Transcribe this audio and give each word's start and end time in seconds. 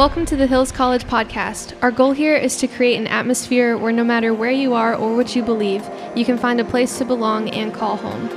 Welcome 0.00 0.24
to 0.24 0.36
the 0.36 0.46
Hills 0.46 0.72
College 0.72 1.04
podcast. 1.04 1.76
Our 1.82 1.90
goal 1.90 2.12
here 2.12 2.34
is 2.34 2.56
to 2.56 2.66
create 2.66 2.96
an 2.96 3.06
atmosphere 3.06 3.76
where 3.76 3.92
no 3.92 4.02
matter 4.02 4.32
where 4.32 4.50
you 4.50 4.72
are 4.72 4.94
or 4.94 5.14
what 5.14 5.36
you 5.36 5.42
believe, 5.42 5.86
you 6.16 6.24
can 6.24 6.38
find 6.38 6.58
a 6.58 6.64
place 6.64 6.96
to 6.96 7.04
belong 7.04 7.50
and 7.50 7.74
call 7.74 7.98
home. 7.98 8.30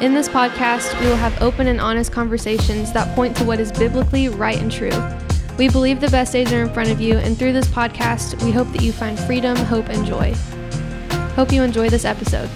In 0.00 0.14
this 0.14 0.28
podcast, 0.28 0.96
we 1.00 1.06
will 1.08 1.16
have 1.16 1.42
open 1.42 1.66
and 1.66 1.80
honest 1.80 2.12
conversations 2.12 2.92
that 2.92 3.12
point 3.16 3.36
to 3.38 3.44
what 3.44 3.58
is 3.58 3.72
biblically 3.72 4.28
right 4.28 4.58
and 4.58 4.70
true. 4.70 4.92
We 5.58 5.68
believe 5.68 5.98
the 6.00 6.08
best 6.08 6.34
days 6.34 6.52
are 6.52 6.62
in 6.62 6.72
front 6.72 6.92
of 6.92 7.00
you, 7.00 7.16
and 7.16 7.36
through 7.36 7.52
this 7.52 7.66
podcast, 7.66 8.40
we 8.44 8.52
hope 8.52 8.68
that 8.68 8.82
you 8.82 8.92
find 8.92 9.18
freedom, 9.18 9.56
hope, 9.56 9.88
and 9.88 10.06
joy. 10.06 10.34
Hope 11.34 11.50
you 11.50 11.64
enjoy 11.64 11.90
this 11.90 12.04
episode. 12.04 12.48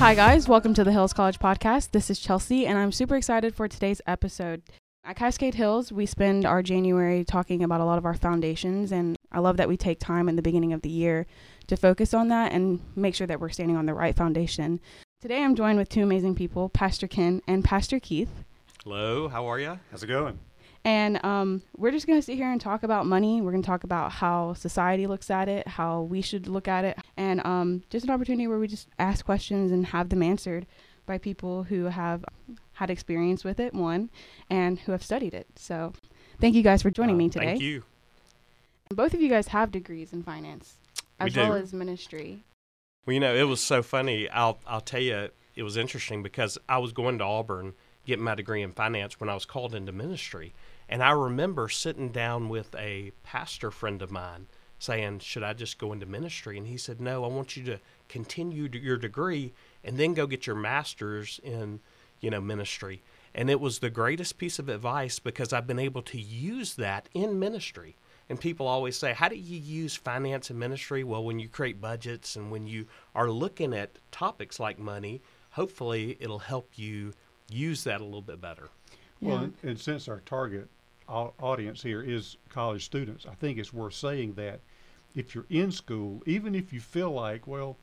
Hi, 0.00 0.16
guys. 0.16 0.48
Welcome 0.48 0.74
to 0.74 0.82
the 0.82 0.90
Hills 0.90 1.12
College 1.12 1.38
podcast. 1.38 1.92
This 1.92 2.10
is 2.10 2.18
Chelsea, 2.18 2.66
and 2.66 2.78
I'm 2.78 2.90
super 2.90 3.14
excited 3.14 3.54
for 3.54 3.68
today's 3.68 4.00
episode. 4.08 4.62
At 5.04 5.16
Cascade 5.16 5.56
Hills, 5.56 5.90
we 5.90 6.06
spend 6.06 6.46
our 6.46 6.62
January 6.62 7.24
talking 7.24 7.64
about 7.64 7.80
a 7.80 7.84
lot 7.84 7.98
of 7.98 8.06
our 8.06 8.14
foundations, 8.14 8.92
and 8.92 9.16
I 9.32 9.40
love 9.40 9.56
that 9.56 9.68
we 9.68 9.76
take 9.76 9.98
time 9.98 10.28
in 10.28 10.36
the 10.36 10.42
beginning 10.42 10.72
of 10.72 10.82
the 10.82 10.88
year 10.88 11.26
to 11.66 11.76
focus 11.76 12.14
on 12.14 12.28
that 12.28 12.52
and 12.52 12.78
make 12.94 13.16
sure 13.16 13.26
that 13.26 13.40
we're 13.40 13.48
standing 13.48 13.76
on 13.76 13.86
the 13.86 13.94
right 13.94 14.14
foundation. 14.14 14.78
Today, 15.20 15.42
I'm 15.42 15.56
joined 15.56 15.76
with 15.76 15.88
two 15.88 16.04
amazing 16.04 16.36
people, 16.36 16.68
Pastor 16.68 17.08
Ken 17.08 17.42
and 17.48 17.64
Pastor 17.64 17.98
Keith. 17.98 18.44
Hello, 18.84 19.26
how 19.26 19.44
are 19.46 19.58
you? 19.58 19.80
How's 19.90 20.04
it 20.04 20.06
going? 20.06 20.38
And 20.84 21.24
um, 21.24 21.62
we're 21.76 21.90
just 21.90 22.06
going 22.06 22.20
to 22.20 22.24
sit 22.24 22.36
here 22.36 22.52
and 22.52 22.60
talk 22.60 22.84
about 22.84 23.04
money. 23.04 23.40
We're 23.40 23.50
going 23.50 23.62
to 23.62 23.66
talk 23.66 23.82
about 23.82 24.12
how 24.12 24.54
society 24.54 25.08
looks 25.08 25.32
at 25.32 25.48
it, 25.48 25.66
how 25.66 26.02
we 26.02 26.22
should 26.22 26.46
look 26.46 26.68
at 26.68 26.84
it, 26.84 26.96
and 27.16 27.44
um, 27.44 27.82
just 27.90 28.04
an 28.04 28.12
opportunity 28.12 28.46
where 28.46 28.58
we 28.60 28.68
just 28.68 28.86
ask 29.00 29.24
questions 29.24 29.72
and 29.72 29.86
have 29.86 30.10
them 30.10 30.22
answered 30.22 30.64
by 31.06 31.18
people 31.18 31.64
who 31.64 31.86
have 31.86 32.24
had 32.82 32.90
experience 32.90 33.44
with 33.44 33.60
it, 33.60 33.72
one, 33.72 34.10
and 34.50 34.80
who 34.80 34.90
have 34.92 35.04
studied 35.04 35.32
it. 35.34 35.46
So 35.54 35.92
thank 36.40 36.56
you 36.56 36.62
guys 36.64 36.82
for 36.82 36.90
joining 36.90 37.14
Uh, 37.14 37.18
me 37.18 37.28
today. 37.28 37.46
Thank 37.46 37.60
you. 37.62 37.84
Both 38.90 39.14
of 39.14 39.20
you 39.22 39.28
guys 39.28 39.48
have 39.48 39.70
degrees 39.70 40.12
in 40.12 40.24
finance 40.24 40.74
We 41.20 41.26
as 41.28 41.36
well 41.36 41.52
do. 41.52 41.58
as 41.58 41.72
ministry. 41.72 42.42
Well, 43.06 43.14
you 43.14 43.20
know, 43.20 43.34
it 43.34 43.44
was 43.44 43.60
so 43.60 43.82
funny. 43.84 44.28
I'll 44.28 44.58
I'll 44.66 44.80
tell 44.80 45.00
you, 45.00 45.28
it 45.54 45.62
was 45.62 45.76
interesting 45.76 46.22
because 46.24 46.58
I 46.68 46.78
was 46.78 46.92
going 46.92 47.18
to 47.18 47.24
Auburn 47.24 47.74
getting 48.04 48.24
my 48.24 48.34
degree 48.34 48.62
in 48.62 48.72
finance 48.72 49.20
when 49.20 49.28
I 49.30 49.34
was 49.34 49.44
called 49.44 49.74
into 49.76 49.92
ministry, 49.92 50.52
and 50.88 51.02
I 51.04 51.12
remember 51.12 51.68
sitting 51.68 52.08
down 52.10 52.48
with 52.48 52.74
a 52.74 53.12
pastor 53.22 53.70
friend 53.70 54.02
of 54.02 54.10
mine 54.10 54.48
saying, 54.80 55.20
"Should 55.20 55.44
I 55.44 55.52
just 55.52 55.78
go 55.78 55.92
into 55.92 56.06
ministry?" 56.06 56.58
And 56.58 56.66
he 56.66 56.76
said, 56.76 57.00
"No, 57.00 57.24
I 57.24 57.28
want 57.28 57.56
you 57.56 57.62
to 57.64 57.78
continue 58.08 58.68
to 58.68 58.78
your 58.78 58.96
degree 58.96 59.52
and 59.84 59.96
then 59.98 60.14
go 60.14 60.26
get 60.26 60.46
your 60.48 60.56
master's 60.56 61.40
in, 61.44 61.78
you 62.22 62.30
know, 62.30 62.40
ministry." 62.40 63.02
And 63.34 63.50
it 63.50 63.60
was 63.60 63.78
the 63.78 63.90
greatest 63.90 64.38
piece 64.38 64.58
of 64.58 64.68
advice 64.68 65.18
because 65.18 65.52
I've 65.52 65.66
been 65.66 65.78
able 65.78 66.02
to 66.02 66.18
use 66.20 66.74
that 66.74 67.08
in 67.14 67.38
ministry. 67.38 67.96
And 68.28 68.38
people 68.40 68.66
always 68.66 68.96
say, 68.96 69.12
How 69.14 69.28
do 69.28 69.36
you 69.36 69.58
use 69.58 69.94
finance 69.96 70.50
in 70.50 70.58
ministry? 70.58 71.02
Well, 71.02 71.24
when 71.24 71.38
you 71.38 71.48
create 71.48 71.80
budgets 71.80 72.36
and 72.36 72.50
when 72.50 72.66
you 72.66 72.86
are 73.14 73.30
looking 73.30 73.74
at 73.74 73.98
topics 74.10 74.60
like 74.60 74.78
money, 74.78 75.22
hopefully 75.50 76.16
it'll 76.20 76.38
help 76.38 76.70
you 76.76 77.12
use 77.50 77.84
that 77.84 78.00
a 78.00 78.04
little 78.04 78.22
bit 78.22 78.40
better. 78.40 78.68
Well, 79.20 79.36
Yeah. 79.38 79.42
and, 79.44 79.54
and 79.62 79.80
since 79.80 80.08
our 80.08 80.20
target 80.20 80.68
audience 81.08 81.82
here 81.82 82.02
is 82.02 82.36
college 82.48 82.84
students, 82.84 83.26
I 83.26 83.34
think 83.34 83.58
it's 83.58 83.72
worth 83.72 83.94
saying 83.94 84.34
that 84.34 84.60
if 85.14 85.34
you're 85.34 85.46
in 85.50 85.70
school, 85.72 86.22
even 86.26 86.54
if 86.54 86.72
you 86.72 86.80
feel 86.80 87.10
like, 87.12 87.46
well, 87.46 87.76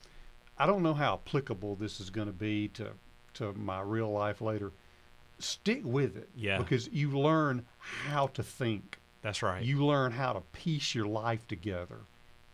I 0.57 0.65
don't 0.65 0.81
know 0.83 0.93
how 0.95 1.15
applicable 1.15 1.75
this 1.75 1.99
is 1.99 2.09
going 2.09 2.27
to 2.27 2.33
be 2.33 2.67
to 2.69 2.91
to 3.39 3.53
my 3.53 3.81
real 3.81 4.11
life 4.11 4.41
later, 4.41 4.71
stick 5.39 5.81
with 5.83 6.15
it. 6.15 6.29
Yeah. 6.35 6.57
Because 6.57 6.87
you 6.89 7.17
learn 7.17 7.65
how 7.79 8.27
to 8.27 8.43
think. 8.43 8.99
That's 9.21 9.41
right. 9.41 9.63
You 9.63 9.85
learn 9.85 10.11
how 10.11 10.33
to 10.33 10.41
piece 10.53 10.93
your 10.95 11.07
life 11.07 11.47
together. 11.47 11.97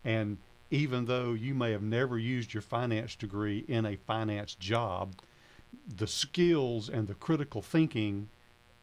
And 0.04 0.38
even 0.70 1.06
though 1.06 1.32
you 1.32 1.54
may 1.54 1.72
have 1.72 1.82
never 1.82 2.18
used 2.18 2.54
your 2.54 2.62
finance 2.62 3.14
degree 3.14 3.64
in 3.68 3.86
a 3.86 3.96
finance 3.96 4.54
job, 4.54 5.14
the 5.96 6.06
skills 6.06 6.88
and 6.88 7.06
the 7.06 7.14
critical 7.14 7.62
thinking 7.62 8.28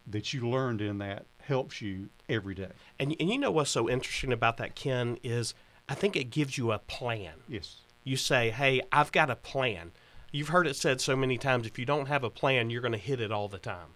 that 0.08 0.34
you 0.34 0.48
learned 0.48 0.82
in 0.82 0.98
that 1.00 1.26
helps 1.40 1.82
you 1.82 2.10
every 2.30 2.56
day. 2.56 2.70
and, 3.00 3.16
and 3.20 3.30
you 3.30 3.38
know 3.38 3.52
what's 3.52 3.70
so 3.70 3.90
interesting 3.90 4.32
about 4.32 4.58
that, 4.58 4.76
Ken, 4.76 5.18
is 5.24 5.54
I 5.90 5.96
think 5.96 6.16
it 6.16 6.26
gives 6.26 6.58
you 6.58 6.72
a 6.72 6.80
plan. 6.80 7.34
Yes. 7.48 7.78
You 8.04 8.16
say, 8.18 8.50
Hey, 8.50 8.82
I've 8.92 9.12
got 9.12 9.30
a 9.30 9.36
plan. 9.36 9.92
You've 10.34 10.50
heard 10.50 10.68
it 10.68 10.76
said 10.76 11.00
so 11.00 11.16
many 11.16 11.38
times 11.38 11.68
if 11.68 11.78
you 11.78 11.86
don't 11.86 12.08
have 12.08 12.24
a 12.24 12.30
plan, 12.30 12.72
you're 12.72 12.82
going 12.82 12.92
to 12.92 12.98
hit 12.98 13.22
it 13.22 13.32
all 13.32 13.48
the 13.48 13.60
time. 13.60 13.88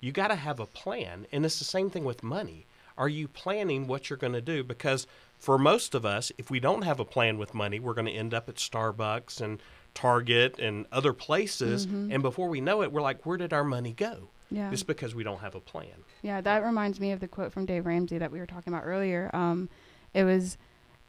You 0.00 0.12
got 0.12 0.28
to 0.28 0.34
have 0.34 0.58
a 0.58 0.66
plan. 0.66 1.26
And 1.30 1.44
it's 1.44 1.58
the 1.58 1.64
same 1.64 1.90
thing 1.90 2.04
with 2.04 2.22
money. 2.22 2.66
Are 2.96 3.08
you 3.08 3.28
planning 3.28 3.86
what 3.86 4.08
you're 4.08 4.16
going 4.16 4.32
to 4.32 4.40
do? 4.40 4.64
Because 4.64 5.06
for 5.38 5.58
most 5.58 5.94
of 5.94 6.06
us, 6.06 6.32
if 6.38 6.50
we 6.50 6.58
don't 6.58 6.82
have 6.82 7.00
a 7.00 7.04
plan 7.04 7.36
with 7.36 7.52
money, 7.52 7.78
we're 7.78 7.94
going 7.94 8.06
to 8.06 8.12
end 8.12 8.32
up 8.32 8.48
at 8.48 8.54
Starbucks 8.54 9.42
and 9.42 9.60
Target 9.92 10.58
and 10.58 10.86
other 10.90 11.12
places. 11.12 11.84
And 11.84 12.22
before 12.22 12.48
we 12.48 12.62
know 12.62 12.82
it, 12.82 12.90
we're 12.90 13.02
like, 13.02 13.26
where 13.26 13.36
did 13.36 13.52
our 13.52 13.64
money 13.64 13.92
go? 13.92 14.30
Yeah. 14.50 14.70
It's 14.70 14.82
because 14.82 15.14
we 15.14 15.22
don't 15.22 15.40
have 15.40 15.54
a 15.54 15.60
plan. 15.60 16.04
Yeah, 16.22 16.40
that 16.40 16.64
reminds 16.64 16.98
me 16.98 17.12
of 17.12 17.20
the 17.20 17.28
quote 17.28 17.52
from 17.52 17.66
Dave 17.66 17.84
Ramsey 17.84 18.18
that 18.18 18.30
we 18.32 18.38
were 18.38 18.46
talking 18.46 18.72
about 18.72 18.86
earlier. 18.86 19.30
Um, 19.34 19.68
it 20.14 20.24
was, 20.24 20.56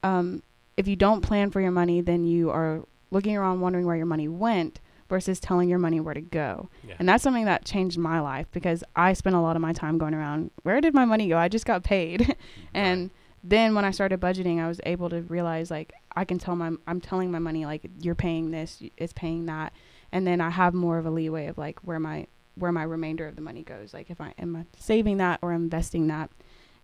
um, 0.03 0.43
if 0.75 0.87
you 0.87 0.95
don't 0.95 1.21
plan 1.21 1.51
for 1.51 1.61
your 1.61 1.71
money, 1.71 2.01
then 2.01 2.25
you 2.25 2.49
are 2.49 2.83
looking 3.15 3.37
around 3.37 3.61
wondering 3.61 3.85
where 3.85 3.95
your 3.95 4.05
money 4.05 4.27
went 4.27 4.81
versus 5.07 5.39
telling 5.39 5.69
your 5.69 5.79
money 5.79 6.01
where 6.01 6.13
to 6.13 6.19
go. 6.19 6.69
Yeah. 6.85 6.95
And 6.99 7.07
that's 7.07 7.23
something 7.23 7.45
that 7.45 7.63
changed 7.63 7.97
my 7.97 8.19
life 8.19 8.47
because 8.51 8.83
I 8.93 9.13
spent 9.13 9.37
a 9.37 9.39
lot 9.39 9.55
of 9.55 9.61
my 9.61 9.71
time 9.71 9.97
going 9.97 10.13
around, 10.13 10.51
where 10.63 10.81
did 10.81 10.93
my 10.93 11.05
money 11.05 11.29
go? 11.29 11.37
I 11.37 11.47
just 11.47 11.65
got 11.65 11.81
paid. 11.81 12.35
and 12.73 13.09
then 13.41 13.73
when 13.73 13.85
I 13.85 13.91
started 13.91 14.19
budgeting, 14.19 14.59
I 14.59 14.67
was 14.67 14.81
able 14.85 15.09
to 15.11 15.21
realize 15.21 15.71
like 15.71 15.93
I 16.13 16.25
can 16.25 16.39
tell 16.39 16.57
my 16.57 16.71
I'm 16.87 16.99
telling 16.99 17.31
my 17.31 17.39
money 17.39 17.65
like 17.65 17.89
you're 18.01 18.15
paying 18.15 18.51
this, 18.51 18.83
it's 18.97 19.13
paying 19.13 19.45
that, 19.45 19.71
and 20.11 20.27
then 20.27 20.41
I 20.41 20.49
have 20.49 20.73
more 20.73 20.97
of 20.97 21.05
a 21.05 21.11
leeway 21.11 21.47
of 21.47 21.57
like 21.57 21.79
where 21.83 21.99
my 21.99 22.27
where 22.55 22.73
my 22.73 22.83
remainder 22.83 23.27
of 23.27 23.37
the 23.37 23.41
money 23.41 23.63
goes. 23.63 23.93
Like 23.93 24.09
if 24.09 24.19
I 24.19 24.33
am 24.37 24.57
I 24.57 24.65
saving 24.77 25.17
that 25.17 25.39
or 25.41 25.53
investing 25.53 26.07
that, 26.07 26.31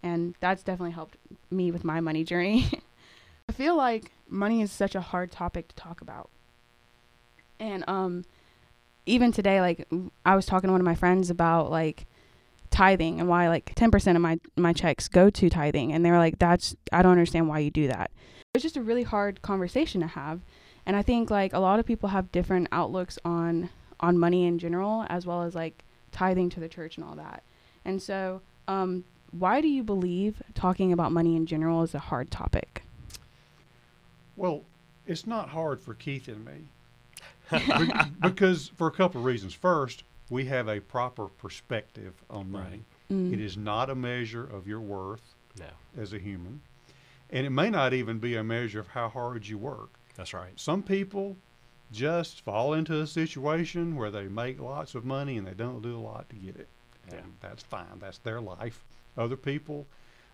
and 0.01 0.35
that's 0.39 0.63
definitely 0.63 0.91
helped 0.91 1.17
me 1.49 1.71
with 1.71 1.83
my 1.83 1.99
money 1.99 2.23
journey. 2.23 2.69
I 3.51 3.53
feel 3.53 3.75
like 3.75 4.13
money 4.29 4.61
is 4.61 4.71
such 4.71 4.95
a 4.95 5.01
hard 5.01 5.29
topic 5.29 5.67
to 5.67 5.75
talk 5.75 5.99
about, 5.99 6.29
and 7.59 7.83
um, 7.85 8.23
even 9.05 9.33
today, 9.33 9.59
like 9.59 9.89
I 10.25 10.37
was 10.37 10.45
talking 10.45 10.69
to 10.69 10.71
one 10.71 10.79
of 10.79 10.85
my 10.85 10.95
friends 10.95 11.29
about 11.29 11.69
like 11.69 12.05
tithing 12.69 13.19
and 13.19 13.27
why 13.27 13.49
like 13.49 13.75
10% 13.75 14.15
of 14.15 14.21
my 14.21 14.39
my 14.55 14.71
checks 14.71 15.09
go 15.09 15.29
to 15.29 15.49
tithing 15.49 15.91
and 15.91 16.05
they're 16.05 16.17
like 16.17 16.39
that's 16.39 16.77
I 16.93 17.01
don't 17.01 17.11
understand 17.11 17.49
why 17.49 17.59
you 17.59 17.69
do 17.69 17.89
that. 17.89 18.09
It's 18.53 18.63
just 18.63 18.77
a 18.77 18.81
really 18.81 19.03
hard 19.03 19.41
conversation 19.41 19.99
to 19.99 20.07
have. 20.07 20.39
And 20.85 20.95
I 20.95 21.01
think 21.01 21.29
like 21.29 21.51
a 21.51 21.59
lot 21.59 21.77
of 21.77 21.85
people 21.85 22.07
have 22.07 22.31
different 22.31 22.69
outlooks 22.71 23.19
on 23.25 23.69
on 23.99 24.17
money 24.17 24.45
in 24.45 24.59
general 24.59 25.05
as 25.09 25.25
well 25.25 25.43
as 25.43 25.55
like 25.55 25.83
tithing 26.13 26.49
to 26.51 26.61
the 26.61 26.69
church 26.69 26.95
and 26.95 27.05
all 27.05 27.15
that. 27.15 27.43
And 27.83 28.01
so 28.01 28.39
um 28.69 29.03
why 29.31 29.59
do 29.59 29.67
you 29.67 29.83
believe 29.83 30.41
talking 30.53 30.93
about 30.93 31.11
money 31.11 31.35
in 31.35 31.45
general 31.45 31.83
is 31.83 31.93
a 31.93 31.99
hard 31.99 32.31
topic? 32.31 32.83
Well, 34.41 34.63
it's 35.05 35.27
not 35.27 35.49
hard 35.49 35.79
for 35.79 35.93
Keith 35.93 36.27
and 36.27 36.43
me. 36.43 36.63
Be- 37.51 37.91
because 38.21 38.69
for 38.75 38.87
a 38.87 38.91
couple 38.91 39.21
of 39.21 39.25
reasons. 39.25 39.53
First, 39.53 40.03
we 40.31 40.45
have 40.45 40.67
a 40.67 40.79
proper 40.79 41.27
perspective 41.27 42.13
on 42.27 42.49
money. 42.51 42.81
Mm. 43.11 43.31
It 43.33 43.39
is 43.39 43.55
not 43.55 43.91
a 43.91 43.95
measure 43.95 44.43
of 44.43 44.65
your 44.67 44.79
worth 44.79 45.35
No, 45.59 45.65
as 46.01 46.13
a 46.13 46.17
human. 46.17 46.59
And 47.29 47.45
it 47.45 47.51
may 47.51 47.69
not 47.69 47.93
even 47.93 48.17
be 48.17 48.35
a 48.35 48.43
measure 48.43 48.79
of 48.79 48.87
how 48.87 49.09
hard 49.09 49.45
you 49.47 49.59
work. 49.59 49.89
that's 50.15 50.33
right. 50.33 50.59
Some 50.59 50.81
people 50.81 51.37
just 51.91 52.41
fall 52.41 52.73
into 52.73 52.99
a 52.99 53.05
situation 53.05 53.95
where 53.95 54.09
they 54.09 54.23
make 54.27 54.59
lots 54.59 54.95
of 54.95 55.05
money 55.05 55.37
and 55.37 55.45
they 55.45 55.53
don't 55.53 55.83
do 55.83 55.95
a 55.95 55.99
lot 56.01 56.27
to 56.31 56.35
get 56.35 56.55
it. 56.55 56.67
And 57.11 57.13
Yeah. 57.17 57.21
that's 57.41 57.61
fine. 57.63 57.99
That's 57.99 58.17
their 58.19 58.41
life. 58.41 58.83
Other 59.17 59.35
people 59.37 59.85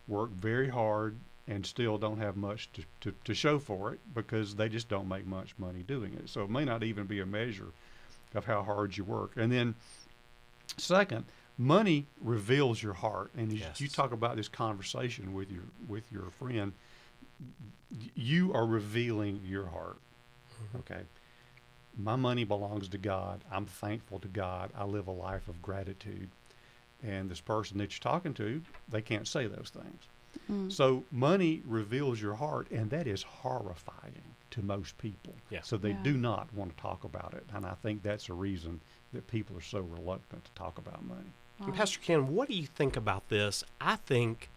work 0.07 0.29
very 0.29 0.69
hard 0.69 1.17
and 1.47 1.65
still 1.65 1.97
don't 1.97 2.19
have 2.19 2.35
much 2.35 2.69
to, 2.73 2.83
to, 3.01 3.13
to 3.23 3.33
show 3.33 3.57
for 3.59 3.93
it 3.93 3.99
because 4.13 4.55
they 4.55 4.67
just 4.67 4.89
don't 4.89 5.07
make 5.07 5.25
much 5.25 5.53
money 5.57 5.81
doing 5.81 6.13
it. 6.13 6.29
So 6.29 6.43
it 6.43 6.49
may 6.49 6.65
not 6.65 6.83
even 6.83 7.05
be 7.05 7.19
a 7.19 7.25
measure 7.25 7.71
of 8.35 8.45
how 8.45 8.63
hard 8.63 8.97
you 8.97 9.03
work. 9.03 9.31
And 9.37 9.51
then 9.51 9.75
second, 10.77 11.25
money 11.57 12.05
reveals 12.21 12.83
your 12.83 12.93
heart. 12.93 13.31
And 13.37 13.51
as 13.61 13.79
you 13.79 13.87
talk 13.87 14.11
about 14.11 14.35
this 14.35 14.49
conversation 14.49 15.33
with 15.33 15.51
your 15.51 15.63
with 15.87 16.11
your 16.11 16.29
friend, 16.37 16.73
you 18.15 18.53
are 18.53 18.65
revealing 18.65 19.41
your 19.45 19.67
heart. 19.67 19.97
Mm-hmm. 20.53 20.77
Okay. 20.79 21.01
My 21.97 22.15
money 22.15 22.43
belongs 22.43 22.89
to 22.89 22.97
God. 22.97 23.41
I'm 23.51 23.65
thankful 23.65 24.19
to 24.19 24.27
God. 24.27 24.69
I 24.77 24.83
live 24.83 25.07
a 25.07 25.11
life 25.11 25.47
of 25.47 25.61
gratitude. 25.61 26.29
And 27.03 27.29
this 27.29 27.39
person 27.39 27.77
that 27.77 27.91
you're 27.91 28.11
talking 28.11 28.33
to, 28.35 28.61
they 28.89 29.01
can't 29.01 29.27
say 29.27 29.47
those 29.47 29.71
things. 29.73 30.03
Mm. 30.49 30.71
So 30.71 31.03
money 31.11 31.61
reveals 31.65 32.21
your 32.21 32.35
heart, 32.35 32.69
and 32.71 32.89
that 32.91 33.07
is 33.07 33.23
horrifying 33.23 34.21
to 34.51 34.61
most 34.61 34.97
people. 34.97 35.33
Yeah. 35.49 35.61
So 35.61 35.77
they 35.77 35.89
Yeah. 35.91 36.03
do 36.03 36.17
not 36.17 36.53
want 36.53 36.75
to 36.75 36.81
talk 36.81 37.03
about 37.03 37.33
it. 37.33 37.45
And 37.53 37.65
I 37.65 37.73
think 37.75 38.03
that's 38.03 38.29
a 38.29 38.33
reason 38.33 38.81
that 39.13 39.27
people 39.27 39.57
are 39.57 39.61
so 39.61 39.79
reluctant 39.81 40.45
to 40.45 40.51
talk 40.51 40.77
about 40.77 41.03
money. 41.05 41.31
And 41.59 41.73
Pastor 41.73 41.99
Ken, 41.99 42.27
what 42.27 42.47
do 42.49 42.55
you 42.55 42.67
think 42.67 42.95
about 42.95 43.29
this? 43.29 43.63
I 43.81 43.95
think 43.95 44.49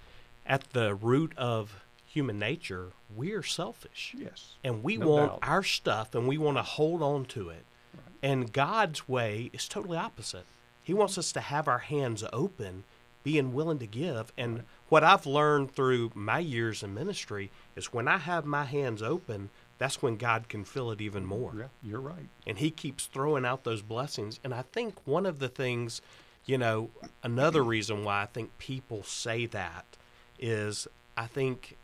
at 0.46 0.70
the 0.72 0.94
root 0.94 1.32
of 1.36 1.82
human 2.06 2.38
nature, 2.38 2.92
we're 3.14 3.42
selfish. 3.42 4.14
Yes. 4.16 4.56
And 4.62 4.82
we 4.82 4.96
No 4.96 5.08
want 5.08 5.32
doubt. 5.32 5.38
our 5.48 5.62
stuff 5.62 6.14
and 6.14 6.26
we 6.28 6.36
want 6.38 6.56
to 6.58 6.62
hold 6.62 7.02
on 7.02 7.24
to 7.26 7.48
it. 7.48 7.64
Right. 7.94 8.04
And 8.22 8.52
God's 8.52 9.08
way 9.08 9.50
is 9.52 9.66
totally 9.68 9.96
opposite. 9.96 10.44
He 10.82 10.92
wants 10.92 11.16
us 11.18 11.30
to 11.32 11.40
have 11.40 11.68
our 11.68 11.78
hands 11.78 12.24
open, 12.32 12.84
being 13.22 13.52
willing 13.52 13.78
to 13.78 13.86
give. 13.86 14.32
And 14.36 14.56
Right. 14.56 14.64
what 14.88 15.04
I've 15.04 15.26
learned 15.26 15.72
through 15.74 16.12
my 16.14 16.38
years 16.38 16.82
in 16.82 16.94
ministry 16.94 17.50
is 17.76 17.92
when 17.92 18.08
I 18.08 18.18
have 18.18 18.44
my 18.44 18.64
hands 18.64 19.02
open, 19.02 19.50
that's 19.78 20.02
when 20.02 20.16
God 20.16 20.48
can 20.48 20.64
fill 20.64 20.90
it 20.90 21.00
even 21.00 21.24
more. 21.24 21.52
Yeah, 21.56 21.66
you're 21.82 22.00
right. 22.00 22.28
and 22.46 22.58
he 22.58 22.70
keeps 22.70 23.06
throwing 23.06 23.44
out 23.46 23.64
those 23.64 23.82
blessings. 23.82 24.40
And 24.44 24.52
i 24.54 24.62
think 24.62 24.94
one 25.06 25.26
of 25.26 25.38
the 25.38 25.48
things 25.48 26.00
you 26.46 26.58
know 26.58 26.90
another 27.22 27.62
reason 27.62 28.04
why 28.04 28.22
i 28.22 28.26
think 28.26 28.56
people 28.58 29.02
say 29.02 29.46
that 29.46 29.84
is 30.38 30.88
i 31.16 31.26
think 31.26 31.76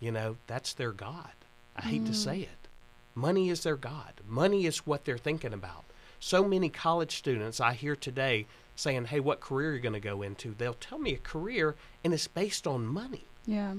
you 0.00 0.10
know 0.12 0.36
that's 0.46 0.72
their 0.74 0.92
god. 0.92 1.30
I 1.76 1.82
hate 1.82 2.06
to 2.06 2.14
say 2.14 2.38
mm. 2.38 2.42
it. 2.44 2.68
Money 3.14 3.50
is 3.50 3.62
their 3.62 3.76
god. 3.76 4.14
Money 4.26 4.64
is 4.66 4.86
what 4.86 5.04
they're 5.04 5.18
thinking 5.18 5.52
about. 5.52 5.84
So 6.20 6.44
many 6.44 6.68
college 6.68 7.16
students 7.16 7.60
i 7.60 7.72
hear 7.72 7.96
today 7.96 8.46
saying 8.76 9.06
hey 9.06 9.18
what 9.20 9.40
career 9.40 9.70
are 9.70 9.74
you 9.74 9.80
going 9.80 9.92
to 9.92 10.00
go 10.00 10.22
into 10.22 10.54
they'll 10.54 10.74
tell 10.74 10.98
me 10.98 11.14
a 11.14 11.18
career 11.18 11.74
and 12.04 12.12
it's 12.14 12.28
based 12.28 12.66
on 12.66 12.86
money 12.86 13.24
Yeah. 13.46 13.74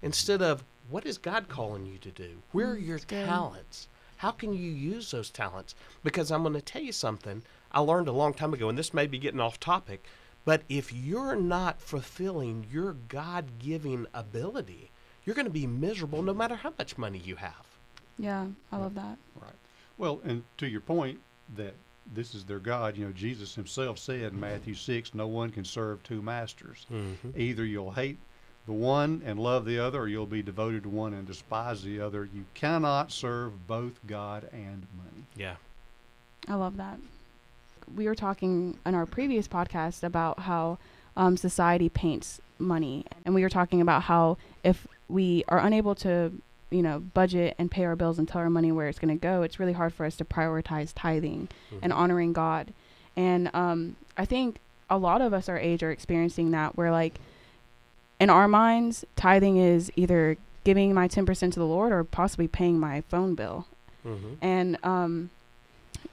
instead 0.00 0.40
of 0.42 0.62
what 0.90 1.06
is 1.06 1.16
God 1.16 1.48
calling 1.48 1.86
you 1.86 1.96
to 1.98 2.10
do? 2.10 2.42
Where 2.52 2.72
are 2.72 2.76
Mm, 2.76 2.86
your 2.86 2.96
that's 2.98 3.04
good. 3.06 3.24
talents? 3.26 3.88
How 4.16 4.32
can 4.32 4.52
you 4.52 4.70
use 4.70 5.10
those 5.12 5.30
talents? 5.30 5.74
Because 6.02 6.30
I'm 6.30 6.42
going 6.42 6.54
to 6.54 6.60
tell 6.60 6.82
you 6.82 6.92
something 6.92 7.42
I 7.70 7.80
learned 7.80 8.08
a 8.08 8.12
long 8.12 8.34
time 8.34 8.52
ago, 8.52 8.68
and 8.68 8.76
this 8.76 8.92
may 8.92 9.06
be 9.06 9.18
getting 9.18 9.40
off 9.40 9.58
topic, 9.60 10.04
but 10.44 10.62
if 10.68 10.92
you're 10.92 11.36
not 11.36 11.80
fulfilling 11.80 12.66
your 12.70 12.94
God 13.08 13.58
giving 13.60 14.06
ability, 14.12 14.90
you're 15.24 15.36
going 15.36 15.46
to 15.46 15.52
be 15.52 15.66
miserable 15.68 16.20
no 16.22 16.34
matter 16.34 16.56
how 16.56 16.72
much 16.78 16.98
money 16.98 17.18
you 17.18 17.36
have. 17.36 17.66
Yeah. 18.18 18.48
I 18.72 18.76
love 18.78 18.94
that. 18.96 19.18
Right. 19.40 19.54
Well, 19.96 20.20
and 20.24 20.42
to 20.58 20.66
your 20.66 20.80
point 20.80 21.20
that 21.56 21.74
this 22.14 22.34
is 22.34 22.44
their 22.44 22.58
God, 22.58 22.96
you 22.96 23.04
know, 23.04 23.12
Jesus 23.12 23.54
himself 23.54 23.98
said 23.98 24.32
in 24.32 24.40
Matthew 24.40 24.74
6, 24.74 25.14
no 25.14 25.26
one 25.26 25.50
can 25.50 25.64
serve 25.64 26.02
two 26.02 26.22
masters. 26.22 26.86
Mm-hmm. 26.92 27.30
Either 27.36 27.64
you'll 27.64 27.92
hate 27.92 28.18
the 28.66 28.72
one 28.72 29.22
and 29.24 29.38
love 29.38 29.64
the 29.64 29.78
other, 29.78 30.00
or 30.00 30.08
you'll 30.08 30.26
be 30.26 30.42
devoted 30.42 30.84
to 30.84 30.88
one 30.88 31.14
and 31.14 31.26
despise 31.26 31.82
the 31.82 32.00
other. 32.00 32.28
You 32.32 32.44
cannot 32.54 33.10
serve 33.10 33.66
both 33.66 33.98
God 34.06 34.48
and 34.52 34.86
money. 34.96 35.26
Yeah. 35.36 35.56
I 36.48 36.54
love 36.54 36.76
that. 36.76 36.98
We 37.94 38.06
were 38.06 38.14
talking 38.14 38.78
in 38.86 38.94
our 38.94 39.06
previous 39.06 39.48
podcast 39.48 40.02
about 40.02 40.40
how 40.40 40.78
um, 41.16 41.36
society 41.36 41.88
paints 41.88 42.40
money, 42.58 43.04
and 43.24 43.34
we 43.34 43.42
were 43.42 43.48
talking 43.48 43.80
about 43.80 44.02
how 44.02 44.38
if 44.62 44.86
we 45.08 45.44
are 45.48 45.58
unable 45.58 45.94
to, 45.96 46.32
you 46.72 46.82
know, 46.82 47.00
budget 47.00 47.54
and 47.58 47.70
pay 47.70 47.84
our 47.84 47.96
bills 47.96 48.18
and 48.18 48.26
tell 48.28 48.40
our 48.40 48.50
money 48.50 48.72
where 48.72 48.88
it's 48.88 48.98
going 48.98 49.16
to 49.16 49.20
go, 49.20 49.42
it's 49.42 49.58
really 49.60 49.72
hard 49.74 49.92
for 49.92 50.04
us 50.06 50.16
to 50.16 50.24
prioritize 50.24 50.92
tithing 50.94 51.48
and 51.82 51.92
Mhm. 51.92 51.96
honoring 51.96 52.32
God. 52.32 52.72
And 53.16 53.50
um, 53.54 53.96
I 54.16 54.24
think 54.24 54.58
a 54.90 54.98
lot 54.98 55.20
of 55.20 55.32
us 55.32 55.48
our 55.48 55.58
age 55.58 55.82
are 55.82 55.90
experiencing 55.90 56.50
that. 56.52 56.76
Where 56.76 56.90
like, 56.90 57.20
in 58.20 58.30
our 58.30 58.48
minds, 58.48 59.04
tithing 59.16 59.56
is 59.56 59.90
either 59.96 60.36
giving 60.64 60.94
my 60.94 61.08
ten 61.08 61.26
percent 61.26 61.52
to 61.54 61.58
the 61.60 61.66
Lord 61.66 61.92
or 61.92 62.04
possibly 62.04 62.46
paying 62.48 62.78
my 62.78 63.00
phone 63.02 63.34
bill 63.34 63.66
Mhm. 64.06 64.36
and 64.40 64.78
um 64.84 65.30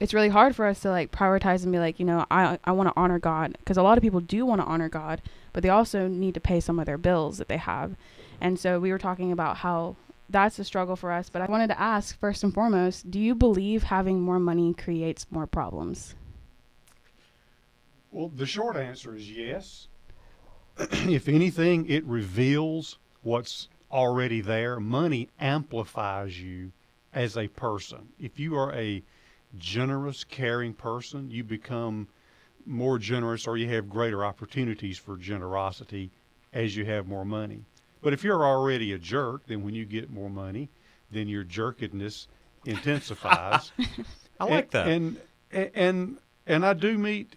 it's 0.00 0.12
really 0.14 0.28
hard 0.28 0.54
for 0.56 0.66
us 0.66 0.80
to 0.80 0.90
like 0.90 1.10
prioritize 1.12 1.62
and 1.62 1.70
be 1.72 1.78
like 1.78 1.98
you 2.00 2.06
know 2.06 2.24
i 2.30 2.58
i 2.64 2.70
want 2.72 2.88
to 2.88 2.92
honor 2.96 3.18
god 3.18 3.56
because 3.58 3.76
a 3.76 3.82
lot 3.82 3.96
of 3.98 4.02
people 4.02 4.20
do 4.20 4.44
want 4.46 4.60
to 4.60 4.66
honor 4.66 4.88
god 4.88 5.20
but 5.52 5.62
they 5.62 5.68
also 5.68 6.06
need 6.08 6.34
to 6.34 6.40
pay 6.40 6.58
some 6.60 6.78
of 6.80 6.86
their 6.86 6.98
bills 6.98 7.38
that 7.38 7.46
they 7.48 7.56
have 7.58 7.92
and 8.40 8.58
so 8.58 8.78
we 8.80 8.90
were 8.92 8.98
talking 8.98 9.30
about 9.32 9.58
how 9.58 9.94
that's 10.30 10.58
a 10.58 10.64
struggle 10.64 10.96
for 10.96 11.12
us 11.12 11.28
but 11.30 11.42
i 11.42 11.46
wanted 11.46 11.68
to 11.68 11.80
ask 11.80 12.18
first 12.18 12.42
and 12.44 12.54
foremost 12.54 13.10
do 13.10 13.18
you 13.18 13.34
believe 13.34 13.84
having 13.84 14.20
more 14.20 14.38
money 14.38 14.72
creates 14.74 15.26
more 15.30 15.46
problems 15.46 16.14
Well, 18.12 18.28
the 18.28 18.46
short 18.46 18.76
answer 18.76 19.14
is 19.14 19.30
yes. 19.30 19.88
if 20.78 21.28
anything, 21.28 21.86
it 21.88 22.04
reveals 22.04 22.98
what's 23.22 23.68
already 23.90 24.40
there. 24.40 24.80
Money 24.80 25.28
amplifies 25.38 26.40
you 26.40 26.72
as 27.12 27.36
a 27.36 27.48
person. 27.48 28.08
If 28.18 28.38
you 28.40 28.56
are 28.56 28.72
a 28.74 29.02
generous, 29.58 30.24
caring 30.24 30.74
person, 30.74 31.30
you 31.30 31.44
become 31.44 32.08
more 32.66 32.98
generous 32.98 33.46
or 33.46 33.56
you 33.56 33.68
have 33.68 33.88
greater 33.88 34.24
opportunities 34.24 34.98
for 34.98 35.16
generosity 35.16 36.10
as 36.52 36.76
you 36.76 36.84
have 36.84 37.06
more 37.06 37.24
money. 37.24 37.64
But 38.02 38.12
if 38.12 38.24
you're 38.24 38.44
already 38.44 38.92
a 38.92 38.98
jerk, 38.98 39.46
then 39.46 39.62
when 39.62 39.74
you 39.74 39.84
get 39.84 40.10
more 40.10 40.30
money, 40.30 40.70
then 41.10 41.28
your 41.28 41.44
jerkedness 41.44 42.28
intensifies. 42.64 43.72
I 44.38 44.44
like 44.44 44.70
that. 44.70 44.88
And 44.88 45.18
and 45.50 45.70
and, 45.74 46.18
and 46.46 46.66
I 46.66 46.72
do 46.74 46.96
meet 46.98 47.36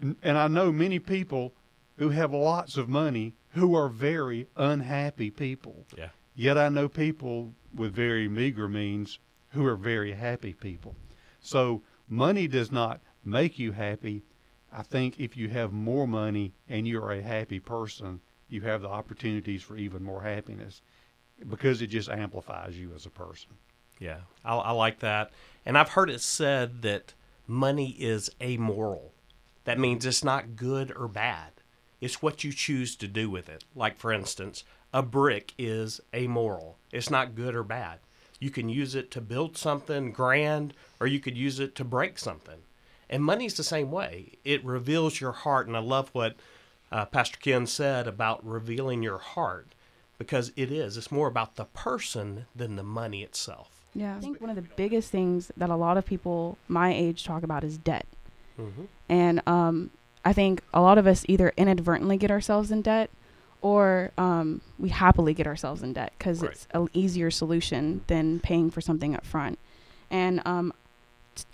and 0.00 0.16
and 0.22 0.38
I 0.38 0.48
know 0.48 0.72
many 0.72 0.98
people 0.98 1.54
who 1.96 2.10
have 2.10 2.32
lots 2.32 2.76
of 2.76 2.88
money 2.88 3.34
who 3.50 3.74
are 3.74 3.88
very 3.88 4.46
unhappy 4.56 5.30
people. 5.30 5.86
yeah. 5.96 6.10
Yet 6.34 6.56
I 6.56 6.68
know 6.68 6.88
people 6.88 7.52
with 7.74 7.92
very 7.92 8.28
meager 8.28 8.68
means 8.68 9.18
who 9.50 9.66
are 9.66 9.74
very 9.74 10.12
happy 10.12 10.52
people. 10.52 10.94
So 11.40 11.82
money 12.08 12.46
does 12.46 12.70
not 12.70 13.00
make 13.24 13.58
you 13.58 13.72
happy. 13.72 14.22
I 14.72 14.82
think 14.82 15.18
if 15.18 15.36
you 15.36 15.48
have 15.48 15.72
more 15.72 16.06
money 16.06 16.52
and 16.68 16.86
you're 16.86 17.10
a 17.10 17.22
happy 17.22 17.58
person, 17.58 18.20
you 18.48 18.62
have 18.62 18.82
the 18.82 18.88
opportunities 18.88 19.62
for 19.62 19.76
even 19.76 20.02
more 20.02 20.22
happiness 20.22 20.82
because 21.48 21.82
it 21.82 21.88
just 21.88 22.08
amplifies 22.08 22.78
you 22.78 22.92
as 22.94 23.06
a 23.06 23.10
person. 23.10 23.50
Yeah, 23.98 24.18
I, 24.44 24.56
I 24.56 24.70
like 24.72 25.00
that. 25.00 25.30
And 25.66 25.76
I've 25.76 25.90
heard 25.90 26.10
it 26.10 26.20
said 26.20 26.82
that 26.82 27.14
money 27.46 27.90
is 27.98 28.30
amoral. 28.40 29.12
That 29.64 29.78
means 29.78 30.06
it's 30.06 30.24
not 30.24 30.56
good 30.56 30.92
or 30.96 31.08
bad. 31.08 31.52
It's 32.00 32.22
what 32.22 32.44
you 32.44 32.52
choose 32.52 32.96
to 32.96 33.08
do 33.08 33.28
with 33.28 33.48
it. 33.48 33.64
Like, 33.74 33.98
for 33.98 34.12
instance, 34.12 34.64
a 34.92 35.02
brick 35.02 35.52
is 35.58 36.00
amoral. 36.14 36.78
It's 36.92 37.10
not 37.10 37.34
good 37.34 37.54
or 37.54 37.64
bad. 37.64 37.98
You 38.40 38.50
can 38.50 38.68
use 38.68 38.94
it 38.94 39.10
to 39.12 39.20
build 39.20 39.56
something 39.56 40.12
grand, 40.12 40.74
or 41.00 41.08
you 41.08 41.18
could 41.18 41.36
use 41.36 41.58
it 41.58 41.74
to 41.74 41.84
break 41.84 42.18
something. 42.18 42.60
And 43.10 43.24
money's 43.24 43.56
the 43.56 43.64
same 43.64 43.90
way. 43.90 44.34
It 44.44 44.64
reveals 44.64 45.20
your 45.20 45.32
heart. 45.32 45.66
And 45.66 45.76
I 45.76 45.80
love 45.80 46.10
what 46.12 46.36
uh, 46.92 47.04
Pastor 47.06 47.38
Ken 47.38 47.66
said 47.66 48.06
about 48.06 48.44
revealing 48.46 49.02
your 49.02 49.18
heart 49.18 49.74
because 50.18 50.52
it 50.56 50.70
is. 50.72 50.96
It's 50.96 51.12
more 51.12 51.28
about 51.28 51.56
the 51.56 51.64
person 51.66 52.46
than 52.54 52.76
the 52.76 52.82
money 52.82 53.22
itself. 53.22 53.70
yeah 53.94 54.16
i 54.16 54.20
think 54.20 54.40
one 54.40 54.50
of 54.50 54.56
the 54.56 54.68
biggest 54.76 55.10
things 55.10 55.50
that 55.56 55.70
a 55.70 55.76
lot 55.76 55.96
of 55.96 56.04
people 56.04 56.58
my 56.68 56.92
age 56.92 57.24
talk 57.24 57.42
about 57.42 57.64
is 57.64 57.78
debt 57.78 58.06
Mm-hmm. 58.60 58.84
and 59.08 59.40
um, 59.46 59.90
I 60.24 60.32
think 60.32 60.62
a 60.74 60.80
lot 60.80 60.98
of 60.98 61.06
us 61.06 61.24
either 61.28 61.52
inadvertently 61.56 62.16
get 62.16 62.30
ourselves 62.32 62.72
in 62.72 62.82
debt, 62.82 63.08
or 63.62 64.10
um, 64.18 64.60
we 64.80 64.88
happily 64.88 65.32
get 65.32 65.46
ourselves 65.46 65.80
in 65.82 65.92
debt 65.92 66.12
because 66.18 66.42
Right. 66.42 66.50
it's 66.52 66.66
an 66.72 66.88
easier 66.92 67.30
solution 67.30 68.02
than 68.08 68.40
paying 68.40 68.70
for 68.72 68.80
something 68.80 69.14
up 69.14 69.24
front. 69.24 69.58
And 70.10 70.42
um, 70.44 70.72
t- 70.72 70.77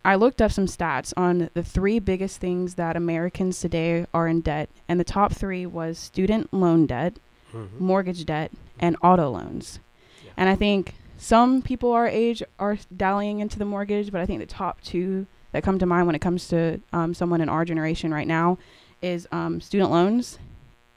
I 0.05 0.15
looked 0.15 0.41
up 0.43 0.53
some 0.53 0.67
stats 0.67 1.13
on 1.17 1.51
the 1.55 1.63
three 1.63 1.99
biggest 1.99 2.41
things 2.41 2.75
that 2.75 2.97
Americans 2.97 3.61
today 3.61 4.07
are 4.15 4.27
in 4.29 4.41
debt, 4.41 4.69
and 4.89 4.99
the 5.01 5.05
top 5.05 5.33
three 5.33 5.67
was 5.67 5.99
student 5.99 6.53
loan 6.53 6.87
debt, 6.87 7.15
Mm-hmm. 7.55 7.85
mortgage 7.85 8.25
debt, 8.27 8.51
and 8.81 8.97
auto 9.01 9.31
loans. 9.31 9.79
Yeah. 10.25 10.33
And 10.37 10.49
I 10.49 10.57
think 10.57 10.95
some 11.17 11.63
people 11.63 11.93
our 11.93 12.09
age 12.09 12.43
are 12.59 12.79
dallying 12.97 13.39
into 13.39 13.61
the 13.61 13.65
mortgage, 13.65 14.11
but 14.11 14.21
I 14.21 14.27
think 14.27 14.41
the 14.41 14.47
top 14.47 14.81
two 14.81 15.27
that 15.53 15.63
come 15.63 15.79
to 15.79 15.87
mind 15.87 16.07
when 16.07 16.17
it 16.17 16.21
comes 16.21 16.49
to 16.49 16.81
um, 16.93 17.15
someone 17.15 17.41
in 17.41 17.49
our 17.49 17.65
generation 17.65 18.13
right 18.13 18.27
now 18.27 18.59
is 19.01 19.29
um, 19.31 19.61
student 19.61 19.93
loans, 19.93 20.41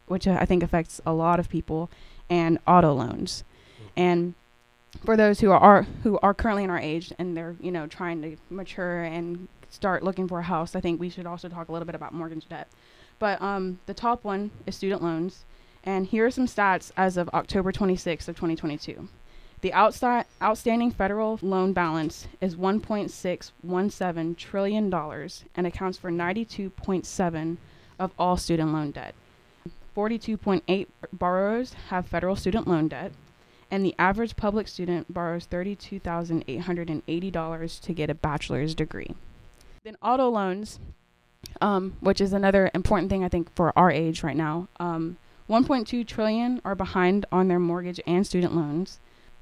which 0.08 0.26
I 0.28 0.46
think 0.46 0.64
affects 0.64 1.00
a 1.06 1.14
lot 1.14 1.40
of 1.40 1.48
people, 1.48 1.92
and 2.28 2.58
auto 2.66 2.92
loans. 2.92 3.44
And 3.96 4.34
for 5.04 5.18
those 5.18 5.40
who 5.40 5.52
are 5.52 5.84
who 6.04 6.20
are 6.22 6.34
currently 6.34 6.64
in 6.64 6.70
our 6.70 6.80
age 6.80 7.14
and 7.18 7.36
they're 7.36 7.56
you 7.60 7.72
know 7.72 7.88
trying 7.88 8.22
to 8.22 8.38
mature 8.50 9.04
and 9.04 9.48
start 9.70 10.04
looking 10.04 10.28
for 10.28 10.40
a 10.40 10.44
house, 10.44 10.76
I 10.76 10.82
think 10.82 11.00
we 11.00 11.10
should 11.10 11.26
also 11.26 11.50
talk 11.50 11.68
a 11.68 11.72
little 11.72 11.86
bit 11.86 11.96
about 11.96 12.14
mortgage 12.14 12.48
debt. 12.48 12.68
But 13.20 13.42
um, 13.42 13.80
the 13.86 13.94
top 13.94 14.24
one 14.24 14.52
is 14.66 14.76
student 14.76 15.02
loans, 15.04 15.44
and 15.84 16.06
here 16.08 16.26
are 16.26 16.32
some 16.32 16.48
stats 16.48 16.92
as 16.96 17.18
of 17.18 17.30
October 17.30 17.72
26th 17.72 18.28
of 18.28 18.36
2022. 18.36 19.10
The 19.62 19.72
outsta- 19.72 20.26
outstanding 20.42 20.92
federal 20.92 21.40
loan 21.42 21.74
balance 21.74 22.28
is 22.40 22.56
1.617 22.56 24.38
trillion 24.38 24.90
dollars 24.90 25.44
and 25.56 25.66
accounts 25.66 25.98
for 25.98 26.12
92.7 26.12 27.58
of 28.00 28.12
all 28.20 28.38
student 28.38 28.72
loan 28.72 28.92
debt. 28.92 29.16
42.8 29.96 30.88
borrowers 31.12 31.74
have 31.90 32.06
federal 32.06 32.36
student 32.36 32.68
loan 32.68 32.88
debt, 32.88 33.12
and 33.70 33.86
the 33.86 33.94
average 34.00 34.36
public 34.36 34.68
student 34.68 35.14
borrows 35.14 35.46
$32,880 35.48 37.82
to 37.82 37.94
get 37.94 38.10
a 38.10 38.16
bachelor's 38.16 38.74
degree. 38.76 39.16
Then 39.84 39.98
auto 40.02 40.30
loans, 40.30 40.80
um, 41.62 41.96
which 42.00 42.20
is 42.22 42.34
another 42.34 42.72
important 42.74 43.10
thing 43.10 43.24
I 43.24 43.30
think 43.30 43.54
for 43.56 43.72
our 43.78 43.92
age 43.92 44.24
right 44.24 44.38
now. 44.38 44.68
Um, 44.80 45.18
1.2 45.50 46.06
trillion 46.06 46.62
are 46.66 46.76
behind 46.76 47.26
on 47.32 47.48
their 47.48 47.60
mortgage 47.60 48.02
and 48.06 48.28
student 48.28 48.56
loans, 48.56 49.00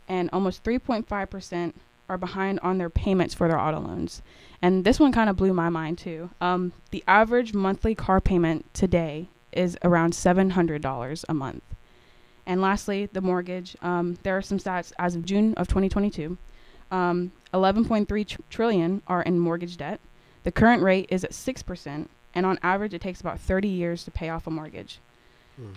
and 0.07 0.29
almost 0.31 0.63
3.5% 0.63 1.73
are 2.07 2.17
behind 2.17 2.59
on 2.59 2.77
their 2.77 2.89
payments 2.89 3.33
for 3.33 3.47
their 3.47 3.59
auto 3.59 3.79
loans. 3.79 4.21
And 4.61 4.85
this 4.85 4.99
one 4.99 5.11
kind 5.11 5.29
of 5.29 5.35
blew 5.35 5.53
my 5.53 5.69
mind 5.69 5.97
too. 5.97 6.29
Um, 6.39 6.73
the 6.91 7.03
average 7.07 7.53
monthly 7.53 7.95
car 7.95 8.21
payment 8.21 8.71
today 8.73 9.29
is 9.51 9.77
around 9.83 10.13
$700 10.13 11.25
a 11.27 11.33
month. 11.33 11.63
And 12.45 12.61
lastly, 12.61 13.07
the 13.11 13.21
mortgage. 13.21 13.75
Um, 13.81 14.17
there 14.23 14.37
are 14.37 14.41
some 14.41 14.59
stats 14.59 14.91
as 14.99 15.15
of 15.15 15.25
June 15.25 15.53
of 15.55 15.67
2022. 15.67 16.37
Um, 16.91 17.31
11.3 17.53 18.27
tr- 18.27 18.41
trillion 18.49 19.01
are 19.07 19.23
in 19.23 19.39
mortgage 19.39 19.77
debt. 19.77 19.99
The 20.43 20.51
current 20.51 20.83
rate 20.83 21.07
is 21.09 21.23
at 21.23 21.31
6%, 21.31 22.07
and 22.35 22.45
on 22.45 22.59
average, 22.61 22.93
it 22.93 23.01
takes 23.01 23.19
about 23.19 23.39
30 23.39 23.67
years 23.67 24.03
to 24.03 24.11
pay 24.11 24.29
off 24.29 24.45
a 24.45 24.51
mortgage. 24.51 24.99
Mhm. 25.59 25.73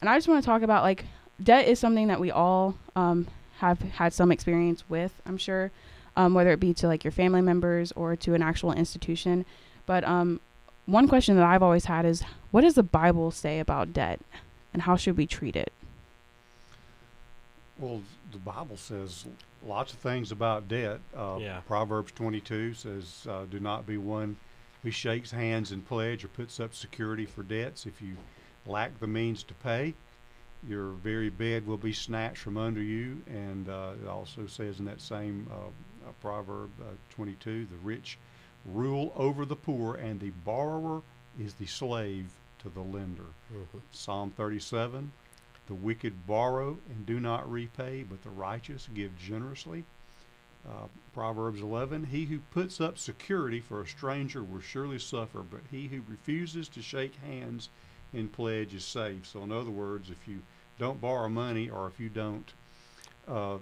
And 0.00 0.10
I 0.10 0.16
just 0.16 0.26
want 0.26 0.42
to 0.42 0.46
talk 0.46 0.62
about 0.62 0.82
like 0.82 1.04
debt 1.42 1.68
is 1.68 1.78
something 1.78 2.08
that 2.08 2.18
we 2.18 2.30
all 2.30 2.74
um, 2.96 3.28
have 3.58 3.80
had 3.80 4.12
some 4.12 4.32
experience 4.32 4.82
with, 4.88 5.12
I'm 5.24 5.36
sure, 5.36 5.70
um, 6.16 6.34
whether 6.34 6.50
it 6.50 6.58
be 6.58 6.74
to 6.74 6.88
like 6.88 7.04
your 7.04 7.12
family 7.12 7.40
members 7.42 7.92
or 7.92 8.16
to 8.16 8.34
an 8.34 8.42
actual 8.42 8.72
institution. 8.72 9.44
But 9.86 10.02
um, 10.04 10.40
one 10.86 11.06
question 11.06 11.36
that 11.36 11.44
I've 11.44 11.62
always 11.62 11.84
had 11.84 12.04
is 12.04 12.24
what 12.50 12.62
does 12.62 12.74
the 12.74 12.82
Bible 12.82 13.30
say 13.30 13.60
about 13.60 13.92
debt 13.92 14.20
and 14.72 14.82
how 14.82 14.96
should 14.96 15.16
we 15.16 15.26
treat 15.26 15.54
it? 15.54 15.72
Well, 17.80 18.02
the 18.30 18.38
Bible 18.38 18.76
says 18.76 19.24
lots 19.64 19.92
of 19.92 19.98
things 20.00 20.30
about 20.32 20.68
debt. 20.68 21.00
Uh, 21.16 21.38
Yeah. 21.40 21.60
Proverbs 21.66 22.12
22 22.12 22.74
says, 22.74 23.26
uh, 23.28 23.46
"Do 23.46 23.58
not 23.58 23.86
be 23.86 23.96
one 23.96 24.36
who 24.82 24.90
shakes 24.90 25.30
hands 25.30 25.72
in 25.72 25.82
pledge 25.82 26.24
or 26.24 26.28
puts 26.28 26.60
up 26.60 26.74
security 26.74 27.26
for 27.26 27.42
debts. 27.42 27.86
If 27.86 28.00
you 28.02 28.16
lack 28.66 28.98
the 28.98 29.06
means 29.06 29.42
to 29.44 29.54
pay, 29.54 29.94
your 30.66 30.90
very 30.92 31.30
bed 31.30 31.66
will 31.66 31.78
be 31.78 31.92
snatched 31.92 32.38
from 32.42 32.56
under 32.58 32.82
you." 32.82 33.22
And 33.26 33.68
uh, 33.68 33.92
it 34.02 34.08
also 34.08 34.46
says 34.46 34.78
in 34.78 34.84
that 34.84 35.00
same 35.00 35.48
uh, 35.50 35.54
uh, 36.08 36.12
proverb 36.20 36.70
uh, 36.80 36.84
22, 37.10 37.66
"The 37.66 37.76
rich 37.78 38.18
rule 38.66 39.10
over 39.16 39.46
the 39.46 39.56
poor, 39.56 39.94
and 39.94 40.20
the 40.20 40.30
borrower 40.30 41.02
is 41.38 41.54
the 41.54 41.66
slave 41.66 42.30
to 42.58 42.68
the 42.68 42.82
lender." 42.82 43.32
Mhm. 43.52 43.80
Psalm 43.90 44.30
37 44.32 45.12
The 45.70 45.76
wicked 45.76 46.26
borrow 46.26 46.78
and 46.88 47.06
do 47.06 47.20
not 47.20 47.48
repay, 47.48 48.02
but 48.02 48.24
the 48.24 48.30
righteous 48.30 48.88
give 48.92 49.16
generously. 49.16 49.84
Uh, 50.68 50.88
Proverbs 51.14 51.60
11 51.60 52.06
He 52.06 52.24
who 52.24 52.40
puts 52.50 52.80
up 52.80 52.98
security 52.98 53.60
for 53.60 53.80
a 53.80 53.86
stranger 53.86 54.42
will 54.42 54.60
surely 54.60 54.98
suffer, 54.98 55.44
but 55.48 55.60
he 55.70 55.86
who 55.86 56.02
refuses 56.08 56.68
to 56.70 56.82
shake 56.82 57.14
hands 57.24 57.68
in 58.12 58.26
pledge 58.26 58.74
is 58.74 58.84
safe. 58.84 59.24
So, 59.28 59.44
in 59.44 59.52
other 59.52 59.70
words, 59.70 60.10
if 60.10 60.26
you 60.26 60.42
don't 60.80 61.00
borrow 61.00 61.28
money 61.28 61.70
or 61.70 61.86
if 61.86 62.00
you 62.00 62.08
don't 62.08 62.52
uh, 63.28 63.58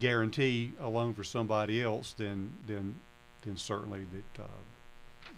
guarantee 0.00 0.72
a 0.80 0.88
loan 0.88 1.12
for 1.12 1.24
somebody 1.24 1.82
else, 1.82 2.14
then 2.16 2.54
then 2.66 2.94
then 3.42 3.58
certainly 3.58 4.06
that 4.14 4.44
uh, 4.44 4.48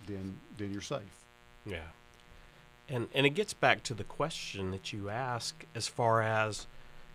then 0.06 0.38
then 0.56 0.70
you're 0.70 0.82
safe. 0.82 1.18
Yeah. 1.66 1.88
And 2.88 3.08
and 3.14 3.26
it 3.26 3.30
gets 3.30 3.54
back 3.54 3.82
to 3.84 3.94
the 3.94 4.04
question 4.04 4.70
that 4.70 4.92
you 4.92 5.08
ask 5.08 5.64
as 5.74 5.88
far 5.88 6.22
as, 6.22 6.66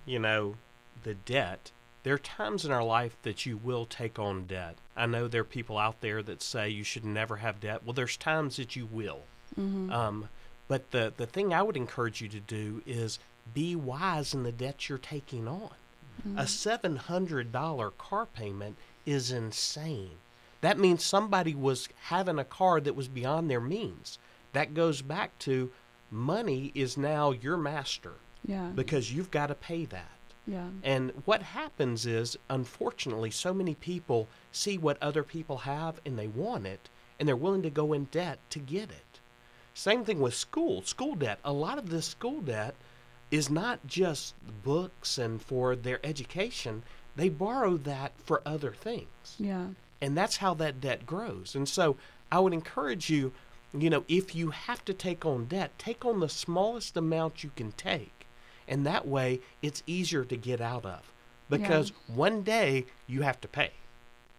you 0.06 0.20
know, 0.20 0.56
the 1.04 1.14
debt. 1.14 1.72
There 2.04 2.14
are 2.14 2.20
times 2.20 2.66
in 2.66 2.72
our 2.72 2.84
life 2.84 3.18
that 3.24 3.46
you 3.46 3.58
will 3.58 3.86
take 3.86 4.18
on 4.18 4.46
debt. 4.46 4.76
I 4.96 5.06
know 5.06 5.28
there 5.28 5.42
are 5.42 5.46
people 5.46 5.78
out 5.78 6.02
there 6.02 6.24
that 6.24 6.42
say 6.42 6.70
you 6.70 6.84
should 6.84 7.06
never 7.06 7.38
have 7.38 7.60
debt. 7.60 7.84
Well, 7.84 7.94
there's 7.94 8.18
times 8.18 8.56
that 8.56 8.76
you 8.76 8.86
will. 8.86 9.22
Mm-hmm. 9.60 9.92
Um, 9.92 10.30
but 10.68 10.92
the 10.92 11.14
the 11.16 11.26
thing 11.26 11.54
I 11.54 11.62
would 11.62 11.78
encourage 11.78 12.22
you 12.22 12.30
to 12.30 12.40
do 12.40 12.82
is 12.86 13.20
be 13.54 13.76
wise 13.76 14.34
in 14.34 14.44
the 14.44 14.52
debt 14.52 14.88
you're 14.88 14.98
taking 14.98 15.48
on. 15.48 15.72
A 16.36 16.48
seven 16.48 16.98
hundred 16.98 17.54
dollar 17.54 17.92
car 17.92 18.26
payment 18.26 18.76
is 19.06 19.32
insane. 19.32 20.18
That 20.60 20.78
means 20.78 21.02
somebody 21.02 21.56
was 21.56 21.88
having 22.08 22.38
a 22.38 22.44
car 22.44 22.82
that 22.82 22.96
was 22.96 23.08
beyond 23.08 23.50
their 23.50 23.62
means. 23.62 24.20
That 24.54 24.74
goes 24.74 25.02
back 25.02 25.38
to 25.40 25.72
money 26.12 26.72
is 26.74 26.98
now 26.98 27.32
your 27.32 27.58
master 27.58 28.14
yeah. 28.46 28.70
because 28.74 29.14
you've 29.14 29.32
got 29.32 29.48
to 29.48 29.56
pay 29.56 29.86
that. 29.86 30.18
yeah. 30.48 30.70
And 30.84 31.12
what 31.26 31.42
happens 31.44 32.06
is, 32.06 32.38
unfortunately, 32.50 33.30
so 33.32 33.54
many 33.54 33.76
people 33.76 34.28
see 34.52 34.78
what 34.78 35.02
other 35.02 35.24
people 35.24 35.60
have 35.60 36.02
and 36.06 36.18
they 36.18 36.28
want 36.28 36.66
it, 36.66 36.90
and 37.20 37.28
they're 37.28 37.36
willing 37.36 37.62
to 37.64 37.70
go 37.70 37.94
in 37.94 38.06
debt 38.06 38.40
to 38.50 38.60
get 38.60 38.90
it. 38.90 39.20
Same 39.74 40.04
thing 40.04 40.20
with 40.20 40.34
school, 40.34 40.82
school 40.82 41.16
debt. 41.16 41.40
A 41.46 41.54
lot 41.54 41.78
of 41.78 41.90
this 41.90 42.08
school 42.08 42.42
debt 42.42 42.76
is 43.32 43.50
not 43.50 43.86
just 43.86 44.34
books 44.64 45.18
and 45.20 45.42
for 45.42 45.76
their 45.76 46.00
education, 46.04 46.82
they 47.16 47.30
borrow 47.30 47.78
that 47.78 48.14
for 48.24 48.42
other 48.46 48.72
things 48.72 49.36
Yeah. 49.38 49.68
and 50.02 50.18
that's 50.18 50.38
how 50.38 50.54
that 50.56 50.82
debt 50.82 51.06
grows. 51.06 51.54
And 51.56 51.68
so 51.70 51.96
I 52.32 52.40
would 52.40 52.54
encourage 52.54 53.10
you, 53.10 53.32
you 53.74 53.90
know, 53.90 54.04
if 54.08 54.36
you 54.36 54.50
have 54.52 54.84
to 54.86 54.94
take 54.94 55.26
on 55.26 55.46
debt, 55.46 55.78
take 55.78 56.06
on 56.06 56.20
the 56.20 56.30
smallest 56.30 56.98
amount 56.98 57.44
you 57.44 57.52
can 57.56 57.72
take. 57.74 58.26
And 58.68 58.86
that 58.86 59.08
way 59.08 59.42
it's 59.62 59.84
easier 59.88 60.24
to 60.26 60.38
get 60.38 60.62
out 60.62 60.86
of. 60.86 61.12
Because 61.50 61.92
one 62.08 62.44
day 62.44 62.86
you 63.08 63.24
have 63.24 63.42
to 63.42 63.48
pay. 63.48 63.72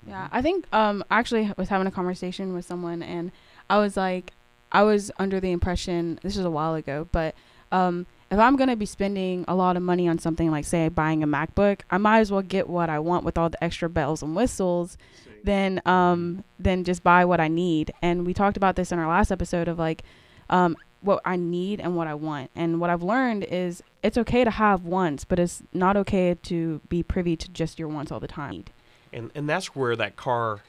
Yeah, 0.06 0.28
I 0.32 0.40
think 0.40 0.66
um 0.72 1.04
I 1.10 1.18
actually 1.18 1.52
was 1.56 1.68
having 1.68 1.86
a 1.86 1.90
conversation 1.90 2.54
with 2.54 2.64
someone 2.64 3.02
and 3.02 3.32
I 3.68 3.78
was 3.78 3.96
like 3.96 4.32
I 4.72 4.82
was 4.82 5.10
under 5.18 5.40
the 5.40 5.50
impression 5.50 6.18
this 6.22 6.36
was 6.36 6.46
a 6.46 6.50
while 6.50 6.74
ago, 6.74 7.08
but 7.12 7.34
um 7.72 8.06
if 8.30 8.38
I'm 8.38 8.54
going 8.54 8.68
to 8.68 8.76
be 8.76 8.86
spending 8.86 9.44
a 9.48 9.56
lot 9.56 9.76
of 9.76 9.82
money 9.82 10.08
on 10.08 10.20
something 10.20 10.52
like 10.52 10.64
say 10.64 10.88
buying 10.88 11.24
a 11.24 11.26
MacBook, 11.26 11.80
I 11.90 11.98
might 11.98 12.20
as 12.20 12.30
well 12.30 12.42
get 12.42 12.68
what 12.68 12.88
I 12.88 13.00
want 13.00 13.24
with 13.24 13.36
all 13.36 13.50
the 13.50 13.62
extra 13.62 13.90
bells 13.90 14.22
and 14.22 14.36
whistles 14.36 14.96
than 15.44 15.80
um 15.86 16.44
than 16.58 16.84
just 16.84 17.02
buy 17.02 17.24
what 17.24 17.40
I 17.40 17.48
need. 17.48 17.92
And 18.02 18.26
we 18.26 18.34
talked 18.34 18.56
about 18.56 18.76
this 18.76 18.92
in 18.92 18.98
our 18.98 19.08
last 19.08 19.30
episode 19.30 19.68
of 19.68 19.78
like 19.78 20.02
um 20.48 20.76
what 21.02 21.20
I 21.24 21.36
need 21.36 21.80
and 21.80 21.96
what 21.96 22.06
I 22.06 22.14
want. 22.14 22.50
And 22.54 22.78
what 22.80 22.90
I've 22.90 23.02
learned 23.02 23.44
is 23.44 23.82
it's 24.02 24.18
okay 24.18 24.44
to 24.44 24.50
have 24.50 24.84
wants, 24.84 25.24
but 25.24 25.38
it's 25.38 25.62
not 25.72 25.96
okay 25.96 26.36
to 26.42 26.80
be 26.90 27.02
privy 27.02 27.36
to 27.36 27.48
just 27.48 27.78
your 27.78 27.88
wants 27.88 28.12
all 28.12 28.20
the 28.20 28.28
time. 28.28 28.64
And 29.12 29.30
and 29.34 29.48
that's 29.48 29.74
where 29.74 29.96
that 29.96 30.16
car 30.16 30.60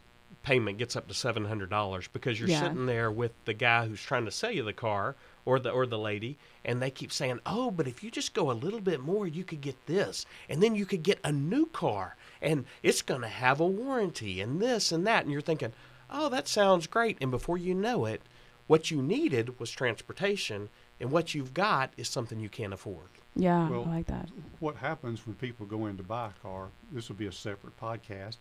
payment 0.44 0.78
gets 0.80 0.96
up 0.96 1.08
to 1.08 1.14
seven 1.14 1.46
hundred 1.46 1.70
dollars 1.70 2.08
because 2.12 2.40
you're 2.40 2.50
Yeah. 2.50 2.62
sitting 2.62 2.86
there 2.86 3.12
with 3.12 3.32
the 3.46 3.54
guy 3.54 3.86
who's 3.88 4.02
trying 4.02 4.26
to 4.26 4.32
sell 4.32 4.52
you 4.52 4.64
the 4.64 4.74
car 4.74 5.16
or 5.46 5.60
the 5.60 5.70
or 5.70 5.86
the 5.86 6.00
lady 6.00 6.38
and 6.64 6.82
they 6.82 6.90
keep 6.92 7.12
saying, 7.12 7.40
"Oh, 7.46 7.72
but 7.72 7.88
if 7.88 8.04
you 8.04 8.10
just 8.12 8.34
go 8.34 8.50
a 8.52 8.54
little 8.54 8.80
bit 8.82 9.00
more, 9.02 9.28
you 9.28 9.44
could 9.44 9.62
get 9.62 9.86
this, 9.88 10.26
and 10.48 10.62
then 10.62 10.76
you 10.76 10.86
could 10.86 11.02
get 11.04 11.20
a 11.24 11.32
new 11.32 11.66
car, 11.68 12.16
and 12.42 12.66
it's 12.84 13.02
going 13.02 13.22
to 13.22 13.28
have 13.28 13.60
a 13.60 13.68
warranty, 13.68 14.42
and 14.42 14.60
this 14.62 14.92
and 14.92 15.06
that." 15.08 15.24
And 15.24 15.32
you're 15.32 15.42
thinking, 15.42 15.74
"Oh, 16.10 16.30
that 16.30 16.48
sounds 16.48 16.88
great." 16.88 17.18
And 17.22 17.32
before 17.32 17.58
you 17.58 17.74
know 17.74 18.06
it, 18.06 18.22
what 18.68 18.90
you 18.92 19.02
needed 19.02 19.60
was 19.60 19.70
transportation, 19.72 20.70
and 21.00 21.12
what 21.12 21.34
you've 21.34 21.54
got 21.54 21.92
is 21.98 22.08
something 22.10 22.40
you 22.40 22.50
can't 22.50 22.74
afford. 22.74 23.08
Yeah, 23.36 23.70
Well, 23.70 23.86
I 23.88 23.96
like 23.98 24.08
that. 24.08 24.30
what 24.60 24.76
happens 24.76 25.26
when 25.26 25.36
people 25.36 25.66
go 25.66 25.86
in 25.86 25.96
to 25.98 26.04
buy 26.04 26.28
a 26.28 26.42
car 26.46 26.68
this 26.92 27.08
will 27.08 27.16
be 27.16 27.28
a 27.28 27.32
separate 27.32 27.80
podcast 27.80 28.36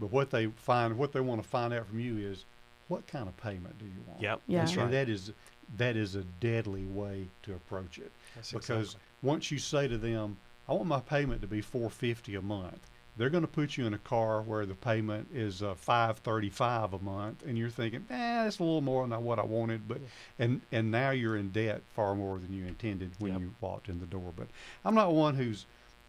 but 0.00 0.10
what 0.10 0.30
they 0.30 0.46
find 0.46 0.96
what 0.96 1.12
they 1.12 1.20
want 1.20 1.42
to 1.42 1.46
find 1.46 1.74
out 1.74 1.86
from 1.86 2.00
you 2.00 2.16
is 2.16 2.46
what 2.88 3.06
kind 3.06 3.28
of 3.28 3.36
payment 3.36 3.78
do 3.78 3.84
you 3.84 4.00
want 4.08 4.22
Yep, 4.22 4.40
Yeah. 4.46 4.58
that's 4.60 4.72
and 4.72 4.80
right. 4.84 4.90
that 4.92 5.08
is 5.10 5.32
that 5.76 5.96
is 5.96 6.14
a 6.14 6.22
deadly 6.40 6.86
way 6.86 7.28
to 7.42 7.52
approach 7.52 7.98
it 7.98 8.10
That's 8.34 8.52
because 8.52 8.94
exactly- 8.94 9.00
once 9.22 9.50
you 9.50 9.58
say 9.58 9.86
to 9.86 9.98
them 9.98 10.38
i 10.66 10.72
want 10.72 10.86
my 10.86 11.00
payment 11.00 11.42
to 11.42 11.46
be 11.46 11.60
450 11.60 12.34
a 12.34 12.40
month 12.40 12.88
they're 13.16 13.30
going 13.30 13.42
to 13.42 13.48
put 13.48 13.76
you 13.76 13.86
in 13.86 13.92
a 13.92 13.98
car 13.98 14.40
where 14.40 14.64
the 14.64 14.74
payment 14.74 15.28
is 15.34 15.62
uh, 15.62 15.74
535 15.74 16.94
a 16.94 16.98
month 17.00 17.44
and 17.46 17.58
you're 17.58 17.68
thinking 17.68 18.06
eh, 18.10 18.44
that's 18.44 18.58
a 18.58 18.62
little 18.64 18.80
more 18.80 19.06
than 19.06 19.22
what 19.24 19.38
i 19.38 19.44
wanted 19.44 19.86
but 19.86 19.98
and 20.38 20.60
and 20.72 20.90
now 20.90 21.10
you're 21.10 21.36
in 21.36 21.50
debt 21.50 21.82
far 21.94 22.14
more 22.14 22.38
than 22.38 22.52
you 22.52 22.64
intended 22.66 23.10
when 23.18 23.32
Yep. 23.32 23.40
you 23.40 23.54
walked 23.60 23.88
in 23.88 24.00
the 24.00 24.06
door 24.06 24.32
but 24.36 24.46
i'm 24.84 24.94
not 24.94 25.12
one 25.12 25.34
who's 25.34 25.66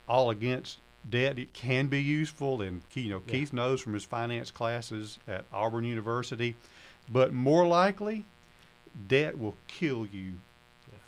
all 0.08 0.30
against 0.30 0.78
debt 1.10 1.38
it 1.38 1.54
can 1.54 1.88
be 1.88 2.02
useful 2.02 2.62
and 2.62 2.82
you 2.94 3.10
know 3.10 3.22
Yeah. 3.28 3.32
keith 3.34 3.52
knows 3.54 3.82
from 3.82 3.94
his 3.94 4.06
finance 4.06 4.52
classes 4.52 5.20
at 5.28 5.44
auburn 5.52 5.84
university 5.84 6.56
but 7.12 7.34
more 7.34 7.68
likely 7.68 8.24
debt 9.08 9.38
will 9.38 9.56
kill 9.68 10.06
you 10.06 10.34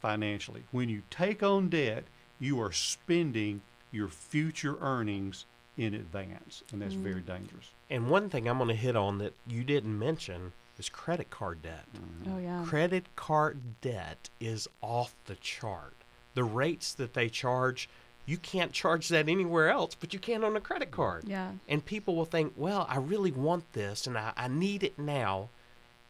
financially 0.01 0.63
when 0.71 0.89
you 0.89 1.01
take 1.09 1.41
on 1.41 1.69
debt 1.69 2.03
you 2.39 2.59
are 2.59 2.71
spending 2.71 3.61
your 3.91 4.07
future 4.09 4.77
earnings 4.81 5.45
in 5.77 5.93
advance 5.93 6.63
and 6.71 6.81
that's 6.81 6.93
very 6.93 7.21
mm. 7.21 7.25
dangerous 7.25 7.71
And 7.89 8.09
one 8.09 8.29
thing 8.29 8.47
I'm 8.47 8.57
going 8.57 8.69
to 8.69 8.75
hit 8.75 8.95
on 8.95 9.17
that 9.17 9.33
you 9.45 9.63
didn't 9.63 9.97
mention 9.97 10.53
is 10.79 10.89
credit 10.89 11.29
card 11.29 11.61
debt. 11.61 11.85
Mm-hmm. 11.95 12.33
Oh 12.33 12.39
yeah. 12.39 12.63
Credit 12.65 13.05
card 13.15 13.59
debt 13.81 14.29
is 14.39 14.67
off 14.81 15.13
the 15.25 15.35
chart. 15.35 15.93
The 16.33 16.43
rates 16.43 16.93
that 16.93 17.13
they 17.13 17.29
charge, 17.29 17.89
you 18.25 18.37
can't 18.37 18.71
charge 18.71 19.09
that 19.09 19.29
anywhere 19.29 19.69
else, 19.69 19.95
but 19.95 20.13
you 20.13 20.19
can 20.19 20.43
on 20.43 20.55
a 20.55 20.61
credit 20.61 20.91
card. 20.91 21.25
Yeah. 21.27 21.51
And 21.67 21.85
people 21.85 22.15
will 22.15 22.25
think, 22.25 22.53
well, 22.55 22.85
I 22.89 22.97
really 22.97 23.31
want 23.31 23.71
this 23.73 24.07
and 24.07 24.17
I, 24.17 24.33
I 24.35 24.47
need 24.47 24.83
it 24.83 24.97
now. 24.97 25.49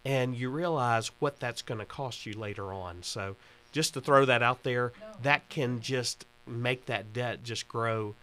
And 0.03 0.35
you 0.35 0.49
realize 0.49 1.09
what 1.19 1.39
that's 1.39 1.63
going 1.63 1.79
to 1.79 1.85
cost 1.85 2.27
you 2.27 2.33
later 2.33 2.71
on. 2.71 3.01
So 3.01 3.35
just 3.71 3.95
to 3.95 4.01
throw 4.01 4.25
that 4.25 4.43
out 4.43 4.63
there, 4.63 4.93
that 5.23 5.49
can 5.49 5.79
just 5.79 6.25
make 6.47 6.85
that 6.85 7.11
debt 7.11 7.43
just 7.43 7.67
grow 7.67 8.13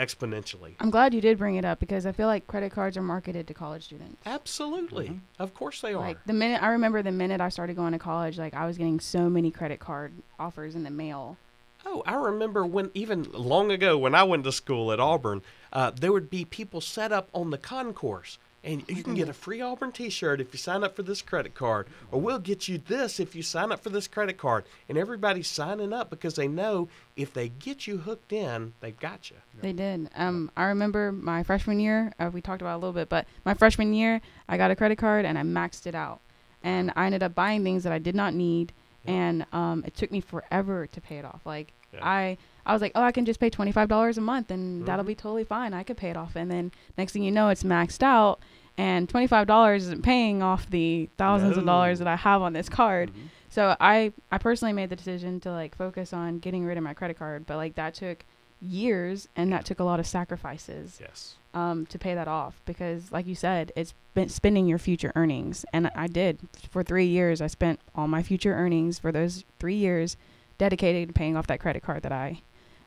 exponentially. 0.00 0.74
I'm 0.80 0.90
glad 0.90 1.12
you 1.12 1.20
did 1.20 1.36
bring 1.38 1.56
it 1.56 1.64
up 1.64 1.78
because 1.78 2.06
I 2.06 2.12
feel 2.12 2.26
like 2.26 2.46
credit 2.46 2.72
cards 2.72 2.96
are 2.96 3.02
marketed 3.02 3.46
to 3.48 3.54
college 3.54 3.84
students. 3.84 4.16
Absolutely. 4.24 5.08
Mhm. 5.08 5.20
Of 5.38 5.52
course 5.54 5.80
they 5.82 5.92
are. 5.92 6.00
Like 6.00 6.24
the 6.24 6.32
minute 6.32 6.62
I 6.62 6.68
remember 6.68 7.02
the 7.02 7.12
minute 7.12 7.40
I 7.40 7.50
started 7.50 7.76
going 7.76 7.92
to 7.92 7.98
college, 7.98 8.38
like 8.38 8.54
I 8.54 8.66
was 8.66 8.78
getting 8.78 8.98
so 8.98 9.28
many 9.28 9.50
credit 9.50 9.78
card 9.78 10.12
offers 10.38 10.74
in 10.74 10.82
the 10.84 10.90
mail. 10.90 11.36
Oh, 11.84 12.02
I 12.06 12.14
remember 12.14 12.64
when 12.66 12.90
even 12.94 13.24
long 13.32 13.70
ago 13.70 13.96
when 13.98 14.14
I 14.14 14.22
went 14.22 14.44
to 14.44 14.52
school 14.52 14.92
at 14.92 15.00
Auburn, 15.00 15.42
uh, 15.72 15.90
there 15.90 16.12
would 16.12 16.30
be 16.30 16.44
people 16.44 16.80
set 16.80 17.12
up 17.12 17.28
on 17.34 17.50
the 17.50 17.58
concourse. 17.58 18.38
And 18.62 18.84
you 18.88 19.02
can 19.02 19.14
get 19.14 19.28
a 19.30 19.32
free 19.32 19.62
Auburn 19.62 19.90
T-shirt 19.90 20.38
if 20.38 20.52
you 20.52 20.58
sign 20.58 20.84
up 20.84 20.94
for 20.94 21.02
this 21.02 21.22
credit 21.22 21.54
card, 21.54 21.86
or 22.12 22.20
we'll 22.20 22.38
get 22.38 22.68
you 22.68 22.76
this 22.76 23.18
if 23.18 23.34
you 23.34 23.42
sign 23.42 23.72
up 23.72 23.82
for 23.82 23.88
this 23.88 24.06
credit 24.06 24.36
card. 24.36 24.64
And 24.86 24.98
everybody's 24.98 25.48
signing 25.48 25.94
up 25.94 26.10
because 26.10 26.34
they 26.34 26.46
know 26.46 26.88
if 27.16 27.32
they 27.32 27.48
get 27.48 27.86
you 27.86 27.96
hooked 27.98 28.34
in, 28.34 28.74
they've 28.80 28.98
got 29.00 29.30
you. 29.30 29.36
They 29.62 29.72
did. 29.72 30.10
Um, 30.14 30.50
I 30.58 30.64
remember 30.64 31.10
my 31.10 31.42
freshman 31.42 31.80
year. 31.80 32.12
Uh, 32.20 32.28
we 32.30 32.42
talked 32.42 32.60
about 32.60 32.72
it 32.72 32.76
a 32.76 32.78
little 32.78 32.92
bit, 32.92 33.08
but 33.08 33.26
my 33.46 33.54
freshman 33.54 33.94
year, 33.94 34.20
I 34.46 34.58
got 34.58 34.70
a 34.70 34.76
credit 34.76 34.98
card 34.98 35.24
and 35.24 35.38
I 35.38 35.42
maxed 35.42 35.86
it 35.86 35.94
out, 35.94 36.20
and 36.62 36.92
I 36.96 37.06
ended 37.06 37.22
up 37.22 37.34
buying 37.34 37.64
things 37.64 37.82
that 37.84 37.94
I 37.94 37.98
did 37.98 38.14
not 38.14 38.34
need, 38.34 38.72
Yeah. 39.06 39.12
and 39.12 39.46
um, 39.54 39.84
it 39.86 39.96
took 39.96 40.12
me 40.12 40.20
forever 40.20 40.86
to 40.86 41.00
pay 41.00 41.16
it 41.16 41.24
off. 41.24 41.40
Like 41.46 41.72
Yeah. 41.92 42.00
I, 42.06 42.38
I 42.66 42.72
was 42.72 42.82
like, 42.82 42.92
oh, 42.94 43.02
I 43.02 43.12
can 43.12 43.24
just 43.24 43.40
pay 43.40 43.50
twenty 43.50 43.72
five 43.72 43.88
dollars 43.88 44.18
a 44.18 44.20
month, 44.20 44.50
and 44.50 44.86
that'll 44.86 45.04
Mhm. 45.04 45.08
be 45.08 45.14
totally 45.14 45.44
fine. 45.44 45.72
I 45.74 45.82
could 45.82 45.96
pay 45.96 46.10
it 46.10 46.16
off, 46.16 46.36
and 46.36 46.50
then 46.50 46.72
next 46.98 47.12
thing 47.12 47.22
you 47.22 47.30
know, 47.32 47.48
it's 47.48 47.62
maxed 47.64 48.02
out, 48.02 48.38
and 48.78 49.08
twenty 49.08 49.26
five 49.26 49.46
dollars 49.46 49.84
isn't 49.84 50.02
paying 50.02 50.42
off 50.42 50.68
the 50.70 51.08
thousands 51.16 51.56
of 51.56 51.64
dollars 51.66 51.98
that 51.98 52.08
I 52.08 52.16
have 52.16 52.42
on 52.42 52.52
this 52.52 52.68
card. 52.68 53.10
Mhm. 53.10 53.28
So 53.48 53.76
I 53.80 54.12
I 54.30 54.38
personally 54.38 54.72
made 54.72 54.90
the 54.90 54.96
decision 54.96 55.40
to 55.40 55.50
like 55.50 55.74
focus 55.74 56.12
on 56.12 56.38
getting 56.38 56.64
rid 56.64 56.78
of 56.78 56.84
my 56.84 56.94
credit 56.94 57.18
card, 57.18 57.46
but 57.46 57.56
like 57.56 57.74
that 57.74 57.94
took 57.94 58.24
years 58.62 59.26
and 59.36 59.50
that 59.52 59.64
took 59.64 59.80
a 59.80 59.84
lot 59.84 59.98
of 59.98 60.06
sacrifices 60.06 60.98
Yes. 61.00 61.36
um 61.54 61.86
to 61.86 61.98
pay 61.98 62.14
that 62.14 62.28
off 62.28 62.60
because 62.66 63.10
like 63.10 63.26
you 63.26 63.34
said, 63.34 63.72
it's 63.74 63.94
been 64.14 64.28
spending 64.28 64.66
your 64.66 64.76
future 64.78 65.12
earnings 65.16 65.64
and 65.72 65.90
I 65.94 66.06
did 66.08 66.38
for 66.70 66.82
3 66.82 67.06
years 67.06 67.40
I 67.40 67.46
spent 67.46 67.80
all 67.94 68.06
my 68.06 68.22
future 68.22 68.52
earnings 68.54 68.98
for 68.98 69.10
those 69.12 69.44
3 69.58 69.74
years 69.74 70.16
dedicated 70.60 71.08
to 71.08 71.14
paying 71.14 71.38
off 71.38 71.46
that 71.46 71.58
credit 71.58 71.82
card 71.82 72.02
that 72.02 72.12
I 72.12 72.42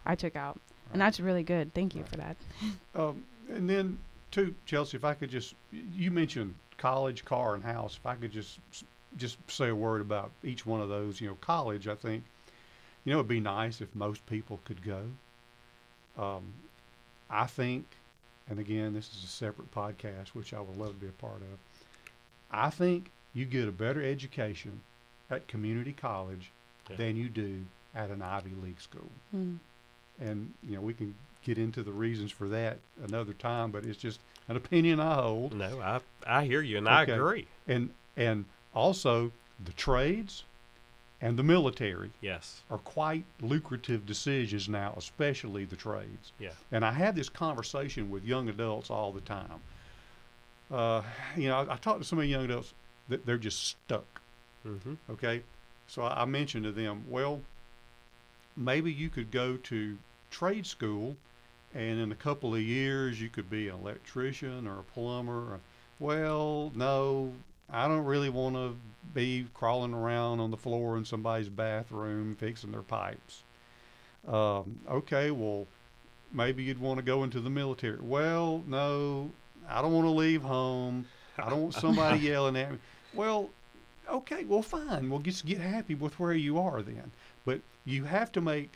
I 0.05 0.15
took 0.15 0.35
out. 0.35 0.59
And 0.93 1.01
that's 1.01 1.19
really 1.19 1.41
good. 1.41 1.73
Thank 1.73 1.95
you 1.95 2.03
for 2.03 2.17
that. 2.17 2.37
Um, 2.95 3.23
and 3.49 3.67
then, 3.67 3.97
too, 4.29 4.53
Chelsea, 4.67 4.97
if 4.97 5.03
I 5.03 5.15
could 5.15 5.31
just, 5.31 5.55
you 5.71 6.11
mentioned 6.11 6.53
college, 6.77 7.25
car, 7.25 7.55
and 7.55 7.63
house. 7.63 7.97
If 7.97 8.05
I 8.05 8.13
could 8.13 8.31
just 8.31 8.59
just 9.17 9.37
say 9.49 9.69
a 9.69 9.75
word 9.75 9.99
about 9.99 10.29
each 10.43 10.63
one 10.63 10.79
of 10.79 10.89
those. 10.89 11.19
You 11.19 11.29
know, 11.29 11.37
college, 11.41 11.87
I 11.87 11.95
think, 11.95 12.23
you 13.03 13.11
know, 13.11 13.17
it'd 13.17 13.27
be 13.27 13.39
nice 13.39 13.81
if 13.81 13.93
most 13.95 14.23
people 14.27 14.59
could 14.63 14.83
go. 14.83 15.01
Um, 16.23 16.43
I 17.31 17.47
think, 17.47 17.85
and 18.47 18.59
again, 18.59 18.93
this 18.93 19.09
is 19.09 19.23
a 19.23 19.27
separate 19.27 19.73
podcast, 19.73 20.29
which 20.29 20.53
I 20.53 20.59
would 20.59 20.77
love 20.77 20.89
to 20.89 21.05
be 21.05 21.07
a 21.07 21.11
part 21.11 21.41
of. 21.41 21.57
I 22.51 22.69
think 22.69 23.09
you 23.33 23.45
get 23.45 23.67
a 23.67 23.71
better 23.71 24.03
education 24.03 24.81
at 25.31 25.47
community 25.47 25.93
college 25.93 26.51
Yeah. 26.89 26.95
than 26.97 27.15
you 27.15 27.29
do 27.29 27.65
at 27.95 28.09
an 28.09 28.21
Ivy 28.21 28.51
League 28.63 28.81
school 28.81 29.09
Mm. 29.35 29.57
and 30.19 30.53
you 30.67 30.75
know 30.75 30.81
we 30.81 30.93
can 30.93 31.15
get 31.43 31.57
into 31.57 31.81
the 31.83 31.91
reasons 31.91 32.31
for 32.31 32.47
that 32.49 32.77
another 33.05 33.33
time 33.33 33.71
but 33.71 33.83
it's 33.85 33.97
just 33.97 34.19
an 34.47 34.55
opinion 34.55 34.99
i 34.99 35.15
hold 35.15 35.53
No, 35.53 35.79
I 35.81 35.99
I 36.25 36.45
hear 36.45 36.61
you 36.61 36.77
and 36.77 36.87
I 36.87 37.03
agree. 37.03 37.47
and 37.67 37.89
and 38.17 38.45
also 38.73 39.31
the 39.63 39.73
trades 39.73 40.43
and 41.21 41.37
the 41.37 41.43
military 41.43 42.11
Yes. 42.21 42.61
are 42.69 42.77
quite 42.77 43.23
lucrative 43.41 44.05
decisions 44.05 44.67
now 44.69 44.93
especially 44.97 45.65
the 45.65 45.75
trades 45.77 46.31
Yeah. 46.39 46.51
and 46.71 46.83
i 46.85 46.91
have 46.91 47.15
this 47.15 47.29
conversation 47.29 48.09
with 48.11 48.23
young 48.23 48.49
adults 48.49 48.89
all 48.89 49.11
the 49.11 49.21
time 49.21 49.61
uh, 50.71 51.01
you 51.37 51.47
know 51.49 51.57
I, 51.57 51.73
I 51.73 51.77
talk 51.77 51.99
to 51.99 52.03
so 52.03 52.15
many 52.15 52.29
young 52.29 52.45
adults 52.45 52.73
that 53.09 53.25
they're 53.25 53.37
just 53.37 53.63
stuck 53.67 54.21
Mm-hmm. 54.65 54.93
Okay, 55.11 55.43
so 55.87 56.03
I, 56.03 56.25
mentioned 56.25 56.63
to 56.65 56.71
them, 56.71 57.03
well, 57.09 57.41
maybe 58.55 58.91
you 58.91 59.09
could 59.09 59.31
go 59.31 59.57
to 59.57 59.97
trade 60.31 60.65
school, 60.65 61.15
and 61.73 61.99
in 61.99 62.11
a 62.11 62.15
couple 62.15 62.55
of 62.55 62.61
years 62.61 63.21
you 63.21 63.29
could 63.29 63.49
be 63.49 63.67
an 63.67 63.75
electrician 63.75 64.67
or 64.67 64.79
a 64.79 64.83
plumber. 64.83 65.53
Or, 65.53 65.59
well, 65.99 66.71
no, 66.75 67.33
I 67.69 67.87
don't 67.87 68.05
really 68.05 68.29
want 68.29 68.55
to 68.55 68.75
be 69.13 69.47
crawling 69.53 69.93
around 69.93 70.39
on 70.39 70.51
the 70.51 70.57
floor 70.57 70.97
in 70.97 71.05
somebody's 71.05 71.49
bathroom 71.49 72.35
fixing 72.35 72.71
their 72.71 72.81
pipes. 72.81 73.43
Um, 74.27 74.79
okay, 74.89 75.31
well, 75.31 75.67
maybe 76.31 76.63
you'd 76.63 76.79
want 76.79 76.97
to 76.97 77.03
go 77.03 77.23
into 77.23 77.39
the 77.39 77.49
military. 77.49 77.99
Well, 77.99 78.63
no, 78.67 79.31
I 79.69 79.81
don't 79.81 79.93
want 79.93 80.05
to 80.05 80.11
leave 80.11 80.41
home. 80.41 81.05
I 81.37 81.49
don't 81.49 81.63
want 81.63 81.73
somebody 81.73 82.19
yelling 82.27 82.55
at 82.55 82.71
me. 82.71 82.77
Well, 83.13 83.49
okay, 84.09 84.43
well, 84.43 84.61
fine. 84.61 85.09
Well, 85.09 85.19
just 85.19 85.45
get 85.45 85.59
happy 85.59 85.95
with 85.95 86.19
where 86.19 86.33
you 86.33 86.59
are 86.59 86.81
then. 86.81 87.11
But 87.45 87.61
you 87.85 88.05
have 88.05 88.31
to 88.33 88.41
make 88.41 88.71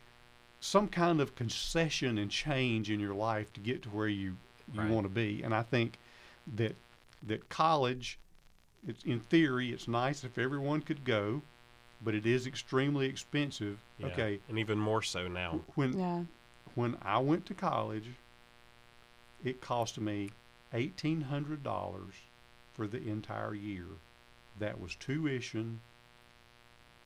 some 0.60 0.88
kind 0.88 1.20
of 1.20 1.34
concession 1.36 2.18
and 2.18 2.30
change 2.30 2.90
in 2.90 2.98
your 3.00 3.14
life 3.14 3.52
to 3.54 3.60
get 3.60 3.82
to 3.82 3.88
where 3.90 4.08
you, 4.08 4.36
you 4.72 4.80
Right. 4.80 4.90
want 4.90 5.04
to 5.04 5.08
be. 5.08 5.42
And 5.42 5.54
I 5.54 5.62
think 5.62 5.98
that 6.56 6.74
that 7.26 7.48
college, 7.48 8.18
it's 8.86 9.02
in 9.04 9.18
theory, 9.20 9.72
it's 9.72 9.88
nice 9.88 10.22
if 10.24 10.38
everyone 10.38 10.82
could 10.82 11.04
go, 11.04 11.42
but 12.02 12.14
it 12.14 12.26
is 12.26 12.46
extremely 12.46 13.06
expensive. 13.06 13.78
Yeah. 13.98 14.06
Okay, 14.06 14.40
And 14.48 14.58
even 14.58 14.78
more 14.78 15.02
so 15.02 15.26
now. 15.28 15.60
when 15.74 15.98
Yeah. 15.98 16.24
when 16.74 16.96
I 17.02 17.18
went 17.18 17.44
to 17.46 17.54
college, 17.54 18.10
it 19.44 19.60
cost 19.60 19.98
me 19.98 20.30
eighteen 20.72 21.22
hundred 21.22 21.62
dollars 21.62 22.14
for 22.74 22.86
the 22.86 22.98
entire 23.08 23.54
year. 23.54 23.86
That 24.58 24.80
was 24.80 24.94
tuition, 24.96 25.80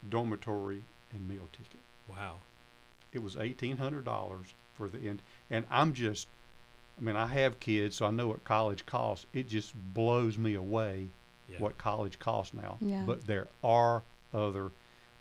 dormitory, 0.09 0.83
and 1.13 1.29
meal 1.29 1.49
ticket. 1.53 1.81
Wow. 2.09 2.37
It 3.13 3.23
was 3.23 3.37
eighteen 3.37 3.77
hundred 3.77 4.05
dollars 4.05 4.55
for 4.75 4.89
the 4.89 4.99
end, 5.07 5.21
and 5.51 5.67
I'm 5.71 5.93
just, 5.93 6.27
I 6.99 7.05
mean, 7.05 7.17
I 7.17 7.27
have 7.27 7.61
kids, 7.61 7.97
so 7.97 8.07
I 8.07 8.11
know 8.11 8.29
what 8.29 8.43
college 8.45 8.87
costs. 8.87 9.27
It 9.35 9.49
just 9.49 9.75
blows 9.93 10.39
me 10.39 10.55
away 10.55 11.09
Yeah. 11.49 11.59
what 11.59 11.77
college 11.77 12.19
costs 12.19 12.55
now. 12.55 12.79
Yeah. 12.81 13.03
But 13.07 13.27
there 13.27 13.49
are 13.63 14.03
other 14.33 14.71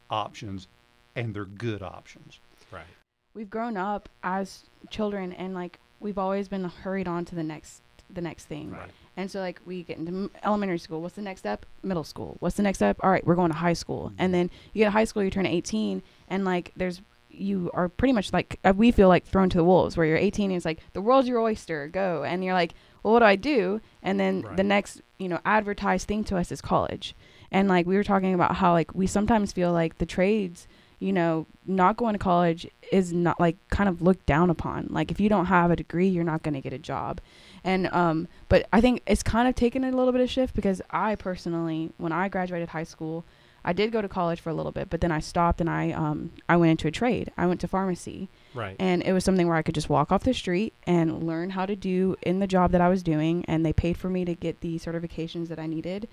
options, 0.09 0.67
and 1.15 1.33
they're 1.35 1.43
good 1.45 1.81
options. 1.81 2.39
Right. 2.71 2.85
we've 3.33 3.49
grown 3.49 3.75
up 3.75 4.07
as 4.23 4.63
children 4.89 5.33
and 5.33 5.53
like 5.53 5.79
we've 5.99 6.17
always 6.17 6.47
been 6.47 6.63
hurried 6.63 7.07
on 7.07 7.25
to 7.25 7.35
the 7.35 7.43
next 7.43 7.81
the 8.13 8.21
next 8.21 8.45
thing. 8.45 8.71
Right. 8.71 8.89
and 9.17 9.29
so 9.29 9.39
like 9.39 9.59
we 9.65 9.83
get 9.83 9.97
into 9.97 10.11
m- 10.11 10.31
elementary 10.43 10.79
school 10.79 11.01
what's 11.01 11.15
the 11.15 11.21
next 11.21 11.41
step? 11.41 11.65
Middle 11.83 12.03
school. 12.03 12.37
What's 12.39 12.57
the 12.57 12.63
next 12.63 12.79
step? 12.79 12.97
All 13.01 13.09
right 13.09 13.25
we're 13.25 13.35
going 13.35 13.51
to 13.51 13.57
high 13.57 13.73
school. 13.73 14.11
And 14.17 14.33
then 14.33 14.49
you 14.73 14.79
get 14.79 14.85
to 14.85 14.91
high 14.91 15.03
school 15.05 15.23
you 15.23 15.29
turn 15.29 15.45
18 15.45 16.01
and 16.29 16.45
like 16.45 16.71
there's 16.75 17.01
you 17.29 17.71
are 17.73 17.87
pretty 17.87 18.11
much 18.11 18.33
like 18.33 18.59
uh, 18.65 18.73
we 18.75 18.91
feel 18.91 19.07
like 19.07 19.25
thrown 19.25 19.49
to 19.49 19.57
the 19.57 19.63
wolves 19.63 19.95
where 19.95 20.05
you're 20.05 20.17
18 20.17 20.51
and 20.51 20.57
it's 20.57 20.65
like 20.65 20.79
the 20.93 21.01
world's 21.01 21.27
your 21.27 21.39
oyster 21.39 21.87
go. 21.87 22.23
And 22.23 22.43
you're 22.43 22.53
like 22.53 22.73
well 23.03 23.13
what 23.13 23.19
do 23.19 23.25
i 23.25 23.35
do? 23.35 23.81
And 24.03 24.19
then 24.19 24.45
the 24.55 24.63
next 24.63 25.01
you 25.17 25.29
know 25.29 25.39
advertised 25.45 26.07
thing 26.07 26.23
to 26.25 26.37
us 26.37 26.51
is 26.51 26.61
college. 26.61 27.15
And 27.51 27.67
like 27.67 27.85
we 27.85 27.95
were 27.95 28.03
talking 28.03 28.33
about 28.33 28.55
how 28.57 28.73
like 28.73 28.93
we 28.93 29.07
sometimes 29.07 29.51
feel 29.51 29.71
like 29.71 29.97
the 29.97 30.05
trades 30.05 30.67
you 31.01 31.11
know, 31.11 31.47
not 31.65 31.97
going 31.97 32.13
to 32.13 32.19
college 32.19 32.67
is 32.91 33.11
not 33.11 33.39
like 33.39 33.57
kind 33.69 33.89
of 33.89 34.03
looked 34.03 34.27
down 34.27 34.51
upon. 34.51 34.87
Like 34.91 35.09
if 35.09 35.19
you 35.19 35.29
don't 35.29 35.47
have 35.47 35.71
a 35.71 35.75
degree, 35.75 36.07
you're 36.07 36.23
not 36.23 36.43
going 36.43 36.53
to 36.53 36.61
get 36.61 36.73
a 36.73 36.77
job. 36.77 37.19
And 37.63 37.87
um 37.93 38.27
but 38.49 38.67
I 38.73 38.81
think 38.81 39.01
it's 39.05 39.23
kind 39.23 39.47
of 39.47 39.55
taken 39.55 39.83
a 39.83 39.91
little 39.91 40.11
bit 40.11 40.21
of 40.21 40.29
shift 40.29 40.55
because 40.55 40.81
I 40.89 41.15
personally 41.15 41.91
when 41.97 42.11
I 42.11 42.27
graduated 42.29 42.69
high 42.69 42.83
school, 42.83 43.23
I 43.63 43.73
did 43.73 43.91
go 43.91 44.01
to 44.01 44.09
college 44.09 44.39
for 44.41 44.49
a 44.49 44.53
little 44.55 44.71
bit, 44.71 44.89
but 44.89 45.01
then 45.01 45.11
I 45.11 45.19
stopped 45.19 45.61
and 45.61 45.69
I 45.69 45.91
um 45.91 46.31
I 46.49 46.57
went 46.57 46.71
into 46.71 46.87
a 46.87 46.91
trade. 46.91 47.31
I 47.37 47.45
went 47.45 47.61
to 47.61 47.67
pharmacy 47.67 48.29
Right. 48.55 48.75
and 48.79 49.03
it 49.03 49.13
was 49.13 49.23
something 49.23 49.47
where 49.47 49.55
I 49.57 49.61
could 49.61 49.75
just 49.75 49.89
walk 49.89 50.11
off 50.11 50.23
the 50.23 50.33
street 50.33 50.73
and 50.87 51.23
learn 51.27 51.51
how 51.51 51.65
to 51.67 51.75
do 51.75 52.15
in 52.23 52.39
the 52.39 52.47
job 52.47 52.71
that 52.71 52.81
I 52.81 52.89
was 52.89 53.03
doing 53.03 53.45
and 53.47 53.65
they 53.65 53.73
paid 53.73 53.95
for 53.97 54.09
me 54.09 54.25
to 54.25 54.33
get 54.35 54.61
the 54.61 54.77
certifications 54.79 55.47
that 55.49 55.59
I 55.59 55.67
needed 55.67 56.07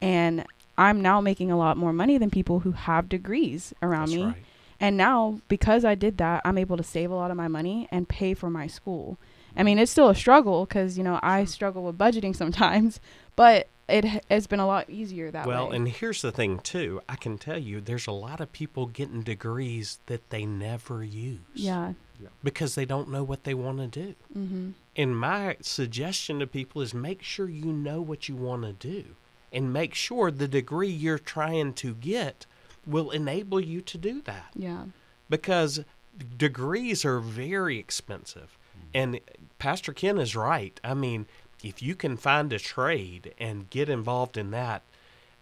and 0.00 0.44
I'm 0.78 1.00
now 1.02 1.20
making 1.20 1.50
a 1.50 1.56
lot 1.58 1.76
more 1.76 1.92
money 1.92 2.16
than 2.18 2.30
people 2.30 2.60
who 2.60 2.72
have 2.72 3.08
degrees 3.08 3.74
around 3.82 4.06
That's 4.10 4.16
me 4.16 4.24
right. 4.24 4.44
and 4.80 4.96
now 4.96 5.40
because 5.48 5.84
I 5.84 5.94
did 5.94 6.16
that 6.18 6.40
I'm 6.44 6.56
able 6.58 6.76
to 6.76 6.82
save 6.82 7.10
a 7.10 7.14
lot 7.14 7.30
of 7.30 7.36
my 7.36 7.48
money 7.48 7.88
and 7.90 8.08
pay 8.08 8.32
for 8.34 8.48
my 8.48 8.66
school 8.68 9.18
I 9.56 9.62
mean 9.62 9.78
it's 9.78 9.92
still 9.92 10.08
a 10.08 10.14
struggle 10.14 10.66
cuz 10.66 10.96
you 10.98 11.04
know 11.04 11.18
I 11.22 11.44
struggle 11.44 11.82
with 11.84 11.98
budgeting 11.98 12.34
sometimes 12.42 13.00
but 13.36 13.68
it 13.88 14.04
has 14.30 14.46
been 14.46 14.60
a 14.60 14.66
lot 14.66 14.88
easier 14.88 15.30
that 15.30 15.46
well, 15.46 15.64
way 15.64 15.68
Well, 15.68 15.72
and 15.76 15.88
here's 15.88 16.22
the 16.22 16.32
thing 16.32 16.60
too. 16.60 17.02
I 17.08 17.16
can 17.16 17.36
tell 17.36 17.58
you, 17.58 17.80
there's 17.80 18.06
a 18.06 18.12
lot 18.12 18.40
of 18.40 18.52
people 18.52 18.86
getting 18.86 19.22
degrees 19.22 19.98
that 20.06 20.30
they 20.30 20.46
never 20.46 21.02
use. 21.04 21.40
yeah 21.52 21.92
Because 22.42 22.74
they 22.74 22.84
don't 22.86 23.10
know 23.10 23.24
what 23.24 23.44
they 23.44 23.54
want 23.54 23.78
to 23.78 23.88
do. 23.88 24.14
Mm-hmm. 24.36 24.70
And 24.96 25.18
my 25.18 25.56
suggestion 25.60 26.38
to 26.38 26.46
people 26.46 26.80
is 26.80 26.94
make 26.94 27.22
sure 27.22 27.48
you 27.48 27.72
know 27.72 28.00
what 28.00 28.28
you 28.28 28.36
want 28.36 28.62
to 28.62 28.72
do, 28.72 29.16
and 29.52 29.72
make 29.72 29.94
sure 29.94 30.30
the 30.30 30.48
degree 30.48 30.88
you're 30.90 31.18
trying 31.18 31.74
to 31.74 31.94
get 31.94 32.46
will 32.86 33.10
enable 33.10 33.60
you 33.60 33.80
to 33.80 33.98
do 33.98 34.22
that 34.22 34.52
Yeah. 34.54 34.84
because 35.28 35.80
degrees 36.38 37.04
are 37.04 37.20
very 37.20 37.78
expensive. 37.78 38.56
And 38.94 39.20
Pastor 39.62 39.92
Ken 39.92 40.18
is 40.18 40.34
right. 40.34 40.80
I 40.82 40.92
mean, 40.92 41.26
if 41.62 41.80
you 41.80 41.94
can 41.94 42.16
find 42.16 42.52
a 42.52 42.58
trade 42.58 43.32
and 43.38 43.70
get 43.70 43.88
involved 43.88 44.36
in 44.36 44.50
that, 44.50 44.82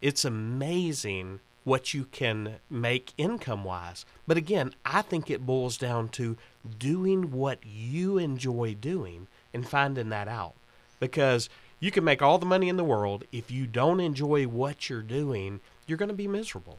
it's 0.02 0.26
amazing 0.26 1.40
what 1.64 1.94
you 1.94 2.04
can 2.04 2.56
make 2.68 3.14
income 3.16 3.64
wise. 3.64 4.04
But 4.26 4.36
again, 4.36 4.74
I 4.84 5.00
think 5.00 5.30
it 5.30 5.46
boils 5.46 5.78
down 5.78 6.10
to 6.10 6.36
doing 6.78 7.30
what 7.32 7.60
you 7.64 8.18
enjoy 8.18 8.74
doing 8.78 9.26
and 9.54 9.66
finding 9.66 10.10
that 10.10 10.28
out. 10.28 10.52
Because 10.98 11.48
you 11.80 11.90
can 11.90 12.04
make 12.04 12.20
all 12.20 12.36
the 12.36 12.44
money 12.44 12.68
in 12.68 12.76
the 12.76 12.84
world 12.84 13.24
if 13.32 13.50
you 13.50 13.66
don't 13.66 14.00
enjoy 14.00 14.44
what 14.44 14.90
you're 14.90 15.00
doing, 15.00 15.60
you're 15.86 15.96
going 15.96 16.10
to 16.10 16.14
be 16.14 16.28
miserable. 16.28 16.78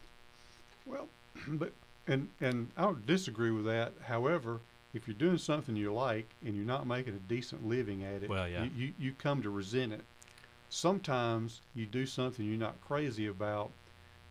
Well, 0.85 1.07
but 1.47 1.71
and 2.05 2.29
and 2.39 2.67
I 2.77 2.83
don't 2.83 3.07
disagree 3.07 3.49
with 3.49 3.65
that. 3.65 3.93
However, 4.03 4.59
if 4.93 5.07
you're 5.07 5.15
doing 5.15 5.37
something 5.37 5.75
you 5.75 5.93
like 5.93 6.29
and 6.45 6.55
you're 6.55 6.65
not 6.65 6.85
making 6.87 7.13
a 7.13 7.17
decent 7.29 7.65
living 7.67 8.03
at 8.03 8.23
it, 8.23 8.29
Well, 8.29 8.47
yeah. 8.47 8.63
you, 8.63 8.69
you, 8.75 8.93
you 8.99 9.13
come 9.17 9.41
to 9.41 9.49
resent 9.49 9.93
it. 9.93 10.01
Sometimes 10.69 11.61
you 11.75 11.85
do 11.85 12.05
something 12.05 12.45
you're 12.45 12.57
not 12.57 12.79
crazy 12.81 13.27
about. 13.27 13.71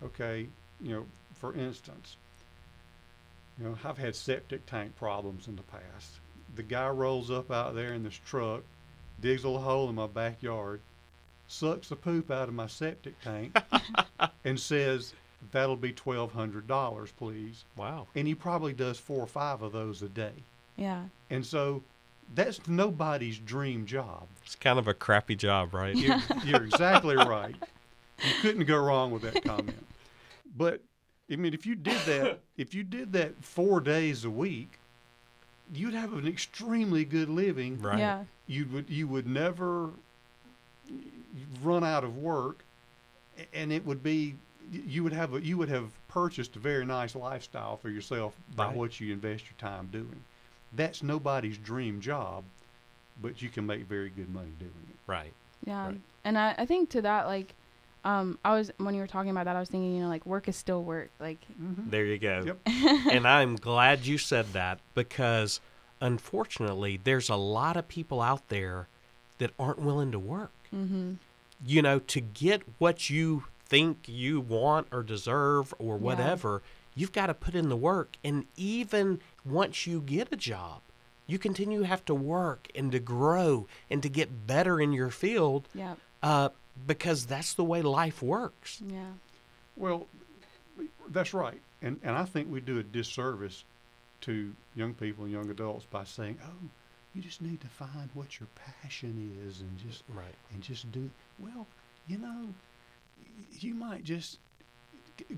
Okay, 0.03 0.49
you 0.81 0.95
know, 0.95 1.07
for 1.35 1.55
instance, 1.55 2.17
you 3.59 3.67
know, 3.67 3.77
I've 3.85 3.99
had 3.99 4.17
septic 4.17 4.65
tank 4.67 4.97
problems 4.97 5.47
in 5.49 5.57
the 5.57 5.63
past. 5.63 6.21
The 6.57 6.63
guy 6.63 6.89
rolls 6.89 7.31
up 7.31 7.51
out 7.51 7.75
there 7.75 7.93
in 7.93 8.03
this 8.03 8.19
truck, 8.27 8.63
digs 9.21 9.45
a 9.45 9.49
little 9.49 9.63
hole 9.63 9.89
in 9.91 9.95
my 9.95 10.07
backyard, 10.07 10.81
sucks 11.47 11.89
the 11.91 11.97
poop 11.97 12.31
out 12.31 12.49
of 12.49 12.55
my 12.55 12.67
septic 12.67 13.21
tank, 13.21 13.55
and 14.45 14.59
says, 14.59 15.13
"That'll 15.53 15.77
be 15.77 15.93
twelve 15.93 16.33
hundred 16.33 16.67
dollars, 16.67 17.13
please." 17.13 17.65
Wow. 17.77 18.07
And 18.15 18.27
he 18.27 18.35
probably 18.35 18.73
does 18.73 18.99
four 18.99 19.21
or 19.23 19.27
five 19.27 19.61
of 19.63 19.73
those 19.73 20.01
a 20.03 20.09
day. 20.09 20.33
Yeah. 20.81 21.05
And 21.31 21.47
so, 21.47 21.83
that's 22.35 22.67
nobody's 22.67 23.39
dream 23.39 23.87
job. 23.87 24.27
It's 24.45 24.57
kind 24.57 24.79
of 24.79 24.89
a 24.89 24.95
crappy 24.95 25.37
job, 25.37 25.75
right? 25.75 25.95
You're, 25.97 26.19
you're 26.45 26.65
exactly 26.65 27.17
right. 27.17 27.55
You 28.25 28.33
couldn't 28.41 28.65
go 28.67 28.79
wrong 28.79 29.11
with 29.13 29.23
that 29.23 29.45
comment. 29.45 29.87
But 30.57 30.81
I 31.31 31.37
mean, 31.37 31.55
if 31.55 31.67
you 31.67 31.75
did 31.75 31.99
that, 32.07 32.41
if 32.57 32.75
you 32.75 32.83
did 32.83 33.13
that 33.13 33.43
four 33.45 33.81
days 33.81 34.25
a 34.25 34.31
week, 34.31 34.79
you'd 35.73 35.95
have 35.95 36.13
an 36.13 36.27
extremely 36.27 37.05
good 37.05 37.29
living. 37.29 37.81
Right. 37.81 37.99
Yeah. 37.99 38.25
You 38.47 38.67
would 38.73 38.91
you 38.91 39.07
would 39.09 39.27
never 39.27 39.91
run 41.63 41.85
out 41.85 42.05
of 42.05 42.17
work, 42.19 42.65
and 43.55 43.73
it 43.73 43.85
would 43.87 44.03
be 44.03 44.35
you 44.73 45.03
would 45.03 45.13
have 45.13 45.35
a, 45.35 45.41
you 45.41 45.57
would 45.57 45.69
have 45.69 45.91
purchased 46.09 46.57
a 46.57 46.59
very 46.59 46.85
nice 46.85 47.15
lifestyle 47.15 47.77
for 47.77 47.91
yourself 47.91 48.35
by 48.55 48.67
Right. 48.67 48.77
what 48.77 49.01
you 49.01 49.13
invest 49.13 49.45
your 49.45 49.55
time 49.59 49.89
doing. 49.93 50.23
That's 50.73 51.03
nobody's 51.03 51.59
dream 51.59 52.01
job, 52.01 52.45
but 53.21 53.43
you 53.43 53.49
can 53.49 53.67
make 53.67 53.87
very 53.87 54.11
good 54.11 54.29
money 54.33 54.51
doing 54.59 54.73
it. 54.89 54.97
Right. 55.07 55.33
Yeah. 55.67 55.87
Right. 55.87 56.01
And 56.25 56.39
I, 56.39 56.55
I 56.59 56.67
think 56.67 56.91
to 56.91 57.03
that, 57.03 57.27
like, 57.27 57.55
um, 58.05 58.39
I 58.45 58.55
was, 58.55 58.71
when 58.79 58.95
you 58.95 59.01
were 59.01 59.07
talking 59.07 59.31
about 59.31 59.45
that, 59.45 59.57
I 59.57 59.61
was 59.61 59.69
thinking, 59.69 59.95
you 59.95 60.03
know, 60.03 60.09
like, 60.09 60.25
work 60.25 60.49
is 60.49 60.57
still 60.57 60.83
work. 60.83 61.11
Like, 61.19 61.39
There 61.59 62.05
you 62.07 62.19
go. 62.19 62.43
Yep. 62.47 62.59
and 63.13 63.27
I'm 63.29 63.57
glad 63.57 64.07
you 64.07 64.17
said 64.17 64.53
that 64.55 64.79
because 64.95 65.61
unfortunately, 66.01 66.99
there's 67.03 67.29
a 67.29 67.37
lot 67.37 67.77
of 67.77 67.89
people 67.89 68.21
out 68.21 68.49
there 68.49 68.89
that 69.39 69.51
aren't 69.59 69.81
willing 69.81 70.13
to 70.13 70.19
work. 70.19 70.53
mm-hmm. 70.75 71.13
You 71.65 71.83
know, 71.83 71.99
to 71.99 72.21
get 72.23 72.63
what 72.79 73.11
you 73.11 73.45
think 73.67 74.09
you 74.09 74.41
want 74.41 74.87
or 74.91 75.03
deserve 75.03 75.75
or 75.79 75.97
Yeah. 75.97 76.01
whatever, 76.03 76.63
you've 76.95 77.13
got 77.13 77.27
to 77.27 77.35
put 77.35 77.55
in 77.55 77.69
the 77.69 77.77
work. 77.77 78.17
And 78.25 78.47
even 78.57 79.21
once 79.45 79.87
you 79.87 80.01
get 80.01 80.29
a 80.33 80.37
job, 80.37 80.81
you 81.27 81.39
continue 81.39 81.81
to 81.81 81.87
have 81.87 82.05
to 82.07 82.15
work 82.15 82.69
and 82.75 82.91
to 82.93 82.99
grow 82.99 83.67
and 83.91 84.03
to 84.03 84.09
get 84.09 84.47
better 84.47 84.81
in 84.81 84.93
your 84.93 85.11
field 85.11 85.69
Yeah. 85.75 85.95
uh, 86.23 86.49
because 86.87 87.27
that's 87.27 87.55
the 87.55 87.65
way 87.65 87.83
life 87.83 88.23
works. 88.23 88.81
Yeah. 88.87 89.13
Well, 89.77 90.07
that's 91.09 91.33
right. 91.35 91.61
And 91.83 91.99
and 92.03 92.17
I 92.17 92.25
think 92.25 92.51
we 92.51 92.61
do 92.61 92.79
a 92.79 92.83
disservice 92.83 93.65
to 94.23 94.55
young 94.75 94.95
people 94.95 95.25
and 95.25 95.33
young 95.33 95.49
adults 95.51 95.87
by 95.91 96.05
saying, 96.05 96.39
"Oh, 96.45 96.69
you 97.15 97.23
just 97.23 97.41
need 97.41 97.61
to 97.63 97.69
find 97.69 98.11
what 98.15 98.39
your 98.39 98.49
passion 98.55 99.35
is 99.49 99.61
and 99.61 99.79
just 99.79 100.03
Right. 100.09 100.35
and 100.53 100.63
just 100.63 100.91
do 100.93 101.11
well, 101.39 101.67
you 102.07 102.19
know, 102.19 102.53
you 103.59 103.75
might 103.75 104.05
just 104.05 104.35
g- 104.35 104.39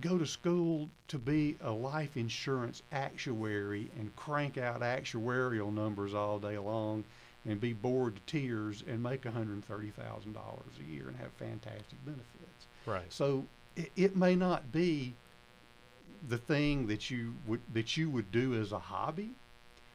go 0.00 0.18
to 0.18 0.26
school 0.26 0.88
to 1.08 1.18
be 1.18 1.56
a 1.62 1.70
life 1.70 2.16
insurance 2.16 2.82
actuary 2.92 3.90
and 3.98 4.14
crank 4.16 4.58
out 4.58 4.80
actuarial 4.80 5.72
numbers 5.72 6.14
all 6.14 6.38
day 6.38 6.58
long 6.58 7.04
and 7.46 7.60
be 7.60 7.72
bored 7.72 8.14
to 8.16 8.22
tears 8.26 8.84
and 8.86 9.02
make 9.02 9.22
$130,000 9.22 9.62
a 9.66 10.92
year 10.92 11.08
and 11.08 11.16
have 11.16 11.30
fantastic 11.38 12.04
benefits. 12.04 12.66
Right. 12.86 13.12
So 13.12 13.44
it, 13.76 13.90
it 13.96 14.16
may 14.16 14.36
not 14.36 14.70
be 14.72 15.14
the 16.28 16.38
thing 16.38 16.86
that 16.86 17.10
you 17.10 17.34
would 17.48 17.60
that 17.74 17.96
you 17.96 18.08
would 18.10 18.30
do 18.30 18.54
as 18.60 18.70
a 18.72 18.78
hobby, 18.78 19.30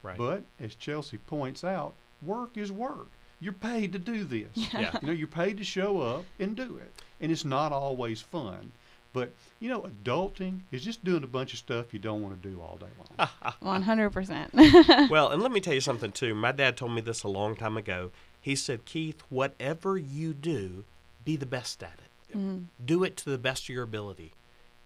Right. 0.03 0.17
but 0.17 0.43
as 0.59 0.75
Chelsea 0.75 1.17
points 1.19 1.63
out, 1.63 1.93
work 2.21 2.57
is 2.57 2.71
work. 2.71 3.07
You're 3.39 3.53
paid 3.53 3.93
to 3.93 3.99
do 3.99 4.23
this. 4.23 4.47
Yeah. 4.55 4.97
You 5.01 5.07
know, 5.07 5.13
you're 5.13 5.27
paid 5.27 5.57
to 5.57 5.63
show 5.63 6.01
up 6.01 6.25
and 6.39 6.55
do 6.55 6.77
it. 6.77 6.91
And 7.21 7.31
it's 7.31 7.45
not 7.45 7.71
always 7.71 8.19
fun. 8.19 8.71
But, 9.17 9.33
you 9.59 9.67
know, 9.69 9.81
adulting 9.81 10.59
is 10.71 10.83
just 10.83 11.03
doing 11.03 11.23
a 11.23 11.27
bunch 11.27 11.53
of 11.53 11.59
stuff 11.59 11.91
you 11.91 11.97
don't 11.99 12.21
want 12.21 12.39
to 12.39 12.49
do 12.49 12.61
all 12.61 12.77
day 12.77 12.85
long. 13.17 13.29
One 13.61 13.81
hundred 13.81 14.11
percent. 14.11 14.55
Mm-hmm. 14.55 15.07
well, 15.11 15.29
and 15.29 15.41
let 15.41 15.51
me 15.51 15.59
tell 15.59 15.73
you 15.73 15.81
something 15.81 16.11
too. 16.11 16.35
My 16.35 16.51
dad 16.51 16.77
told 16.77 16.91
me 16.91 17.01
this 17.01 17.23
a 17.23 17.27
long 17.27 17.55
time 17.55 17.77
ago. 17.77 18.11
He 18.39 18.55
said, 18.55 18.85
Keith, 18.85 19.23
whatever 19.29 19.97
you 19.97 20.33
do, 20.33 20.85
be 21.25 21.35
the 21.35 21.47
best 21.47 21.81
at 21.81 21.97
it. 21.97 22.37
Do 22.85 23.03
it 23.03 23.17
to 23.17 23.29
the 23.31 23.39
best 23.39 23.63
of 23.63 23.69
your 23.69 23.83
ability. 23.83 24.33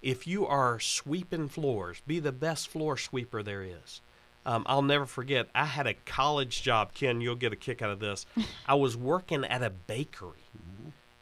If 0.02 0.26
you 0.26 0.48
are 0.48 0.80
sweeping 0.80 1.50
floors, 1.50 2.02
be 2.08 2.20
the 2.20 2.32
best 2.32 2.70
floor 2.70 2.96
sweeper 2.98 3.44
there 3.44 3.64
is. 3.64 4.00
Um, 4.46 4.64
I'll 4.66 4.82
never 4.82 5.06
forget, 5.06 5.50
I 5.54 5.66
had 5.66 5.86
a 5.86 5.94
college 6.06 6.64
job. 6.64 6.94
Ken, 6.94 7.20
you'll 7.20 7.36
get 7.36 7.52
a 7.54 7.58
kick 7.58 7.82
out 7.82 7.90
of 7.92 8.00
this. 8.00 8.26
I 8.66 8.76
was 8.76 8.96
working 8.96 9.44
at 9.44 9.62
a 9.62 9.70
bakery, 9.70 10.46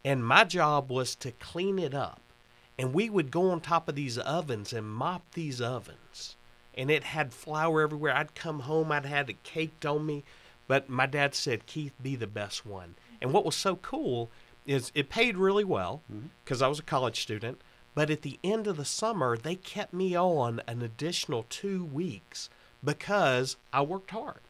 and 0.04 0.24
my 0.24 0.44
job 0.44 0.90
was 0.90 1.14
to 1.16 1.32
clean 1.32 1.78
it 1.78 1.94
up. 1.94 2.20
And 2.80 2.94
we 2.94 3.10
would 3.10 3.30
go 3.30 3.50
on 3.50 3.60
top 3.60 3.88
of 3.88 3.94
these 3.94 4.16
ovens 4.16 4.72
and 4.72 4.90
mop 4.90 5.22
these 5.34 5.60
ovens 5.60 6.36
and 6.74 6.90
it 6.90 7.04
had 7.04 7.32
flour 7.32 7.82
everywhere. 7.82 8.14
I'd 8.14 8.34
come 8.34 8.60
home, 8.60 8.92
I'd 8.92 9.04
had 9.04 9.30
it 9.30 9.42
caked 9.42 9.84
on 9.84 10.06
me, 10.06 10.24
but 10.66 10.88
my 10.88 11.06
dad 11.06 11.34
said, 11.34 11.66
"Keith, 11.66 11.92
be 12.02 12.16
the 12.16 12.26
best 12.26 12.64
one." 12.64 12.94
And 13.20 13.32
what 13.32 13.44
was 13.44 13.54
so 13.56 13.76
cool 13.76 14.30
is 14.66 14.92
it 14.94 15.10
paid 15.10 15.36
really 15.36 15.64
well 15.64 16.02
mm-hmm. 16.10 16.28
because 16.44 16.62
I 16.62 16.68
was 16.68 16.78
a 16.78 16.82
college 16.82 17.20
student. 17.20 17.60
But 17.92 18.08
at 18.08 18.22
the 18.22 18.38
end 18.44 18.68
of 18.68 18.76
the 18.76 18.84
summer, 18.84 19.36
they 19.36 19.56
kept 19.56 19.92
me 19.92 20.16
on 20.16 20.62
an 20.68 20.80
additional 20.80 21.44
two 21.50 21.84
weeks 21.84 22.48
because 22.84 23.56
I 23.72 23.82
worked 23.82 24.12
hard, 24.12 24.40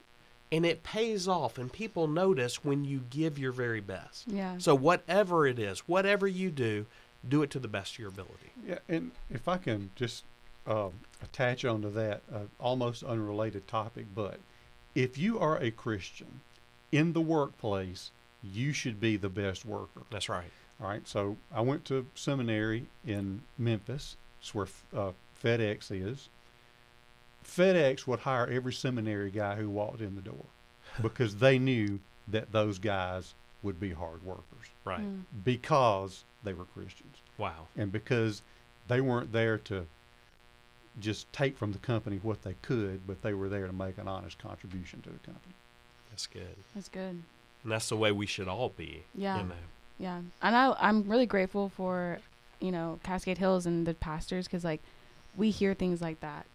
and 0.52 0.66
it 0.66 0.82
pays 0.82 1.26
off. 1.26 1.56
And 1.56 1.72
people 1.72 2.06
notice 2.06 2.62
when 2.62 2.84
you 2.84 3.00
give 3.08 3.38
your 3.38 3.50
very 3.50 3.80
best. 3.80 4.28
Yeah. 4.28 4.58
So 4.58 4.74
whatever 4.74 5.46
it 5.46 5.58
is, 5.58 5.80
whatever 5.80 6.28
you 6.28 6.50
do, 6.50 6.84
do 7.28 7.42
it 7.42 7.50
to 7.50 7.59
the 7.59 7.68
best 7.68 7.94
of 7.94 7.98
your 7.98 8.09
ability. 8.09 8.50
Yeah, 8.66 8.78
and 8.88 9.11
if 9.30 9.48
I 9.48 9.59
can 9.59 9.90
just 9.94 10.24
um, 10.66 10.92
attach 11.22 11.64
onto 11.64 11.90
that, 11.92 12.22
uh, 12.33 12.40
almost 12.59 13.02
unrelated 13.02 13.66
topic, 13.68 14.06
but 14.14 14.40
if 14.94 15.18
you 15.18 15.38
are 15.38 15.59
a 15.59 15.70
Christian 15.70 16.40
in 16.92 17.12
the 17.12 17.20
workplace, 17.20 18.11
you 18.42 18.72
should 18.72 19.00
be 19.00 19.16
the 19.16 19.28
best 19.28 19.64
worker. 19.64 20.02
That's 20.11 20.28
right. 20.28 20.50
All 20.80 20.88
right, 20.88 21.06
so 21.06 21.37
I 21.52 21.61
went 21.61 21.85
to 21.87 22.06
seminary 22.14 22.87
in 23.06 23.42
Memphis. 23.59 24.16
It's 24.40 24.54
where 24.54 24.68
uh, 24.96 25.12
FedEx 25.42 25.90
is. 25.90 26.30
FedEx 27.44 28.06
would 28.06 28.20
hire 28.20 28.46
every 28.46 28.72
seminary 28.72 29.30
guy 29.30 29.56
who 29.56 29.68
walked 29.68 30.00
in 30.00 30.14
the 30.14 30.22
door 30.22 30.46
because 31.02 31.37
they 31.37 31.59
knew 31.59 32.00
that 32.28 32.52
those 32.52 32.78
guys 32.78 33.35
would 33.62 33.78
be 33.80 33.92
hard 33.92 34.24
workers 34.24 34.44
Right. 34.84 35.00
Mm. 35.00 35.22
because 35.44 36.24
they 36.44 36.52
were 36.52 36.64
Christians 36.64 37.18
Wow. 37.38 37.66
and 37.76 37.92
because 37.92 38.42
they 38.88 39.00
weren't 39.00 39.32
there 39.32 39.58
to 39.58 39.86
just 40.98 41.32
take 41.32 41.56
from 41.56 41.72
the 41.72 41.78
company 41.78 42.18
what 42.22 42.42
they 42.42 42.54
could, 42.62 43.06
but 43.06 43.22
they 43.22 43.32
were 43.34 43.48
there 43.48 43.66
to 43.66 43.72
make 43.72 43.96
an 43.98 44.08
honest 44.08 44.38
contribution 44.38 45.02
to 45.02 45.10
the 45.10 45.18
company. 45.18 45.54
That's 46.10 46.26
good. 46.26 46.56
That's 46.74 46.88
good. 46.88 47.22
And 47.62 47.72
that's 47.72 47.88
the 47.88 47.96
way 47.96 48.10
we 48.12 48.26
should 48.26 48.48
all 48.48 48.70
be. 48.70 49.04
Yeah. 49.14 49.38
You 49.38 49.44
know. 49.44 49.54
Yeah, 49.98 50.20
and 50.42 50.56
I 50.56 50.74
I'm 50.80 51.02
really 51.08 51.26
grateful 51.26 51.68
for, 51.68 52.20
you 52.58 52.72
know, 52.72 52.98
Cascade 53.02 53.36
Hills 53.36 53.66
and 53.66 53.86
the 53.86 53.92
pastors 53.92 54.46
because 54.46 54.64
like, 54.64 54.80
we 55.36 55.50
hear 55.50 55.74
things 55.74 56.00
like 56.00 56.20
that. 56.20 56.46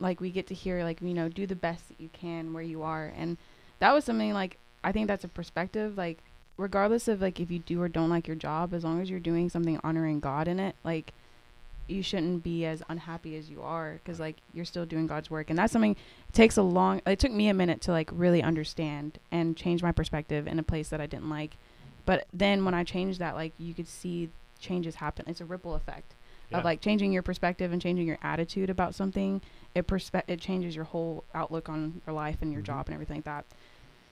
Like 0.00 0.20
we 0.20 0.30
get 0.30 0.46
to 0.48 0.54
hear 0.54 0.84
like 0.84 1.00
you 1.00 1.12
know 1.14 1.28
do 1.28 1.44
the 1.46 1.56
best 1.56 1.88
that 1.88 2.00
you 2.00 2.08
can 2.12 2.52
where 2.52 2.62
you 2.62 2.82
are, 2.84 3.12
and 3.16 3.36
that 3.80 3.92
was 3.92 4.04
something 4.04 4.32
like 4.32 4.56
I 4.88 4.92
think 4.92 5.06
that's 5.06 5.22
a 5.24 5.28
perspective 5.28 5.98
like 5.98 6.16
regardless 6.56 7.08
of 7.08 7.20
like 7.20 7.38
if 7.38 7.50
you 7.50 7.58
do 7.58 7.82
or 7.82 7.88
don't 7.88 8.08
like 8.08 8.26
your 8.26 8.36
job, 8.36 8.72
as 8.72 8.84
long 8.84 9.02
as 9.02 9.10
you're 9.10 9.20
doing 9.20 9.50
something 9.50 9.78
honoring 9.84 10.18
God 10.18 10.48
in 10.48 10.58
it, 10.58 10.76
like 10.82 11.12
you 11.86 12.02
shouldn't 12.02 12.42
be 12.42 12.64
as 12.64 12.82
unhappy 12.88 13.36
as 13.36 13.50
you 13.50 13.60
are 13.62 14.00
because 14.02 14.18
like 14.18 14.36
you're 14.54 14.64
still 14.64 14.86
doing 14.86 15.06
God's 15.06 15.30
work, 15.30 15.50
and 15.50 15.58
that's 15.58 15.74
something. 15.74 15.92
It 15.92 16.32
takes 16.34 16.56
a 16.56 16.62
long. 16.62 17.02
It 17.06 17.18
took 17.18 17.32
me 17.32 17.48
a 17.48 17.54
minute 17.54 17.82
to 17.82 17.92
like 17.92 18.08
really 18.12 18.42
understand 18.42 19.18
and 19.30 19.54
change 19.58 19.82
my 19.82 19.92
perspective 19.92 20.46
in 20.46 20.58
a 20.58 20.62
place 20.62 20.88
that 20.88 21.02
I 21.02 21.06
didn't 21.06 21.28
like. 21.28 21.56
But 22.06 22.26
then 22.32 22.64
when 22.64 22.72
I 22.72 22.82
changed 22.82 23.18
that, 23.18 23.34
like 23.34 23.52
you 23.58 23.74
could 23.74 23.88
see 23.88 24.30
changes 24.58 24.94
happen. 24.96 25.26
It's 25.28 25.42
a 25.42 25.44
ripple 25.44 25.74
effect 25.74 26.14
Yeah. 26.50 26.58
of 26.58 26.64
like 26.64 26.80
changing 26.80 27.12
your 27.12 27.22
perspective 27.22 27.72
and 27.74 27.80
changing 27.82 28.06
your 28.06 28.18
attitude 28.22 28.70
about 28.70 28.94
something. 28.94 29.42
It 29.74 29.86
perspe- 29.86 30.22
it 30.28 30.40
changes 30.40 30.74
your 30.74 30.86
whole 30.86 31.24
outlook 31.34 31.68
on 31.68 32.00
your 32.06 32.14
life 32.14 32.38
and 32.40 32.50
your 32.52 32.62
Mhm. 32.62 32.66
job 32.66 32.86
and 32.86 32.94
everything 32.94 33.18
like 33.18 33.24
that. 33.26 33.44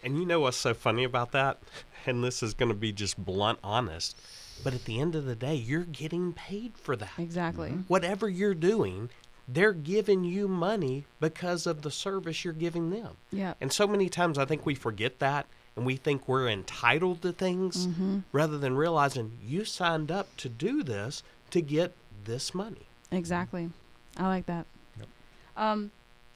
And 0.07 0.17
you 0.19 0.25
know 0.25 0.41
what's 0.41 0.57
so 0.57 0.73
funny 0.73 1.03
about 1.03 1.33
that? 1.33 1.59
And 2.07 2.23
this 2.23 2.41
is 2.41 2.55
going 2.55 2.69
to 2.69 2.77
be 2.77 2.93
just 2.93 3.19
blunt 3.23 3.59
honest. 3.65 4.17
But 4.63 4.73
at 4.73 4.85
the 4.85 5.01
end 5.01 5.17
of 5.17 5.25
the 5.25 5.35
day, 5.35 5.57
you're 5.57 5.83
getting 5.85 6.33
paid 6.33 6.79
for 6.79 6.95
that. 6.95 7.11
Exactly. 7.19 7.71
Whatever 7.89 8.29
you're 8.29 8.55
doing, 8.55 9.11
they're 9.49 9.73
giving 9.73 10.23
you 10.23 10.47
money 10.47 11.05
because 11.19 11.67
of 11.67 11.83
the 11.83 11.91
service 11.91 12.45
you're 12.45 12.55
giving 12.55 12.91
them. 12.91 13.17
Yeah. 13.33 13.55
And 13.61 13.73
so 13.73 13.89
many 13.89 14.09
times 14.09 14.39
I 14.39 14.45
think 14.45 14.65
we 14.65 14.77
forget 14.77 15.19
that 15.19 15.47
and 15.75 15.85
we 15.85 15.97
think 15.97 16.29
we're 16.29 16.49
entitled 16.49 17.23
to 17.23 17.33
things 17.33 17.89
Mm-hmm. 17.89 18.21
rather 18.33 18.59
than 18.59 18.77
realizing 18.77 19.33
you 19.45 19.65
signed 19.65 20.11
up 20.13 20.35
to 20.37 20.49
do 20.49 20.85
this 20.85 21.25
to 21.51 21.61
get 21.61 21.93
this 22.25 22.55
money. 22.55 22.87
Exactly. 23.11 23.71
I 24.17 24.29
like 24.29 24.47
that. 24.47 24.67
Yep. 24.99 25.09
Um, 25.57 25.91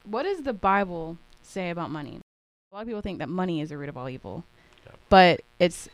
what 0.05 0.25
does 0.25 0.43
the 0.43 0.53
Bible 0.53 1.19
say 1.43 1.71
about 1.71 1.91
money? 1.91 2.21
A 2.73 2.77
lot 2.77 2.83
of 2.83 2.87
people 2.87 3.01
think 3.01 3.19
that 3.19 3.29
money 3.29 3.61
is 3.61 3.71
the 3.71 3.79
root 3.79 3.89
of 3.89 3.97
all 3.97 4.09
evil, 4.09 4.45
Yep. 4.87 4.99
but 5.09 5.41
it's 5.59 5.89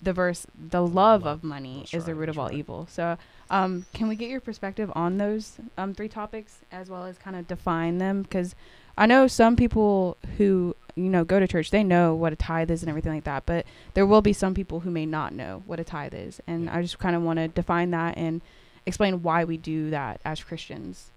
the 0.00 0.12
verse, 0.12 0.46
the 0.56 0.80
love 0.80 1.24
Love. 1.24 1.26
of 1.26 1.42
money 1.44 1.78
That's 1.80 1.94
is 1.94 2.04
the 2.04 2.14
root 2.14 2.28
of 2.28 2.36
that's 2.36 2.38
all 2.42 2.48
right. 2.48 2.54
evil. 2.56 2.86
So, 2.88 3.18
um, 3.50 3.86
can 3.92 4.06
we 4.06 4.14
get 4.14 4.30
your 4.30 4.40
perspective 4.40 4.92
on 4.94 5.18
those 5.18 5.56
um, 5.76 5.94
three 5.94 6.08
topics 6.08 6.58
as 6.70 6.88
well 6.88 7.04
as 7.06 7.18
kind 7.18 7.34
of 7.34 7.48
define 7.48 7.98
them? 7.98 8.22
Because 8.22 8.54
I 8.96 9.06
know 9.06 9.26
some 9.26 9.56
people 9.56 10.16
who 10.38 10.76
you 10.94 11.08
know 11.10 11.24
go 11.24 11.40
to 11.40 11.48
church, 11.48 11.72
they 11.72 11.82
know 11.82 12.14
what 12.14 12.32
a 12.32 12.36
tithe 12.36 12.70
is 12.70 12.82
and 12.84 12.88
everything 12.88 13.14
like 13.14 13.24
that, 13.24 13.44
but 13.44 13.66
there 13.94 14.06
will 14.06 14.22
be 14.22 14.32
some 14.32 14.54
people 14.54 14.78
who 14.80 14.92
may 14.92 15.06
not 15.06 15.32
know 15.34 15.64
what 15.66 15.80
a 15.80 15.84
tithe 15.84 16.14
is, 16.14 16.40
and 16.46 16.66
Yeah. 16.66 16.76
I 16.76 16.82
just 16.82 17.00
kind 17.00 17.16
of 17.16 17.22
want 17.22 17.38
to 17.40 17.48
define 17.48 17.90
that 17.90 18.16
and 18.16 18.42
explain 18.86 19.24
why 19.24 19.42
we 19.42 19.56
do 19.56 19.90
that 19.90 20.20
as 20.24 20.44
Christians. 20.44 21.10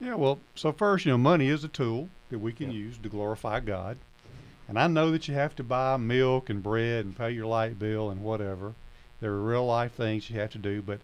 Yeah, 0.00 0.16
well, 0.16 0.38
so 0.54 0.70
first, 0.70 1.06
you 1.06 1.12
know, 1.12 1.18
money 1.18 1.48
is 1.48 1.64
a 1.64 1.68
tool 1.68 2.10
that 2.32 2.40
we 2.40 2.52
can 2.52 2.66
Yep. 2.66 2.74
use 2.74 2.98
to 2.98 3.08
glorify 3.08 3.60
God. 3.60 3.96
And 4.68 4.78
I 4.78 4.86
know 4.88 5.10
that 5.10 5.28
you 5.28 5.34
have 5.34 5.54
to 5.56 5.62
buy 5.62 5.96
milk 5.96 6.50
and 6.50 6.62
bread 6.62 7.04
and 7.04 7.16
pay 7.16 7.30
your 7.30 7.46
light 7.46 7.78
bill 7.78 8.10
and 8.10 8.22
whatever. 8.22 8.74
There 9.20 9.30
are 9.32 9.42
real 9.42 9.66
life 9.66 9.92
things 9.92 10.28
you 10.28 10.40
have 10.40 10.50
to 10.52 10.58
do, 10.58 10.82
but 10.82 11.00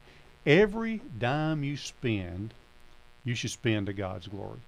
every 0.46 1.02
dime 1.18 1.62
you 1.62 1.76
spend, 1.76 2.54
you 3.24 3.34
should 3.34 3.50
spend 3.50 3.86
to 3.86 3.92
God's 3.92 4.26
glory. 4.26 4.60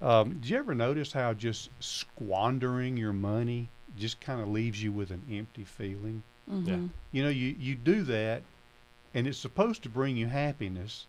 Um, 0.00 0.34
did 0.34 0.50
you 0.50 0.56
ever 0.58 0.74
notice 0.74 1.12
how 1.12 1.32
just 1.34 1.70
squandering 1.80 2.96
your 2.96 3.12
money 3.12 3.68
just 3.98 4.20
kind 4.20 4.40
of 4.40 4.48
leaves 4.48 4.80
you 4.82 4.92
with 4.92 5.10
an 5.10 5.22
empty 5.30 5.64
feeling? 5.64 6.22
Mm-hmm. 6.50 6.86
You 7.10 7.22
know, 7.22 7.28
you, 7.28 7.56
you 7.58 7.74
do 7.74 8.02
that, 8.04 8.42
and 9.14 9.26
it's 9.26 9.38
supposed 9.38 9.82
to 9.82 9.88
bring 9.88 10.16
you 10.16 10.28
happiness, 10.28 11.06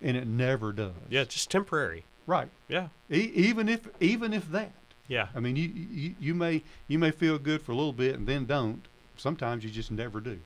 and 0.00 0.16
it 0.16 0.26
never 0.26 0.72
does. 0.72 0.92
Yeah, 1.08 1.24
just 1.24 1.50
temporary. 1.50 2.04
Right. 2.30 2.48
Yeah. 2.68 2.88
E- 3.10 3.32
even 3.34 3.68
if 3.68 3.88
even 4.00 4.32
if 4.32 4.48
that. 4.52 4.70
Yeah. 5.08 5.26
I 5.34 5.40
mean, 5.40 5.56
you, 5.56 5.68
you 5.68 6.14
you 6.20 6.34
may 6.34 6.62
you 6.86 6.96
may 6.96 7.10
feel 7.10 7.38
good 7.38 7.60
for 7.60 7.72
a 7.72 7.74
little 7.74 7.92
bit 7.92 8.14
and 8.14 8.26
then 8.28 8.46
don't. 8.46 8.86
Sometimes 9.16 9.64
you 9.64 9.70
just 9.70 9.90
never 9.90 10.20
do. 10.20 10.38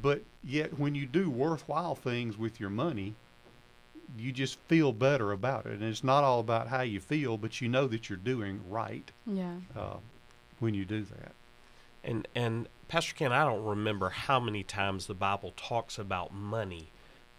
But 0.00 0.22
yet, 0.44 0.78
when 0.78 0.94
you 0.94 1.04
do 1.06 1.28
worthwhile 1.28 1.96
things 1.96 2.38
with 2.38 2.60
your 2.60 2.70
money, 2.70 3.14
you 4.16 4.30
just 4.30 4.58
feel 4.68 4.92
better 4.92 5.32
about 5.32 5.66
it. 5.66 5.72
And 5.72 5.82
it's 5.82 6.04
not 6.04 6.22
all 6.22 6.38
about 6.38 6.68
how 6.68 6.82
you 6.82 7.00
feel, 7.00 7.36
but 7.36 7.60
you 7.60 7.68
know 7.68 7.88
that 7.88 8.08
you're 8.08 8.16
doing 8.16 8.60
right 8.70 9.10
Yeah. 9.26 9.56
uh, 9.76 9.96
when 10.60 10.72
you 10.74 10.84
do 10.84 11.02
that. 11.02 11.32
And 12.04 12.28
and 12.36 12.68
Pastor 12.86 13.14
Ken, 13.16 13.32
I 13.32 13.44
don't 13.44 13.64
remember 13.64 14.10
how 14.10 14.38
many 14.38 14.62
times 14.62 15.06
the 15.08 15.14
Bible 15.14 15.52
talks 15.56 15.98
about 15.98 16.32
money, 16.32 16.90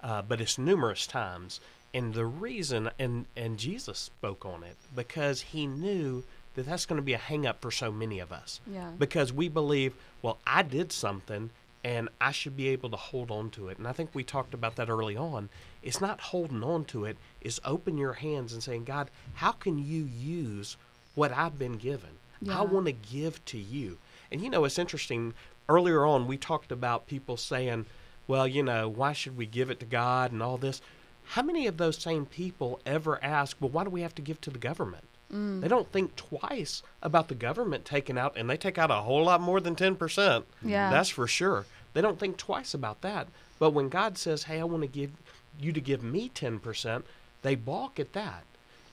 uh, 0.03 0.21
but 0.21 0.41
it's 0.41 0.57
numerous 0.57 1.07
times. 1.07 1.61
And 1.93 2.13
the 2.13 2.25
reason, 2.25 2.89
and 2.99 3.25
and 3.35 3.57
Jesus 3.57 3.97
spoke 3.97 4.45
on 4.45 4.63
it 4.63 4.75
because 4.95 5.41
he 5.41 5.65
knew 5.65 6.23
that 6.57 6.65
that's 6.65 6.85
going 6.85 6.97
to 6.97 7.03
be 7.03 7.13
a 7.13 7.19
hang 7.19 7.45
up 7.45 7.61
for 7.61 7.71
so 7.71 7.91
many 7.91 8.19
of 8.19 8.31
us. 8.31 8.59
Yeah. 8.65 8.89
Because 8.97 9.31
we 9.31 9.47
believe, 9.47 9.93
well, 10.23 10.39
I 10.45 10.63
did 10.63 10.91
something 10.91 11.51
and 11.83 12.09
I 12.19 12.31
should 12.31 12.57
be 12.57 12.67
able 12.69 12.89
to 12.89 12.97
hold 12.97 13.29
on 13.29 13.51
to 13.51 13.69
it. 13.69 13.77
And 13.77 13.87
I 13.87 13.91
think 13.91 14.09
we 14.13 14.23
talked 14.23 14.55
about 14.55 14.75
that 14.75 14.89
early 14.89 15.15
on. 15.15 15.49
It's 15.83 16.01
not 16.01 16.19
holding 16.19 16.63
on 16.63 16.83
to 16.85 17.05
it, 17.05 17.17
it's 17.41 17.59
open 17.63 17.97
your 17.97 18.13
hands 18.13 18.53
and 18.53 18.61
saying, 18.63 18.85
God, 18.85 19.09
how 19.35 19.51
can 19.51 19.77
you 19.77 20.03
use 20.03 20.77
what 21.13 21.31
I've 21.31 21.59
been 21.59 21.77
given? 21.77 22.09
Yeah. 22.41 22.59
I 22.59 22.63
want 22.63 22.87
to 22.87 22.91
give 22.91 23.43
to 23.45 23.57
you. 23.57 23.99
And 24.31 24.41
you 24.41 24.49
know, 24.49 24.65
it's 24.65 24.79
interesting. 24.79 25.33
Earlier 25.69 26.05
on, 26.05 26.27
we 26.27 26.37
talked 26.37 26.71
about 26.71 27.07
people 27.07 27.37
saying, 27.37 27.85
well, 28.27 28.47
you 28.47 28.63
know, 28.63 28.89
why 28.89 29.13
should 29.13 29.37
we 29.37 29.45
give 29.45 29.69
it 29.69 29.79
to 29.81 29.85
God 29.85 30.31
and 30.31 30.41
all 30.41 30.57
this? 30.57 30.81
How 31.29 31.41
many 31.41 31.67
of 31.67 31.77
those 31.77 31.97
same 31.97 32.25
people 32.25 32.79
ever 32.85 33.23
ask, 33.23 33.57
well, 33.59 33.69
why 33.69 33.83
do 33.83 33.89
we 33.89 34.01
have 34.01 34.15
to 34.15 34.21
give 34.21 34.39
to 34.41 34.49
the 34.49 34.59
government? 34.59 35.03
Mm. 35.33 35.61
They 35.61 35.67
don't 35.67 35.91
think 35.91 36.15
twice 36.15 36.83
about 37.01 37.27
the 37.27 37.35
government 37.35 37.83
taking 37.83 38.17
out, 38.17 38.37
and 38.37 38.49
they 38.49 38.57
take 38.57 38.77
out 38.77 38.91
a 38.91 38.95
whole 38.95 39.25
lot 39.25 39.41
more 39.41 39.59
than 39.59 39.75
10%. 39.75 40.43
Yeah. 40.63 40.89
That's 40.89 41.09
for 41.09 41.27
sure. 41.27 41.65
They 41.93 42.01
don't 42.01 42.19
think 42.19 42.37
twice 42.37 42.73
about 42.73 43.01
that. 43.01 43.27
But 43.59 43.71
when 43.71 43.89
God 43.89 44.17
says, 44.17 44.43
hey, 44.43 44.59
I 44.59 44.63
want 44.63 44.83
to 44.83 44.87
give 44.87 45.11
you 45.59 45.73
to 45.73 45.81
give 45.81 46.03
me 46.03 46.31
10%, 46.33 47.03
they 47.41 47.55
balk 47.55 47.99
at 47.99 48.13
that. 48.13 48.43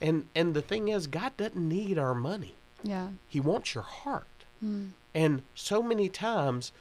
And, 0.01 0.27
and 0.35 0.55
the 0.55 0.63
thing 0.63 0.89
is, 0.89 1.07
God 1.07 1.37
doesn't 1.37 1.57
need 1.57 1.99
our 1.99 2.15
money, 2.15 2.55
Yeah. 2.83 3.09
He 3.29 3.41
wants 3.41 3.75
your 3.75 3.85
heart. 3.85 4.27
Mm. 4.63 4.91
And 5.15 5.43
so 5.55 5.83
many 5.83 6.09
times, 6.09 6.73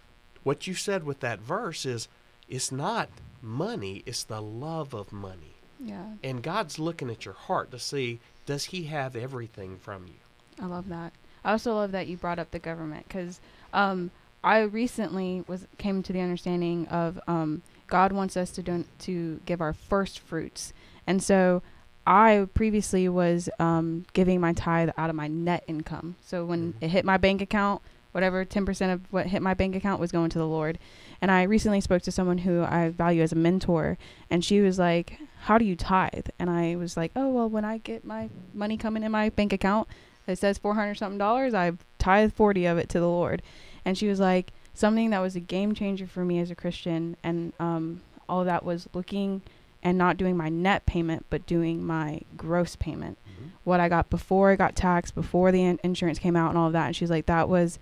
what 0.43 0.65
you 0.65 0.73
said 0.73 1.03
with 1.03 1.19
that 1.19 1.39
verse 1.39 1.85
is, 1.85 2.07
it's 2.49 2.71
not 2.71 3.09
money, 3.43 4.01
it's 4.05 4.23
the 4.23 4.41
love 4.41 4.93
of 4.93 5.11
money. 5.11 5.55
Yeah. 5.79 6.05
And 6.23 6.41
God's 6.41 6.79
looking 6.79 7.09
at 7.09 7.25
your 7.25 7.33
heart 7.33 7.71
to 7.71 7.79
see, 7.79 8.19
does 8.45 8.65
He 8.65 8.83
have 8.85 9.15
everything 9.15 9.77
from 9.77 10.07
you? 10.07 10.13
I 10.61 10.65
love 10.67 10.87
that. 10.89 11.13
I 11.43 11.51
also 11.51 11.75
love 11.75 11.91
that 11.91 12.07
you 12.07 12.15
brought 12.15 12.39
up 12.39 12.51
the 12.51 12.59
government 12.59 13.05
because 13.07 13.41
um, 13.73 14.11
I 14.43 14.61
recently 14.61 15.43
was 15.47 15.67
came 15.77 16.01
to 16.03 16.13
the 16.13 16.21
understanding 16.21 16.87
of 16.87 17.19
um, 17.27 17.61
God 17.87 18.13
wants 18.13 18.37
us 18.37 18.49
to 18.51 18.63
don- 18.63 18.85
to 18.99 19.41
give 19.45 19.59
our 19.59 19.73
first 19.73 20.19
fruits, 20.19 20.71
and 21.05 21.21
so 21.21 21.61
I 22.07 22.47
previously 22.53 23.09
was 23.09 23.49
um, 23.59 24.05
giving 24.13 24.39
my 24.39 24.53
tithe 24.53 24.89
out 24.97 25.09
of 25.09 25.15
my 25.15 25.27
net 25.27 25.63
income. 25.67 26.15
So 26.25 26.45
when 26.45 26.73
Mhm. 26.73 26.75
it 26.81 26.89
hit 26.89 27.03
my 27.05 27.17
bank 27.17 27.41
account, 27.41 27.81
whatever 28.13 28.45
ten 28.45 28.65
percent 28.65 28.91
of 28.93 29.11
what 29.11 29.25
hit 29.27 29.41
my 29.41 29.53
bank 29.53 29.75
account 29.75 29.99
was 29.99 30.11
going 30.13 30.29
to 30.29 30.37
the 30.39 30.47
Lord. 30.47 30.79
And 31.23 31.31
I 31.31 31.43
recently 31.43 31.79
spoke 31.79 32.01
to 32.01 32.11
someone 32.11 32.39
who 32.39 32.63
I 32.63 32.89
value 32.89 33.21
as 33.21 33.31
a 33.31 33.35
mentor, 33.35 33.97
and 34.29 34.43
she 34.43 34.59
was 34.59 34.77
like, 34.77 35.19
"How 35.43 35.57
do 35.57 35.63
you 35.63 35.77
tithe?" 35.77 36.27
And 36.37 36.49
I 36.49 36.75
was 36.75 36.97
like, 36.97 37.13
"Oh 37.15 37.29
well, 37.29 37.47
when 37.47 37.63
I 37.63 37.77
get 37.77 38.03
my 38.03 38.29
money 38.53 38.75
coming 38.75 39.03
in 39.03 39.11
my 39.11 39.29
bank 39.29 39.53
account." 39.53 39.87
it 40.27 40.37
says 40.37 40.57
400 40.57 40.95
something 40.95 41.17
dollars 41.17 41.53
i 41.53 41.71
tithe 41.97 42.33
40 42.33 42.65
of 42.65 42.77
it 42.77 42.89
to 42.89 42.99
the 42.99 43.07
lord 43.07 43.41
and 43.85 43.97
she 43.97 44.07
was 44.07 44.19
like 44.19 44.51
something 44.73 45.09
that 45.09 45.19
was 45.19 45.35
a 45.35 45.39
game 45.39 45.75
changer 45.75 46.07
for 46.07 46.23
me 46.23 46.39
as 46.39 46.49
a 46.51 46.55
christian 46.55 47.15
and 47.23 47.53
um, 47.59 48.01
all 48.27 48.43
that 48.43 48.63
was 48.63 48.87
looking 48.93 49.41
and 49.81 49.97
not 49.97 50.17
doing 50.17 50.37
my 50.37 50.49
net 50.49 50.85
payment 50.85 51.25
but 51.29 51.45
doing 51.45 51.85
my 51.85 52.21
gross 52.37 52.75
payment 52.75 53.17
what 53.63 53.79
i 53.79 53.89
got 53.89 54.09
before 54.09 54.51
i 54.51 54.55
got 54.55 54.75
taxed 54.75 55.13
before 55.15 55.51
the 55.51 55.63
in- 55.63 55.79
insurance 55.83 56.19
came 56.19 56.35
out 56.35 56.49
and 56.49 56.57
all 56.57 56.67
of 56.67 56.73
that 56.73 56.87
and 56.87 56.95
she's 56.95 57.09
like 57.09 57.25
that 57.25 57.49
was 57.49 57.77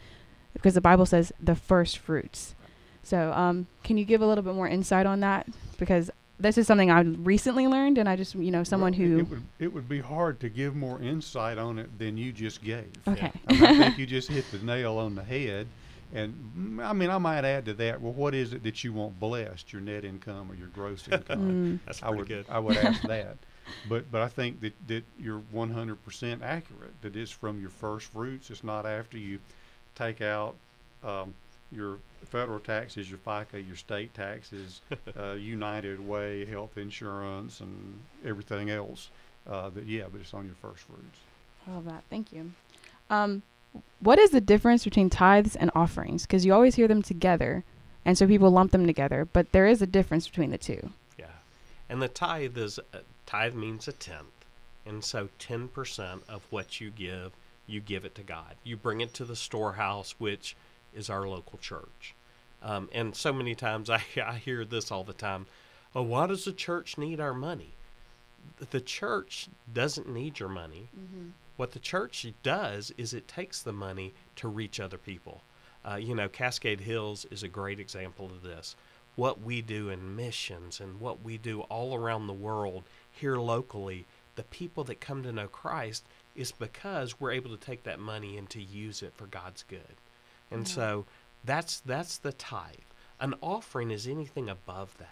because 0.54 0.74
the 0.74 0.82
bible 0.82 1.06
says 1.06 1.32
the 1.40 1.56
first 1.56 1.98
fruits 1.98 2.56
so 3.04 3.32
um, 3.34 3.68
can 3.84 3.98
you 3.98 4.06
give 4.06 4.22
a 4.22 4.26
little 4.28 4.44
bit 4.44 4.54
more 4.56 4.68
insight 4.68 5.06
on 5.06 5.20
that 5.22 5.48
because 5.78 6.10
this 6.40 6.58
is 6.58 6.66
something 6.68 6.90
i 6.92 7.02
recently 7.02 7.68
learned 7.68 7.98
and 7.98 8.08
i 8.10 8.16
just 8.16 8.34
you 8.36 8.52
know 8.52 8.64
someone 8.64 8.92
Well, 8.94 9.02
who 9.08 9.20
It 9.20 9.30
would, 9.30 9.44
it 9.60 9.74
would 9.74 9.90
be 9.90 10.00
hard 10.00 10.40
to 10.42 10.50
give 10.50 10.76
more 10.76 11.00
insight 11.02 11.58
on 11.58 11.78
it 11.80 11.98
than 12.00 12.18
you 12.18 12.32
just 12.32 12.64
gave. 12.64 12.92
okay 13.08 13.32
I, 13.48 13.54
mean, 13.54 13.64
I 13.64 13.78
think 13.78 13.98
you 13.98 14.06
just 14.18 14.28
hit 14.30 14.46
the 14.52 14.60
nail 14.60 14.98
on 14.98 15.16
the 15.16 15.24
head. 15.24 15.68
And 16.14 16.34
mm, 16.58 16.86
I 16.86 16.92
mean, 16.92 17.10
I 17.10 17.18
might 17.20 17.46
add 17.46 17.64
to 17.68 17.74
that. 17.76 18.02
Well, 18.02 18.12
what 18.12 18.36
is 18.36 18.52
it 18.52 18.64
that 18.64 18.84
you 18.84 18.92
want 18.92 19.18
blessed? 19.18 19.72
Your 19.72 19.82
net 19.82 20.04
income 20.04 20.52
or 20.52 20.56
your 20.56 20.68
gross 20.68 21.08
income? 21.12 21.80
Mm, 21.80 21.86
That's 21.86 22.04
I 22.04 22.10
would 22.10 22.28
good. 22.28 22.46
I 22.50 22.60
would 22.60 22.76
ask 22.76 23.02
that. 23.08 23.38
But 23.88 24.12
but 24.12 24.20
I 24.22 24.28
think 24.28 24.60
that, 24.60 24.74
that 24.88 25.04
you're 25.18 25.42
100% 25.56 26.42
accurate. 26.42 27.02
That 27.02 27.16
it's 27.16 27.32
from 27.32 27.62
your 27.62 27.70
first 27.70 28.08
fruits. 28.08 28.50
It's 28.50 28.62
not 28.62 28.86
after 28.86 29.18
you 29.18 29.40
take 29.96 30.20
out 30.22 30.56
um, 31.02 31.34
your 31.72 31.98
federal 32.26 32.60
taxes, 32.60 33.10
your 33.10 33.20
FICA, 33.20 33.66
your 33.66 33.76
state 33.76 34.14
taxes, 34.14 34.82
uh, 35.20 35.34
United 35.34 36.06
Way, 36.06 36.46
health 36.46 36.78
insurance, 36.78 37.60
and 37.60 38.00
everything 38.26 38.70
else. 38.70 39.10
Uh, 39.50 39.70
that 39.70 39.86
yeah, 39.86 40.04
but 40.12 40.22
it's 40.22 40.34
on 40.34 40.46
your 40.46 40.56
first 40.56 40.84
fruits. 40.84 41.20
I 41.68 41.72
love 41.72 41.86
that. 41.86 42.04
Thank 42.10 42.32
you. 42.32 42.52
Um, 43.10 43.42
what 44.00 44.20
is 44.20 44.32
the 44.32 44.42
difference 44.42 44.84
between 44.84 45.10
tithes 45.10 45.56
and 45.56 45.72
offerings? 45.74 46.24
Because 46.24 46.46
you 46.46 46.54
always 46.54 46.76
hear 46.76 46.88
them 46.88 47.02
together, 47.02 47.64
and 48.06 48.18
so 48.18 48.28
people 48.28 48.52
lump 48.52 48.72
them 48.72 48.86
together. 48.86 49.28
But 49.32 49.52
there 49.52 49.68
is 49.68 49.82
a 49.82 49.88
difference 49.88 50.28
between 50.28 50.52
the 50.52 50.58
two. 50.58 50.92
Yeah. 51.18 51.26
And 51.90 52.02
the 52.02 52.08
tithe 52.08 52.58
is 52.58 52.80
uh, 52.80 53.00
tithe 53.26 53.56
means 53.56 53.88
a 53.88 53.94
tenth, 53.94 54.46
and 54.86 55.04
so 55.04 55.30
ten 55.40 55.68
percent 55.68 56.24
of 56.30 56.46
what 56.50 56.80
you 56.80 56.92
give, 56.92 57.32
you 57.66 57.80
give 57.80 58.06
it 58.06 58.16
to 58.16 58.24
God. 58.24 58.56
You 58.64 58.78
bring 58.78 59.02
it 59.02 59.14
to 59.16 59.26
the 59.26 59.36
storehouse, 59.36 60.16
which 60.20 60.56
is 60.94 61.10
our 61.10 61.28
local 61.28 61.58
church. 61.60 62.16
Um, 62.64 62.90
and 62.94 63.16
so 63.16 63.34
many 63.34 63.56
times 63.56 63.90
I, 63.90 64.02
I 64.26 64.36
hear 64.38 64.66
this 64.66 64.92
all 64.92 65.04
the 65.04 65.14
time. 65.14 65.48
Oh, 65.96 66.04
why 66.04 66.28
does 66.28 66.46
the 66.46 66.54
church 66.54 66.98
need 66.98 67.20
our 67.20 67.34
money? 67.34 67.72
The 68.72 68.82
church 68.82 69.50
doesn't 69.72 70.10
need 70.10 70.40
your 70.40 70.50
money. 70.50 70.90
What 71.58 71.72
the 71.72 71.80
church 71.80 72.26
does 72.44 72.92
is 72.98 73.14
it 73.14 73.28
takes 73.28 73.62
the 73.62 73.74
money 73.74 74.14
to 74.38 74.48
reach 74.48 74.80
other 74.80 74.98
people. 74.98 75.42
Uh, 75.88 75.96
you 75.96 76.16
know, 76.16 76.30
Cascade 76.30 76.82
Hills 76.82 77.26
is 77.30 77.44
a 77.44 77.48
great 77.48 77.80
example 77.80 78.26
of 78.26 78.42
this. 78.42 78.76
What 79.16 79.42
we 79.42 79.62
do 79.62 79.90
in 79.90 80.16
missions 80.16 80.80
and 80.80 81.00
what 81.00 81.22
we 81.24 81.38
do 81.38 81.62
all 81.62 81.96
around 81.96 82.28
the 82.28 82.34
world 82.34 82.84
here 83.12 83.36
locally, 83.38 84.06
the 84.36 84.44
people 84.44 84.84
that 84.86 85.02
come 85.02 85.24
to 85.24 85.32
know 85.32 85.48
Christ 85.48 86.06
is 86.36 86.52
because 86.52 87.20
we're 87.20 87.32
able 87.32 87.52
to 87.52 87.64
take 87.64 87.84
that 87.84 88.00
money 88.00 88.38
and 88.38 88.50
to 88.52 88.62
use 88.62 89.04
it 89.04 89.14
for 89.16 89.28
God's 89.28 89.64
good. 89.68 89.98
And 90.52 90.68
so 90.68 91.06
that's 91.44 91.80
that's 91.80 92.18
the 92.18 92.34
tithe. 92.34 92.76
An 93.20 93.36
offering 93.42 93.92
is 93.92 94.08
anything 94.08 94.50
above 94.50 94.98
that. 94.98 95.08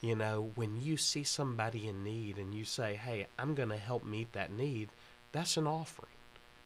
You 0.00 0.16
know, 0.16 0.50
when 0.56 0.80
you 0.80 0.96
see 0.96 1.22
somebody 1.24 1.86
in 1.86 2.02
need 2.02 2.38
and 2.38 2.54
you 2.54 2.64
say, 2.64 2.94
"Hey, 2.96 3.26
I'm 3.38 3.54
going 3.54 3.68
to 3.68 3.76
help 3.76 4.04
meet 4.04 4.32
that 4.32 4.50
need," 4.50 4.88
that's 5.32 5.56
an 5.56 5.66
offering. 5.66 6.08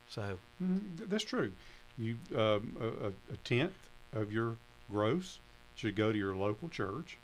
So, 0.09 0.38
Mhm, 0.62 1.09
That's 1.09 1.25
true. 1.25 1.53
You 1.99 2.16
um, 2.35 2.77
a, 2.81 3.07
a- 3.09 3.35
a 3.35 3.37
tenth 3.45 3.77
of 4.12 4.31
your 4.33 4.57
gross 4.90 5.38
should 5.75 5.97
go 5.97 6.12
to 6.12 6.19
your 6.19 6.35
local 6.37 6.69
church, 6.69 7.19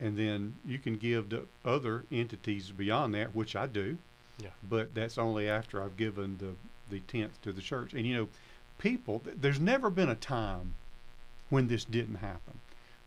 and 0.00 0.18
then 0.18 0.56
you 0.66 0.78
can 0.78 0.96
give 0.96 1.28
to 1.30 1.46
other 1.64 2.04
entities 2.10 2.70
beyond 2.70 3.14
that, 3.14 3.34
which 3.34 3.54
I 3.56 3.66
do. 3.66 3.96
Yeah. 4.38 4.50
But 4.68 4.94
that's 4.94 5.16
only 5.18 5.48
after 5.48 5.82
I've 5.82 5.96
given 5.96 6.38
the 6.38 6.54
the 6.90 7.00
tenth 7.00 7.40
to 7.42 7.52
the 7.52 7.60
church. 7.62 7.92
And 7.94 8.06
you 8.06 8.14
know, 8.16 8.28
people. 8.78 9.22
There's 9.24 9.60
never 9.60 9.90
been 9.90 10.08
a 10.08 10.14
time 10.14 10.74
when 11.50 11.68
this 11.68 11.84
didn't 11.84 12.16
happen. 12.16 12.58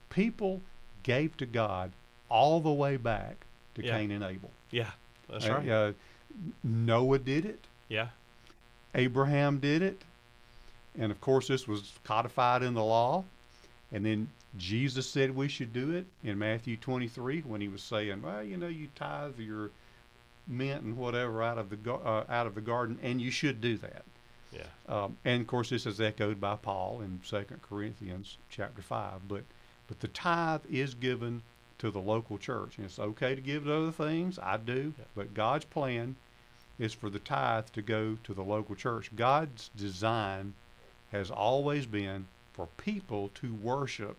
People 0.09 0.61
gave 1.03 1.35
to 1.37 1.45
God 1.45 1.91
all 2.29 2.59
the 2.59 2.71
way 2.71 2.97
back 2.97 3.37
to 3.75 3.83
Yeah. 3.83 3.97
Cain 3.97 4.11
and 4.11 4.23
Abel. 4.23 4.51
yeah, 4.71 4.91
that's 5.29 5.45
Uh, 5.47 5.53
right. 5.53 5.69
uh, 5.69 5.91
Noah 6.63 7.19
did 7.19 7.45
it. 7.45 7.59
yeah. 7.89 8.09
Abraham 8.95 9.59
did 9.59 9.81
it. 9.81 10.01
And 10.99 11.11
of 11.11 11.21
course, 11.21 11.47
this 11.47 11.67
was 11.67 11.93
codified 12.03 12.61
in 12.63 12.73
the 12.73 12.83
law. 12.83 13.23
And 13.93 14.05
then 14.05 14.29
Jesus 14.57 15.09
said 15.09 15.33
we 15.33 15.47
should 15.47 15.71
do 15.71 15.91
it 15.91 16.05
in 16.23 16.37
Matthew 16.37 16.75
23 16.75 17.41
when 17.41 17.61
he 17.61 17.69
was 17.69 17.81
saying, 17.81 18.21
well, 18.21 18.43
you 18.43 18.57
know, 18.57 18.67
you 18.67 18.89
tithe 18.95 19.39
your 19.39 19.71
mint 20.47 20.81
and 20.83 20.97
whatever 20.97 21.41
out 21.41 21.57
of 21.57 21.69
the 21.69 21.93
uh, 21.93 22.25
out 22.27 22.47
of 22.47 22.55
the 22.55 22.61
garden, 22.61 22.99
and 23.01 23.21
you 23.21 23.31
should 23.31 23.61
do 23.61 23.77
that. 23.77 24.03
Yeah. 24.51 24.63
Um, 24.87 25.17
and 25.23 25.41
of 25.41 25.47
course, 25.47 25.69
this 25.69 25.85
is 25.85 26.01
echoed 26.01 26.39
by 26.41 26.55
Paul 26.55 27.01
in 27.01 27.21
Second 27.23 27.61
Corinthians 27.61 28.37
chapter 28.49 28.81
five. 28.81 29.27
But 29.27 29.43
but 29.87 29.99
the 29.99 30.07
tithe 30.09 30.61
is 30.69 30.93
given 30.93 31.41
to 31.79 31.91
the 31.91 31.99
local 31.99 32.37
church, 32.37 32.77
and 32.77 32.85
it's 32.85 32.99
okay 32.99 33.35
to 33.35 33.41
give 33.41 33.65
to 33.65 33.73
other 33.73 33.91
things. 33.91 34.37
I 34.39 34.57
do, 34.57 34.93
Yeah. 34.97 35.05
but 35.15 35.33
God's 35.33 35.65
plan 35.65 36.15
is 36.79 36.93
for 36.93 37.09
the 37.09 37.19
tithe 37.19 37.67
to 37.73 37.81
go 37.81 38.17
to 38.23 38.33
the 38.33 38.43
local 38.43 38.75
church. 38.75 39.09
God's 39.15 39.69
design 39.75 40.53
has 41.11 41.29
always 41.31 41.85
been 41.85 42.27
for 42.53 42.67
people 42.77 43.29
to 43.35 43.53
worship 43.53 44.17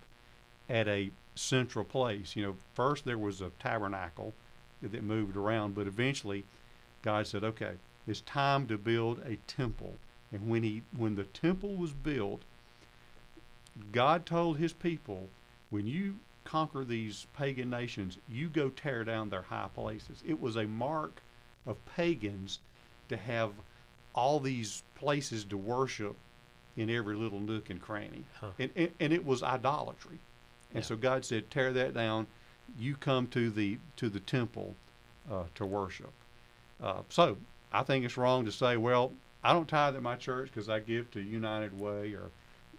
at 0.69 0.89
a 0.89 1.11
central 1.35 1.85
place. 1.85 2.37
You 2.37 2.43
know, 2.47 2.57
first 2.75 3.05
there 3.05 3.19
was 3.19 3.41
a 3.41 3.51
tabernacle 3.59 4.35
that 4.83 5.03
moved 5.03 5.37
around, 5.37 5.75
but 5.75 5.87
eventually 5.87 6.45
God 7.03 7.27
said, 7.27 7.45
"Okay, 7.45 7.75
it's 8.07 8.21
time 8.23 8.67
to 8.67 8.77
build 8.79 9.21
a 9.21 9.37
temple." 9.47 9.97
And 10.33 10.49
when 10.49 10.63
he 10.63 10.83
when 10.97 11.15
the 11.17 11.25
temple 11.25 11.75
was 11.75 11.93
built, 11.93 12.43
God 13.93 14.27
told 14.27 14.59
his 14.59 14.73
people, 14.73 15.29
"When 15.71 15.87
you 15.87 16.19
conquer 16.45 16.85
these 16.85 17.27
pagan 17.37 17.71
nations, 17.71 18.19
you 18.29 18.49
go 18.49 18.69
tear 18.71 19.05
down 19.05 19.31
their 19.31 19.43
high 19.43 19.69
places." 19.75 20.23
It 20.27 20.41
was 20.41 20.57
a 20.57 20.67
mark 20.67 21.23
of 21.67 21.85
pagans 21.85 22.59
to 23.09 23.17
have 23.17 23.53
all 24.15 24.41
these 24.41 24.83
places 24.95 25.45
to 25.45 25.57
worship 25.57 26.17
in 26.77 26.91
every 26.91 27.15
little 27.17 27.41
nook 27.41 27.71
and 27.71 27.81
cranny. 27.81 28.25
Huh. 28.41 28.51
And, 28.59 28.71
and, 28.77 28.91
and 29.01 29.13
it 29.13 29.25
was 29.25 29.43
idolatry. 29.43 30.19
And 30.71 30.83
Yeah. 30.83 30.89
so 30.89 30.97
God 30.97 31.25
said, 31.25 31.51
tear 31.51 31.73
that 31.75 31.95
down. 31.95 32.27
You 32.79 32.97
come 32.97 33.27
to 33.29 33.51
the 33.51 33.79
to 33.97 34.09
the 34.09 34.21
temple 34.21 34.75
uh, 35.31 35.45
to 35.55 35.67
worship. 35.67 36.13
Uh, 36.83 37.03
so 37.11 37.37
I 37.73 37.83
think 37.83 38.05
it's 38.05 38.17
wrong 38.17 38.45
to 38.47 38.53
say, 38.53 38.77
well, 38.77 39.13
I 39.45 39.53
don't 39.53 39.69
tithe 39.69 39.97
at 39.97 40.03
my 40.03 40.17
church 40.17 40.51
because 40.53 40.69
I 40.69 40.81
give 40.81 41.11
to 41.13 41.21
United 41.21 41.79
Way 41.79 42.13
or 42.13 42.31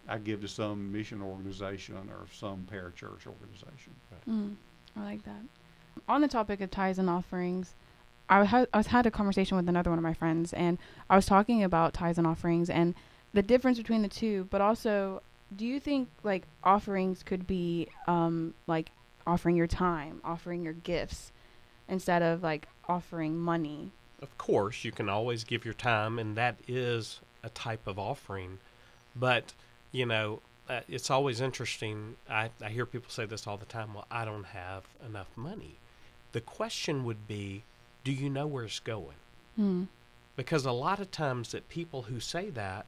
I 0.08 0.18
give 0.18 0.42
to 0.42 0.48
some 0.48 0.92
mission 0.92 1.22
organization 1.22 1.96
or 2.10 2.26
some 2.34 2.68
parachurch 2.72 3.26
organization. 3.28 3.94
Mm, 4.30 4.56
I 4.98 5.04
like 5.04 5.24
that. 5.24 5.42
On 6.08 6.22
the 6.22 6.28
topic 6.28 6.62
of 6.62 6.72
tithes 6.72 7.00
and 7.00 7.10
offerings, 7.10 7.74
I 8.30 8.44
had 8.46 8.68
I 8.74 8.78
was 8.78 8.88
had 8.88 9.06
a 9.06 9.12
conversation 9.12 9.58
with 9.58 9.68
another 9.70 9.90
one 9.90 10.00
of 10.00 10.04
my 10.04 10.14
friends, 10.14 10.54
and 10.54 10.78
I 11.10 11.16
was 11.16 11.26
talking 11.26 11.64
about 11.64 11.94
tithes 11.94 12.18
and 12.18 12.26
offerings 12.26 12.70
and 12.70 12.96
the 13.34 13.42
difference 13.42 13.78
between 13.78 14.02
the 14.02 14.08
two. 14.08 14.48
But 14.50 14.62
also, 14.62 15.22
do 15.56 15.66
you 15.66 15.80
think 15.80 16.10
like 16.24 16.44
offerings 16.64 17.24
could 17.24 17.46
be 17.46 17.90
um, 18.08 18.54
like 18.68 18.92
offering 19.28 19.56
your 19.56 19.68
time, 19.68 20.22
offering 20.24 20.64
your 20.64 20.74
gifts, 20.74 21.32
instead 21.88 22.22
of 22.22 22.42
like 22.44 22.68
offering 22.88 23.38
money? 23.38 23.92
Of 24.24 24.38
course, 24.38 24.86
you 24.86 24.94
can 24.94 25.10
always 25.10 25.44
give 25.44 25.66
your 25.66 25.74
time, 25.74 26.18
and 26.18 26.38
that 26.38 26.56
is 26.66 27.20
a 27.44 27.50
type 27.50 27.86
of 27.88 28.00
offering. 28.00 28.60
But, 29.18 29.52
you 29.92 30.06
know, 30.06 30.40
uh, 30.70 30.80
it's 30.88 31.12
always 31.12 31.42
interesting. 31.42 32.16
I, 32.30 32.50
I 32.62 32.70
hear 32.70 32.86
people 32.86 33.10
say 33.10 33.26
this 33.26 33.48
all 33.48 33.58
the 33.58 33.66
time 33.66 33.94
well, 33.94 34.08
I 34.10 34.24
don't 34.24 34.46
have 34.46 34.84
enough 35.06 35.28
money. 35.36 35.76
The 36.32 36.40
question 36.40 37.04
would 37.04 37.28
be 37.28 37.64
do 38.06 38.14
you 38.14 38.30
know 38.30 38.48
where 38.48 38.64
it's 38.64 38.80
going? 38.80 39.18
Hmm. 39.58 39.84
Because 40.38 40.66
a 40.66 40.72
lot 40.72 41.02
of 41.02 41.12
times 41.12 41.52
that 41.52 41.68
people 41.68 42.04
who 42.04 42.22
say 42.22 42.50
that, 42.52 42.86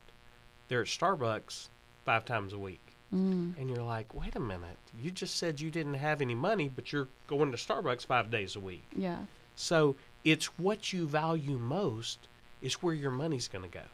they're 0.69 0.81
at 0.81 0.87
Starbucks 0.87 1.67
five 2.05 2.23
times 2.23 2.53
a 2.53 2.57
week. 2.57 2.79
Mm. 3.13 3.57
And 3.57 3.69
you're 3.69 3.83
like, 3.83 4.13
wait 4.13 4.35
a 4.35 4.39
minute, 4.39 4.77
you 5.01 5.11
just 5.11 5.35
said 5.35 5.61
you 5.61 5.69
didn't 5.69 5.93
have 5.95 6.21
any 6.21 6.33
money, 6.33 6.71
but 6.73 6.91
you're 6.91 7.07
going 7.27 7.51
to 7.51 7.57
Starbucks 7.57 8.05
five 8.05 8.31
days 8.31 8.55
a 8.55 8.59
week. 8.59 8.83
Yeah. 8.95 9.19
So 9.55 9.95
it's 10.25 10.47
what 10.57 10.91
you 10.91 11.07
value 11.07 11.57
most 11.57 12.27
is 12.61 12.81
where 12.81 12.95
your 12.95 13.11
money's 13.11 13.47
going 13.47 13.63
to 13.63 13.69
go. 13.69 13.85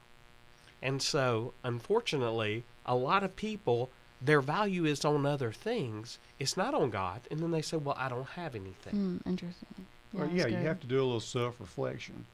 And 0.81 1.01
so, 1.01 1.53
unfortunately, 1.63 2.63
a 2.85 2.95
lot 2.95 3.23
of 3.23 3.35
people, 3.35 3.89
their 4.21 4.41
value 4.41 4.85
is 4.85 5.05
on 5.05 5.25
other 5.25 5.51
things. 5.51 6.17
It's 6.39 6.57
not 6.57 6.73
on 6.73 6.89
God. 6.89 7.21
And 7.29 7.39
then 7.41 7.51
they 7.51 7.61
say, 7.61 7.77
well, 7.77 7.95
I 7.99 8.09
don't 8.09 8.29
have 8.29 8.55
anything. 8.55 9.21
Mm, 9.23 9.27
interesting. 9.29 9.85
well, 10.13 10.29
yeah, 10.33 10.47
you 10.47 10.55
have 10.55 10.79
to 10.79 10.87
do 10.87 10.99
a 11.01 11.03
little 11.03 11.19
self-reflection, 11.19 12.25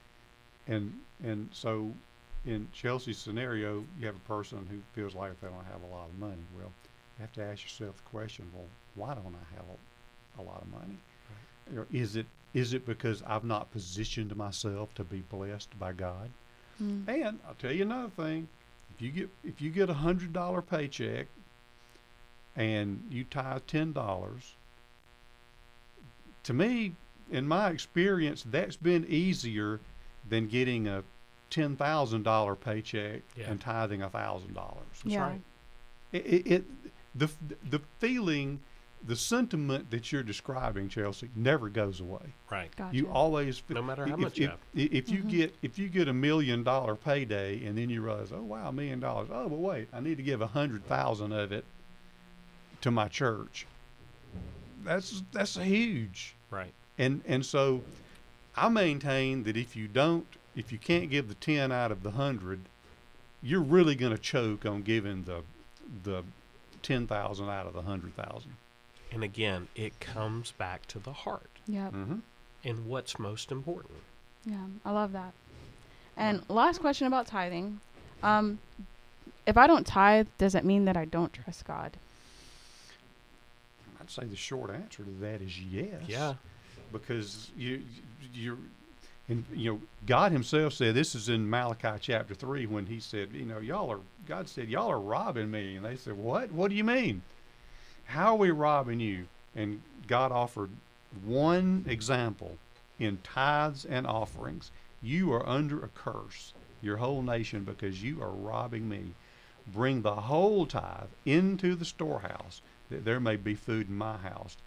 and 0.67 0.93
and 1.23 1.49
so 1.51 1.91
in 2.45 2.67
Chelsea's 2.71 3.17
scenario, 3.17 3.83
you 3.99 4.05
have 4.05 4.15
a 4.15 4.27
person 4.27 4.65
who 4.69 4.77
feels 4.93 5.13
like 5.13 5.39
they 5.41 5.47
don't 5.47 5.65
have 5.65 5.81
a 5.83 5.93
lot 5.93 6.07
of 6.07 6.19
money. 6.19 6.41
Well, 6.57 6.71
you 7.17 7.21
have 7.21 7.33
to 7.33 7.43
ask 7.43 7.63
yourself 7.63 7.97
the 7.97 8.09
question: 8.09 8.45
Well, 8.53 8.65
why 8.95 9.13
don't 9.13 9.35
I 9.35 9.55
have 9.55 9.65
a, 9.67 10.41
a 10.41 10.43
lot 10.43 10.61
of 10.61 10.71
money? 10.71 10.97
Or 11.75 11.87
is 11.91 12.15
it 12.15 12.25
is 12.53 12.73
it 12.73 12.85
because 12.85 13.21
I've 13.27 13.43
not 13.43 13.71
positioned 13.71 14.35
myself 14.35 14.93
to 14.95 15.03
be 15.03 15.21
blessed 15.29 15.77
by 15.79 15.91
God? 15.93 16.29
Mm. 16.81 17.07
And 17.07 17.39
I'll 17.47 17.55
tell 17.59 17.71
you 17.71 17.83
another 17.83 18.09
thing: 18.09 18.47
if 18.95 19.01
you 19.01 19.11
get 19.11 19.29
if 19.43 19.61
you 19.61 19.69
get 19.69 19.89
a 19.89 19.93
hundred 19.95 20.33
dollar 20.33 20.61
paycheck 20.61 21.27
and 22.55 23.03
you 23.09 23.23
tithe 23.25 23.61
ten 23.67 23.91
dollars, 23.93 24.53
to 26.43 26.53
me, 26.53 26.93
in 27.31 27.47
my 27.47 27.69
experience, 27.69 28.43
that's 28.49 28.75
been 28.77 29.05
easier 29.07 29.79
than 30.29 30.47
getting 30.47 30.87
a 30.87 31.03
ten 31.49 31.75
thousand 31.75 32.23
dollar 32.23 32.55
paycheck 32.55 33.21
Yeah. 33.35 33.49
and 33.51 33.59
tithing 33.61 34.01
a 34.01 34.09
thousand 34.09 34.53
dollars. 34.53 34.85
yeah. 35.03 35.21
right. 35.21 35.41
It, 36.13 36.25
it, 36.25 36.47
it 36.51 36.63
the 37.13 37.29
the 37.69 37.81
feeling, 37.99 38.59
the 39.05 39.15
sentiment 39.15 39.89
that 39.91 40.11
you're 40.11 40.23
describing, 40.23 40.89
Chelsea, 40.89 41.29
never 41.35 41.69
goes 41.69 41.99
away. 42.01 42.33
Right. 42.51 42.75
Gotcha. 42.75 42.95
You 42.95 43.07
always 43.09 43.61
No 43.69 43.81
matter 43.81 44.05
how 44.05 44.15
if- 44.15 44.19
much 44.19 44.37
you 44.37 44.45
if, 44.45 44.51
have. 44.51 44.59
i- 44.75 44.95
If 44.95 45.09
you 45.09 45.23
Mhm. 45.23 45.29
get 45.29 45.55
if 45.61 45.77
you 45.79 45.87
get 45.89 46.07
a 46.07 46.13
million 46.13 46.63
dollar 46.63 46.95
payday 46.95 47.63
and 47.65 47.77
then 47.77 47.89
you 47.89 48.01
realize, 48.01 48.31
oh 48.31 48.41
wow, 48.41 48.69
a 48.69 48.71
million 48.73 48.99
dollars. 48.99 49.29
Oh, 49.31 49.47
but 49.47 49.59
wait, 49.59 49.87
I 49.93 49.99
need 49.99 50.17
to 50.17 50.23
give 50.23 50.41
a 50.41 50.47
hundred 50.47 50.85
thousand 50.87 51.31
of 51.31 51.51
it 51.51 51.63
to 52.81 52.91
my 52.91 53.07
church. 53.07 53.65
That's 54.83 55.23
that's 55.31 55.55
huge. 55.55 56.33
Right. 56.49 56.73
And 56.97 57.21
and 57.27 57.45
so, 57.45 57.83
I 58.55 58.69
maintain 58.69 59.43
that 59.43 59.55
if 59.57 59.75
you 59.75 59.87
don't, 59.87 60.25
if 60.55 60.71
you 60.71 60.77
can't 60.79 61.09
give 61.09 61.27
the 61.27 61.35
ten 61.35 61.71
out 61.71 61.91
of 61.91 62.03
the 62.03 62.11
hundred, 62.11 62.61
you're 63.43 63.61
really 63.61 63.95
going 63.95 64.11
to 64.15 64.21
choke 64.21 64.65
on 64.65 64.81
giving 64.81 65.23
the 65.23 65.43
the 66.03 66.23
ten 66.81 67.05
thousand 67.07 67.49
out 67.49 67.67
of 67.67 67.73
the 67.73 67.83
hundred 67.83 68.15
thousand. 68.15 68.55
And 69.11 69.23
again, 69.23 69.67
it 69.75 69.99
comes 69.99 70.51
back 70.51 70.85
to 70.87 70.99
the 70.99 71.13
heart. 71.13 71.49
Yeah. 71.67 71.87
Mm-hmm. 71.87 72.17
and 72.63 72.85
what's 72.87 73.19
most 73.19 73.51
important. 73.51 73.93
Yeah, 74.45 74.65
I 74.85 74.91
love 74.91 75.11
that. 75.11 75.33
And 76.15 76.41
last 76.49 76.79
question 76.79 77.07
about 77.07 77.27
tithing. 77.27 77.79
Um, 78.23 78.59
if 79.45 79.57
I 79.57 79.67
don't 79.67 79.85
tithe, 79.85 80.27
does 80.37 80.55
it 80.55 80.63
mean 80.65 80.85
that 80.85 80.95
I 80.97 81.05
don't 81.05 81.31
trust 81.33 81.65
God? 81.65 81.91
I'd 83.99 84.09
say 84.09 84.25
the 84.25 84.35
short 84.35 84.69
answer 84.71 85.03
to 85.03 85.09
that 85.21 85.41
is 85.41 85.59
yes. 85.59 86.01
Yeah. 86.07 86.35
because 86.93 87.51
you 87.57 87.81
you're 88.33 88.57
and 89.29 89.43
you 89.53 89.71
know 89.73 89.81
God 90.05 90.31
Himself 90.31 90.73
said 90.73 90.95
this 90.95 91.13
is 91.15 91.27
in 91.29 91.49
Malachi 91.49 91.97
chapter 91.99 92.33
three 92.33 92.65
when 92.65 92.85
He 92.85 92.99
said 92.99 93.29
you 93.33 93.45
know 93.45 93.59
y'all 93.59 93.89
are 93.91 93.99
God 94.27 94.47
said 94.47 94.69
y'all 94.69 94.89
are 94.89 94.99
robbing 94.99 95.51
me 95.51 95.75
and 95.75 95.85
they 95.85 95.97
said 95.97 96.17
what 96.17 96.51
what 96.51 96.69
do 96.69 96.75
you 96.75 96.83
mean 96.85 97.21
how 98.07 98.33
are 98.33 98.37
we 98.37 98.51
robbing 98.51 98.99
you? 98.99 99.27
And 99.55 99.81
God 100.07 100.31
offered 100.31 100.69
one 101.25 101.85
example 101.87 102.57
in 102.99 103.19
tithes 103.23 103.85
and 103.85 104.07
offerings. 104.07 104.71
You 105.01 105.31
are 105.33 105.47
under 105.47 105.83
a 105.83 105.89
curse 105.89 106.53
your 106.81 106.97
whole 106.97 107.21
nation 107.21 107.63
because 107.63 108.03
you 108.03 108.21
are 108.21 108.31
robbing 108.31 108.87
me. 108.87 109.13
Bring 109.73 110.01
the 110.01 110.15
whole 110.15 110.65
tithe 110.65 111.09
into 111.25 111.75
the 111.75 111.85
storehouse 111.85 112.61
that 112.89 113.03
there 113.03 113.19
may 113.19 113.35
be 113.35 113.55
food 113.55 113.89
in 113.89 113.97
my 113.97 114.17
house. 114.17 114.57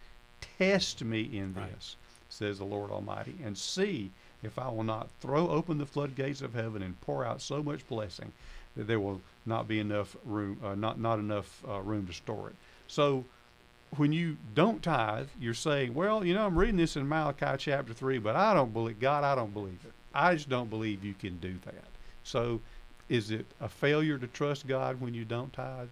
Test 0.58 1.02
me 1.02 1.22
in 1.22 1.54
this 1.54 1.96
says 2.30 2.58
the 2.58 2.64
Lord 2.64 2.90
Almighty, 2.90 3.34
and 3.44 3.58
see 3.58 4.10
if 4.42 4.58
I 4.58 4.68
will 4.68 4.84
not 4.84 5.08
throw 5.20 5.48
open 5.48 5.78
the 5.78 5.86
floodgates 5.86 6.40
of 6.40 6.54
heaven 6.54 6.82
and 6.82 7.00
pour 7.00 7.24
out 7.24 7.42
so 7.42 7.62
much 7.62 7.86
blessing 7.88 8.32
that 8.76 8.86
there 8.86 9.00
will 9.00 9.20
not 9.44 9.66
be 9.66 9.80
enough 9.80 10.16
room, 10.24 10.58
uh, 10.64 10.74
not 10.74 10.98
not 10.98 11.18
enough 11.18 11.62
uh, 11.68 11.80
room 11.80 12.06
to 12.06 12.12
store 12.12 12.50
it. 12.50 12.56
So, 12.90 13.24
when 13.96 14.12
you 14.12 14.36
don't 14.54 14.82
tithe, 14.82 15.28
you're 15.40 15.54
saying, 15.54 15.94
well, 15.94 16.24
you 16.24 16.34
know, 16.34 16.44
I'm 16.44 16.58
reading 16.58 16.76
this 16.76 16.96
in 16.96 17.08
Malachi 17.08 17.56
chapter 17.58 17.92
three, 17.92 18.18
but 18.18 18.34
I 18.34 18.52
don't 18.52 18.72
believe 18.72 18.98
God. 18.98 19.22
I 19.24 19.34
don't 19.34 19.52
believe 19.52 19.78
it. 19.84 19.92
I 20.12 20.34
just 20.34 20.48
don't 20.48 20.68
believe 20.68 21.04
you 21.04 21.14
can 21.14 21.38
do 21.38 21.54
that. 21.64 21.84
So, 22.24 22.60
is 23.08 23.30
it 23.30 23.46
a 23.60 23.68
failure 23.68 24.18
to 24.18 24.26
trust 24.26 24.66
God 24.66 25.00
when 25.00 25.14
you 25.14 25.24
don't 25.24 25.52
tithe? 25.52 25.88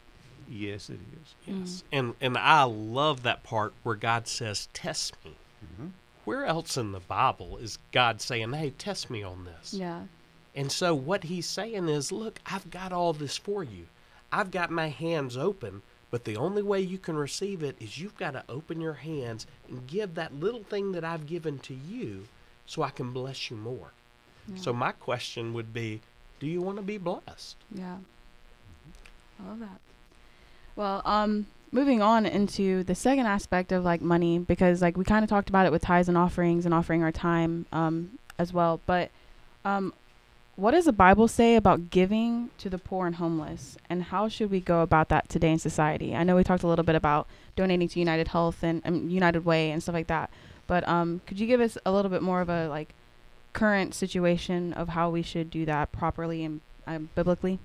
Yes, 0.49 0.90
it 0.90 0.99
is. 1.22 1.34
Yes. 1.46 1.84
And 1.92 2.14
and 2.20 2.36
I 2.36 2.64
love 2.64 3.22
that 3.22 3.44
part 3.44 3.74
where 3.84 3.94
God 3.96 4.26
says, 4.26 4.68
"Test 4.72 5.14
me." 5.24 5.36
Mhm. 5.64 5.90
Where 6.24 6.46
else 6.46 6.76
in 6.76 6.92
the 6.92 7.01
Bible 7.01 7.59
is 7.59 7.78
God 7.92 8.20
saying, 8.20 8.53
"Hey, 8.55 8.70
test 8.70 9.09
me 9.09 9.22
on 9.22 9.44
this"? 9.44 9.72
Yeah. 9.72 10.05
And 10.55 10.72
so 10.72 10.94
what 10.94 11.24
he's 11.24 11.46
saying 11.46 11.88
is, 11.88 12.11
look, 12.11 12.40
I've 12.46 12.70
got 12.70 12.92
all 12.92 13.12
this 13.12 13.36
for 13.36 13.62
you. 13.62 13.86
I've 14.32 14.51
got 14.51 14.70
my 14.70 14.88
hands 14.88 15.36
open, 15.36 15.82
but 16.11 16.24
the 16.24 16.36
only 16.36 16.62
way 16.62 16.80
you 16.80 16.98
can 16.98 17.16
receive 17.16 17.62
it 17.62 17.76
is 17.80 17.98
you've 17.98 18.16
got 18.16 18.32
to 18.32 18.44
open 18.48 18.80
your 18.80 18.94
hands 18.94 19.46
and 19.68 19.86
give 19.86 20.14
that 20.14 20.34
little 20.34 20.62
thing 20.62 20.92
that 20.92 21.04
I've 21.04 21.26
given 21.26 21.59
to 21.61 21.74
you 21.74 22.26
so 22.66 22.82
I 22.82 22.90
can 22.90 23.12
bless 23.12 23.50
you 23.50 23.56
more. 23.56 23.92
So 24.56 24.72
my 24.72 24.92
question 24.92 25.52
would 25.52 25.74
be, 25.74 26.00
do 26.40 26.46
you 26.46 26.62
want 26.62 26.78
to 26.78 26.82
be 26.82 26.96
blessed? 26.96 27.56
Yeah. 27.74 27.96
I 29.38 29.48
love 29.48 29.61
that. 29.61 29.78
Well, 30.74 31.02
um, 31.04 31.46
moving 31.70 32.00
on 32.00 32.24
into 32.24 32.82
the 32.84 32.94
second 32.94 33.26
aspect 33.26 33.72
of 33.72 33.84
like 33.84 34.00
money, 34.00 34.38
because 34.38 34.80
like 34.80 34.96
we 34.96 35.04
kind 35.04 35.22
of 35.22 35.28
talked 35.28 35.50
about 35.50 35.66
it 35.66 35.72
with 35.72 35.82
tithes 35.82 36.09
and 36.09 36.16
offerings 36.16 36.64
and 36.64 36.72
offering 36.72 37.02
our 37.02 37.12
time, 37.12 37.66
um, 37.72 38.18
as 38.38 38.52
well. 38.52 38.80
But, 38.86 39.11
um, 39.66 39.92
what 40.59 40.72
does 40.72 40.86
the 40.86 40.92
Bible 40.92 41.28
say 41.28 41.54
about 41.54 41.88
giving 41.88 42.50
to 42.59 42.68
the 42.68 42.78
poor 42.78 43.06
and 43.06 43.14
homeless, 43.14 43.76
and 43.88 44.02
how 44.02 44.28
should 44.28 44.50
we 44.50 44.59
go 44.59 44.80
about 44.80 45.09
that 45.09 45.28
today 45.28 45.52
in 45.52 45.59
society? 45.61 46.16
I 46.16 46.24
know 46.24 46.34
we 46.34 46.42
talked 46.42 46.64
a 46.64 46.66
little 46.66 46.84
bit 46.84 46.96
about 46.96 47.28
donating 47.54 47.86
to 47.86 48.00
United 48.00 48.26
Health 48.26 48.64
and 48.64 48.82
um, 48.84 49.09
United 49.09 49.44
Way 49.44 49.70
and 49.70 49.80
stuff 49.80 49.92
like 49.92 50.09
that, 50.09 50.30
but 50.66 50.86
um, 50.88 51.20
could 51.28 51.38
you 51.38 51.46
give 51.46 51.61
us 51.61 51.78
a 51.86 51.92
little 51.92 52.11
bit 52.11 52.22
more 52.22 52.40
of 52.40 52.48
a 52.48 52.66
like 52.66 52.92
current 53.52 53.94
situation 53.94 54.72
of 54.72 54.88
how 54.88 55.09
we 55.09 55.22
should 55.22 55.48
do 55.48 55.64
that 55.64 55.92
properly 55.92 56.44
and 56.44 56.61
um, 56.88 57.09
biblically? 57.14 57.61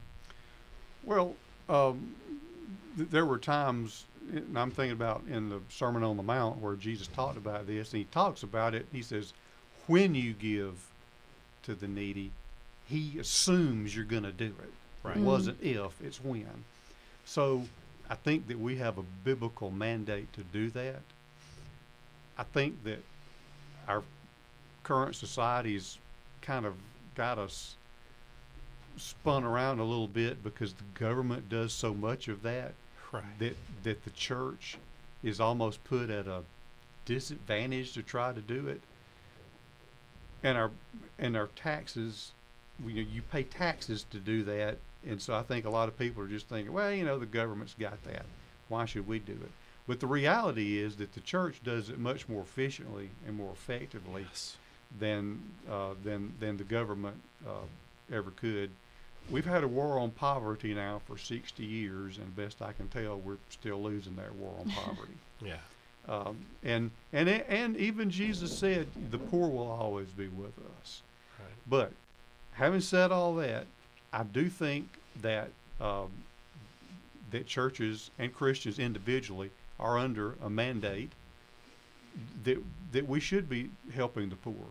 Well, 1.03 1.33
um, 1.67 2.13
th- 2.95 3.09
there 3.09 3.25
were 3.25 3.39
times, 3.39 4.05
and 4.31 4.55
I'm 4.55 4.69
thinking 4.69 4.93
about 4.93 5.23
in 5.27 5.49
the 5.49 5.61
Sermon 5.67 6.03
on 6.03 6.15
the 6.15 6.21
Mount 6.21 6.59
where 6.59 6.75
Jesus 6.75 7.07
talked 7.07 7.37
about 7.37 7.65
this, 7.65 7.91
and 7.91 8.01
he 8.01 8.05
talks 8.11 8.43
about 8.43 8.75
it. 8.75 8.85
He 8.91 9.01
says, 9.01 9.33
when 9.87 10.13
you 10.13 10.33
give 10.33 10.75
to 11.63 11.73
the 11.73 11.87
needy, 11.87 12.29
he 12.87 13.17
assumes 13.19 13.95
you're 13.95 14.05
going 14.05 14.23
to 14.23 14.31
do 14.31 14.53
it. 14.61 14.73
Right. 15.03 15.17
It 15.17 15.19
Mhm. 15.21 15.23
wasn't 15.25 15.61
if, 15.61 15.99
it's 16.01 16.21
when. 16.23 16.63
So 17.25 17.67
I 18.09 18.15
think 18.15 18.47
that 18.47 18.59
we 18.59 18.77
have 18.77 18.97
a 18.97 19.03
biblical 19.03 19.71
mandate 19.71 20.31
to 20.33 20.43
do 20.43 20.69
that. 20.71 21.01
I 22.37 22.43
think 22.43 22.83
that 22.83 23.03
our 23.87 24.03
current 24.83 25.15
society's 25.15 25.97
kind 26.41 26.65
of 26.65 26.75
got 27.15 27.37
us 27.37 27.75
spun 28.97 29.43
around 29.43 29.79
a 29.79 29.83
little 29.83 30.07
bit 30.07 30.43
because 30.43 30.73
the 30.73 30.83
government 30.93 31.49
does 31.49 31.73
so 31.73 31.93
much 31.93 32.27
of 32.27 32.41
that 32.43 32.73
Right. 33.11 33.39
that 33.39 33.55
that 33.83 34.03
the 34.03 34.09
church 34.11 34.77
is 35.23 35.39
almost 35.39 35.83
put 35.83 36.09
at 36.09 36.27
a 36.27 36.43
disadvantage 37.05 37.93
to 37.93 38.03
try 38.03 38.33
to 38.33 38.41
do 38.41 38.67
it. 38.67 38.81
And 40.43 40.57
our 40.57 40.71
and 41.17 41.37
our 41.37 41.47
taxes, 41.47 42.31
you 42.85 42.93
know, 43.03 43.09
you 43.11 43.21
pay 43.21 43.43
taxes 43.43 44.05
to 44.11 44.17
do 44.19 44.43
that, 44.43 44.77
and 45.07 45.21
so 45.21 45.35
I 45.35 45.41
think 45.43 45.65
a 45.65 45.69
lot 45.69 45.87
of 45.87 45.97
people 45.97 46.23
are 46.23 46.27
just 46.27 46.47
thinking, 46.47 46.73
well, 46.73 46.91
you 46.91 47.03
know, 47.05 47.19
the 47.19 47.25
government's 47.25 47.75
got 47.79 48.03
that. 48.05 48.25
Why 48.69 48.85
should 48.85 49.07
we 49.07 49.19
do 49.19 49.33
it? 49.33 49.51
But 49.87 49.99
the 49.99 50.07
reality 50.07 50.79
is 50.79 50.95
that 50.97 51.13
the 51.13 51.19
church 51.19 51.59
does 51.63 51.89
it 51.89 51.99
much 51.99 52.29
more 52.29 52.41
efficiently 52.41 53.09
and 53.27 53.35
more 53.35 53.51
effectively 53.51 54.21
Yes. 54.29 54.55
than 54.99 55.41
uh, 55.69 55.93
than 56.03 56.33
than 56.39 56.57
the 56.57 56.63
government 56.63 57.17
uh, 57.45 57.65
ever 58.15 58.31
could. 58.31 58.69
We've 59.29 59.45
had 59.45 59.63
a 59.63 59.67
war 59.67 59.99
on 59.99 60.11
poverty 60.11 60.73
now 60.73 61.01
for 61.05 61.17
60 61.17 61.63
years, 61.63 62.17
and 62.17 62.35
best 62.35 62.61
I 62.61 62.73
can 62.73 62.89
tell, 62.89 63.17
we're 63.19 63.37
still 63.49 63.81
losing 63.81 64.15
that 64.17 64.33
war 64.35 64.53
on 64.59 64.69
poverty. 64.71 65.13
Yeah. 65.45 65.57
Um, 66.07 66.37
and 66.63 66.91
and 67.11 67.27
and 67.29 67.75
even 67.77 68.09
Jesus 68.09 68.57
said, 68.57 68.87
"The 69.11 69.17
poor 69.17 69.49
will 69.49 69.69
always 69.69 70.07
be 70.09 70.27
with 70.29 70.57
us." 70.81 71.01
Right. 71.39 71.49
But 71.67 71.91
having 72.53 72.81
said 72.81 73.11
all 73.11 73.35
that, 73.35 73.65
I 74.11 74.23
do 74.23 74.49
think 74.49 74.87
that 75.21 75.49
um, 75.81 76.11
that 77.31 77.47
churches 77.47 78.11
and 78.19 78.33
Christians 78.33 78.79
individually 78.79 79.49
are 79.79 79.97
under 79.97 80.35
a 80.43 80.49
mandate 80.49 81.11
that 82.43 82.57
that 82.91 83.07
we 83.07 83.19
should 83.19 83.49
be 83.49 83.69
helping 83.93 84.29
the 84.29 84.35
poor, 84.35 84.65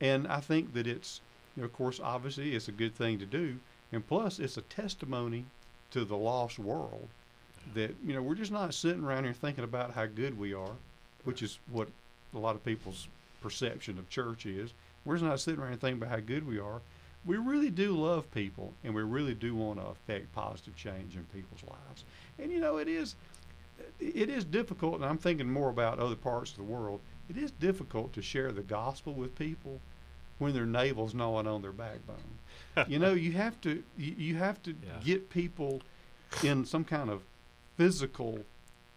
and 0.00 0.26
I 0.26 0.40
think 0.40 0.74
that 0.74 0.86
it's, 0.86 1.20
you 1.56 1.62
know, 1.62 1.66
of 1.66 1.72
course, 1.72 2.00
obviously, 2.02 2.54
it's 2.54 2.68
a 2.68 2.72
good 2.72 2.94
thing 2.94 3.18
to 3.18 3.26
do, 3.26 3.56
and 3.92 4.06
plus, 4.06 4.38
it's 4.38 4.58
a 4.58 4.62
testimony 4.62 5.44
to 5.90 6.04
the 6.04 6.16
lost 6.16 6.58
world 6.58 7.08
that 7.74 7.94
you 8.04 8.14
know 8.14 8.22
we're 8.22 8.34
just 8.34 8.52
not 8.52 8.74
sitting 8.74 9.04
around 9.04 9.24
here 9.24 9.32
thinking 9.32 9.64
about 9.64 9.92
how 9.92 10.06
good 10.06 10.38
we 10.38 10.52
are, 10.52 10.72
which 11.24 11.42
is 11.42 11.58
what 11.70 11.88
a 12.34 12.38
lot 12.38 12.54
of 12.54 12.64
people's 12.64 13.08
perception 13.42 13.98
of 13.98 14.08
church 14.10 14.46
is. 14.46 14.72
We're 15.04 15.14
just 15.14 15.24
not 15.24 15.40
sitting 15.40 15.60
around 15.60 15.72
and 15.72 15.80
thinking 15.80 16.02
about 16.02 16.10
how 16.10 16.20
good 16.20 16.46
we 16.46 16.58
are. 16.58 16.80
We 17.26 17.36
really 17.38 17.70
do 17.70 17.92
love 17.96 18.30
people, 18.30 18.72
and 18.84 18.94
we 18.94 19.02
really 19.02 19.34
do 19.34 19.54
want 19.54 19.80
to 19.80 19.86
affect 19.86 20.32
positive 20.32 20.76
change 20.76 21.16
in 21.16 21.24
people's 21.34 21.62
lives. 21.64 22.04
And 22.38 22.52
you 22.52 22.60
know, 22.60 22.76
it 22.78 22.88
is 22.88 23.16
it 24.00 24.30
is 24.30 24.44
difficult, 24.44 24.94
and 24.96 25.04
I'm 25.04 25.18
thinking 25.18 25.50
more 25.50 25.68
about 25.68 25.98
other 25.98 26.14
parts 26.16 26.52
of 26.52 26.56
the 26.58 26.62
world. 26.64 27.00
It 27.28 27.36
is 27.36 27.50
difficult 27.50 28.12
to 28.14 28.22
share 28.22 28.52
the 28.52 28.62
gospel 28.62 29.12
with 29.12 29.36
people 29.36 29.80
when 30.38 30.54
their 30.54 30.66
navel's 30.66 31.14
gnawing 31.14 31.46
on 31.46 31.62
their 31.62 31.72
backbone. 31.72 32.38
you 32.88 32.98
know, 32.98 33.12
you 33.14 33.32
have 33.32 33.60
to 33.62 33.82
you, 33.98 34.14
you 34.16 34.36
have 34.36 34.62
to 34.62 34.70
Yeah. 34.70 35.00
get 35.04 35.28
people 35.30 35.82
in 36.42 36.64
some 36.64 36.84
kind 36.84 37.10
of 37.10 37.22
physical 37.76 38.40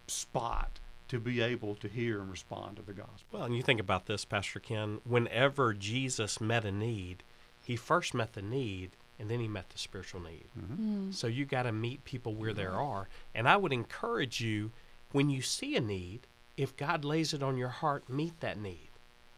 spot 0.07 0.79
to 1.07 1.19
be 1.19 1.41
able 1.41 1.75
to 1.75 1.87
hear 1.87 2.21
and 2.21 2.29
respond 2.29 2.75
to 2.75 2.81
the 2.83 2.93
gospel. 2.93 3.25
Well, 3.31 3.43
and 3.43 3.55
you 3.55 3.63
think 3.63 3.79
about 3.79 4.05
this, 4.05 4.25
Pastor 4.25 4.59
Ken. 4.59 4.99
Whenever 5.05 5.73
Jesus 5.73 6.39
met 6.39 6.65
a 6.65 6.71
need, 6.71 7.23
he 7.69 7.75
first 7.75 8.15
met 8.15 8.33
the 8.33 8.41
need, 8.41 8.89
and 9.19 9.29
then 9.29 9.39
he 9.39 9.47
met 9.47 9.69
the 9.69 9.77
spiritual 9.77 10.21
need. 10.21 10.45
Mm. 10.59 11.13
So 11.13 11.27
you 11.27 11.45
got 11.45 11.63
to 11.63 11.71
meet 11.71 12.03
people 12.03 12.33
where 12.33 12.51
they 12.51 12.65
are. 12.65 13.07
And 13.35 13.47
I 13.47 13.57
would 13.57 13.71
encourage 13.71 14.41
you, 14.41 14.71
when 15.11 15.29
you 15.29 15.43
see 15.43 15.75
a 15.75 15.79
need, 15.79 16.21
if 16.57 16.75
God 16.75 17.05
lays 17.05 17.31
it 17.31 17.43
on 17.43 17.57
your 17.57 17.69
heart, 17.69 18.09
meet 18.09 18.39
that 18.39 18.57
need. 18.57 18.89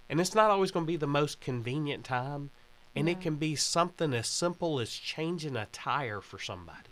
And 0.09 0.21
it's 0.21 0.33
not 0.33 0.49
always 0.49 0.71
going 0.71 0.85
to 0.85 0.87
be 0.87 0.95
the 0.95 1.07
most 1.07 1.41
convenient 1.41 2.05
time, 2.05 2.51
and 2.95 3.09
it 3.09 3.19
can 3.19 3.35
be 3.35 3.57
something 3.57 4.13
as 4.13 4.27
simple 4.27 4.79
as 4.79 4.91
changing 4.93 5.57
a 5.57 5.67
tire 5.73 6.21
for 6.21 6.39
somebody. 6.39 6.87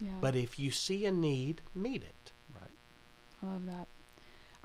Yeah. 0.00 0.10
But 0.20 0.34
if 0.34 0.58
you 0.58 0.72
see 0.72 1.06
a 1.06 1.12
need, 1.12 1.60
meet 1.72 2.02
it. 2.02 2.32
Right. 2.52 2.72
I 3.44 3.46
love 3.46 3.66
that. 3.66 3.86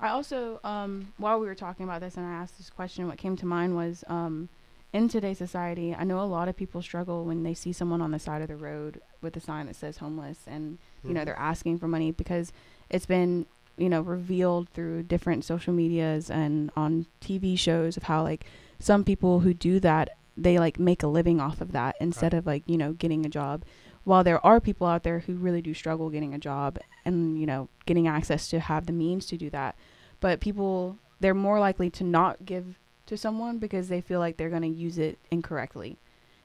I 0.00 0.08
also, 0.08 0.58
um, 0.64 1.12
while 1.18 1.38
we 1.38 1.46
were 1.46 1.54
talking 1.54 1.84
about 1.84 2.00
this 2.00 2.16
and 2.16 2.26
I 2.26 2.32
asked 2.32 2.58
this 2.58 2.68
question, 2.68 3.06
what 3.06 3.16
came 3.16 3.36
to 3.36 3.46
mind 3.46 3.76
was 3.76 4.02
um, 4.08 4.48
in 4.92 5.08
today's 5.08 5.38
society, 5.38 5.94
I 5.94 6.04
know 6.04 6.20
a 6.20 6.24
lot 6.24 6.48
of 6.48 6.56
people 6.56 6.80
struggle 6.82 7.24
when 7.24 7.42
they 7.42 7.54
see 7.54 7.72
someone 7.72 8.00
on 8.00 8.12
the 8.12 8.18
side 8.18 8.40
of 8.42 8.48
the 8.48 8.56
road 8.56 9.00
with 9.20 9.36
a 9.36 9.40
sign 9.40 9.66
that 9.66 9.76
says 9.76 9.98
homeless 9.98 10.40
and, 10.46 10.78
you 11.04 11.12
know, 11.12 11.20
Mhm. 11.20 11.24
they're 11.26 11.38
asking 11.38 11.78
for 11.78 11.88
money 11.88 12.12
because 12.12 12.52
it's 12.90 13.06
been 13.06 13.46
you 13.78 13.90
know 13.90 14.00
revealed 14.00 14.70
through 14.70 15.02
different 15.02 15.44
social 15.44 15.74
medias 15.74 16.30
and 16.30 16.70
on 16.76 17.04
TV 17.20 17.56
shows 17.58 17.98
of 17.98 18.04
how 18.04 18.22
like 18.22 18.46
some 18.78 19.04
people 19.04 19.40
who 19.40 19.52
do 19.52 19.78
that 19.80 20.08
they 20.34 20.58
like 20.58 20.78
make 20.78 21.02
a 21.02 21.06
living 21.06 21.40
off 21.40 21.60
of 21.60 21.72
that 21.72 21.94
instead 22.00 22.32
Right. 22.32 22.38
of 22.38 22.46
like 22.46 22.62
you 22.64 22.78
know 22.78 22.94
getting 22.94 23.26
a 23.26 23.28
job 23.28 23.64
while 24.04 24.24
there 24.24 24.44
are 24.46 24.60
people 24.60 24.86
out 24.86 25.02
there 25.02 25.18
who 25.18 25.34
really 25.34 25.60
do 25.60 25.74
struggle 25.74 26.08
getting 26.08 26.32
a 26.32 26.38
job 26.38 26.78
and 27.04 27.38
you 27.38 27.44
know 27.44 27.68
getting 27.84 28.08
access 28.08 28.48
to 28.48 28.60
have 28.60 28.86
the 28.86 28.94
means 28.94 29.26
to 29.26 29.36
do 29.36 29.50
that 29.50 29.76
but 30.20 30.40
people 30.40 30.96
they're 31.20 31.34
more 31.34 31.60
likely 31.60 31.90
to 31.90 32.02
not 32.04 32.46
give 32.46 32.78
to 33.06 33.16
someone 33.16 33.58
because 33.58 33.88
they 33.88 34.00
feel 34.00 34.18
like 34.20 34.36
they're 34.36 34.50
going 34.50 34.62
to 34.62 34.68
use 34.68 34.98
it 34.98 35.18
incorrectly 35.30 35.96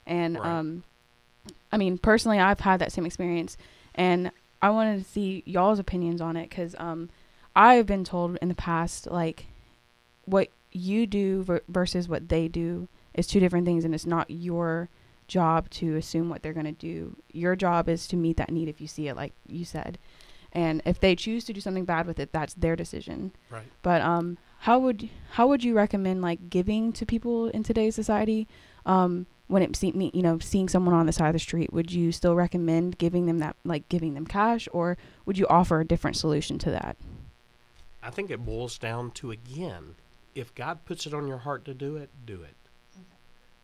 and 0.06 0.36
Right. 0.38 0.46
um 0.46 0.82
i 1.72 1.76
mean 1.76 1.98
personally 1.98 2.38
i've 2.38 2.60
had 2.60 2.80
that 2.80 2.92
same 2.92 3.06
experience 3.06 3.56
and 3.94 4.30
i 4.60 4.70
wanted 4.70 4.98
to 5.04 5.08
see 5.10 5.42
y'all's 5.46 5.78
opinions 5.78 6.20
on 6.20 6.36
it 6.36 6.48
because 6.50 6.74
um 6.78 7.08
i've 7.56 7.86
been 7.86 8.04
told 8.04 8.36
in 8.42 8.48
the 8.48 8.54
past 8.54 9.06
like 9.10 9.46
what 10.24 10.48
you 10.70 11.06
do 11.06 11.42
ver- 11.42 11.62
versus 11.68 12.08
what 12.08 12.28
they 12.28 12.48
do 12.48 12.88
is 13.14 13.26
two 13.26 13.40
different 13.40 13.66
things 13.66 13.84
and 13.84 13.94
it's 13.94 14.06
not 14.06 14.30
your 14.30 14.88
job 15.28 15.68
to 15.70 15.96
assume 15.96 16.28
what 16.28 16.42
they're 16.42 16.52
going 16.52 16.66
to 16.66 16.72
do 16.72 17.16
your 17.32 17.54
job 17.56 17.88
is 17.88 18.06
to 18.06 18.16
meet 18.16 18.36
that 18.36 18.50
need 18.50 18.68
if 18.68 18.80
you 18.80 18.86
see 18.86 19.08
it 19.08 19.16
like 19.16 19.32
you 19.48 19.64
said 19.64 19.98
and 20.52 20.82
if 20.84 21.00
they 21.00 21.14
choose 21.16 21.44
to 21.44 21.52
do 21.52 21.60
something 21.60 21.84
bad 21.84 22.06
with 22.06 22.18
it 22.18 22.32
that's 22.32 22.54
their 22.54 22.76
decision 22.76 23.32
Right. 23.50 23.64
but 23.82 24.00
um 24.02 24.38
how 24.62 24.78
would 24.78 25.08
how 25.32 25.48
would 25.48 25.64
you 25.64 25.74
recommend 25.74 26.22
like 26.22 26.48
giving 26.48 26.92
to 26.92 27.04
people 27.04 27.48
in 27.48 27.62
today's 27.62 27.94
society? 27.94 28.46
Um 28.86 29.26
when 29.48 29.62
it 29.62 29.74
see 29.76 29.92
me 29.92 30.10
you 30.14 30.22
know 30.22 30.38
seeing 30.38 30.68
someone 30.68 30.94
on 30.94 31.06
the 31.06 31.12
side 31.12 31.26
of 31.28 31.32
the 31.32 31.38
street 31.38 31.72
would 31.72 31.90
you 31.90 32.12
still 32.12 32.34
recommend 32.34 32.96
giving 32.96 33.26
them 33.26 33.38
that 33.38 33.56
like 33.64 33.88
giving 33.88 34.14
them 34.14 34.26
cash 34.26 34.68
or 34.72 34.96
would 35.26 35.36
you 35.36 35.46
offer 35.48 35.80
a 35.80 35.84
different 35.84 36.16
solution 36.16 36.58
to 36.58 36.70
that? 36.70 36.96
I 38.02 38.10
think 38.10 38.30
it 38.30 38.44
boils 38.44 38.78
down 38.78 39.10
to 39.12 39.32
again, 39.32 39.96
if 40.34 40.54
God 40.54 40.84
puts 40.84 41.06
it 41.06 41.14
on 41.14 41.26
your 41.26 41.38
heart 41.38 41.64
to 41.64 41.74
do 41.74 41.96
it, 41.96 42.10
do 42.24 42.42
it. 42.42 42.56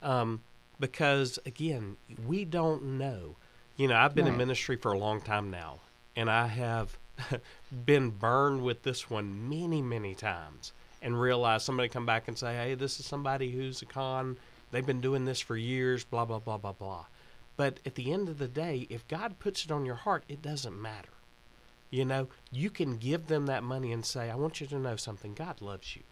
Um, 0.02 0.42
because 0.80 1.38
again, 1.46 1.96
we 2.26 2.44
don't 2.44 2.98
know. 2.98 3.36
You 3.76 3.88
know, 3.88 3.96
I've 3.96 4.14
been 4.14 4.26
in 4.26 4.36
ministry 4.36 4.76
for 4.76 4.92
a 4.92 4.98
long 4.98 5.20
time 5.20 5.50
now, 5.50 5.80
and 6.16 6.28
I 6.30 6.48
have 6.48 6.98
been 7.86 8.10
burned 8.10 8.62
with 8.62 8.82
this 8.82 9.08
one 9.08 9.48
many, 9.48 9.82
many 9.82 10.14
times, 10.14 10.72
and 11.02 11.20
realize 11.20 11.64
somebody 11.64 11.88
come 11.88 12.06
back 12.06 12.28
and 12.28 12.36
say, 12.36 12.54
"Hey, 12.54 12.74
this 12.74 12.98
is 13.00 13.06
somebody 13.06 13.50
who's 13.50 13.82
a 13.82 13.86
con. 13.86 14.38
They've 14.70 14.84
been 14.84 15.00
doing 15.00 15.24
this 15.24 15.40
for 15.40 15.56
years. 15.56 16.04
Blah 16.04 16.24
blah 16.24 16.38
blah 16.38 16.58
blah 16.58 16.72
blah." 16.72 17.06
But 17.58 17.80
at 17.84 17.96
the 17.96 18.12
end 18.12 18.28
of 18.28 18.38
the 18.38 18.46
day, 18.46 18.86
if 18.88 19.06
God 19.08 19.40
puts 19.40 19.64
it 19.64 19.72
on 19.72 19.84
your 19.84 19.96
heart, 19.96 20.22
it 20.28 20.40
doesn't 20.40 20.80
matter. 20.80 21.08
You 21.90 22.04
know, 22.04 22.28
you 22.52 22.70
can 22.70 22.98
give 22.98 23.26
them 23.26 23.46
that 23.46 23.64
money 23.64 23.92
and 23.92 24.06
say, 24.06 24.30
I 24.30 24.36
want 24.36 24.60
you 24.60 24.66
to 24.68 24.78
know 24.78 24.94
something. 24.94 25.34
God 25.34 25.60
loves 25.60 25.96
you. 25.96 26.02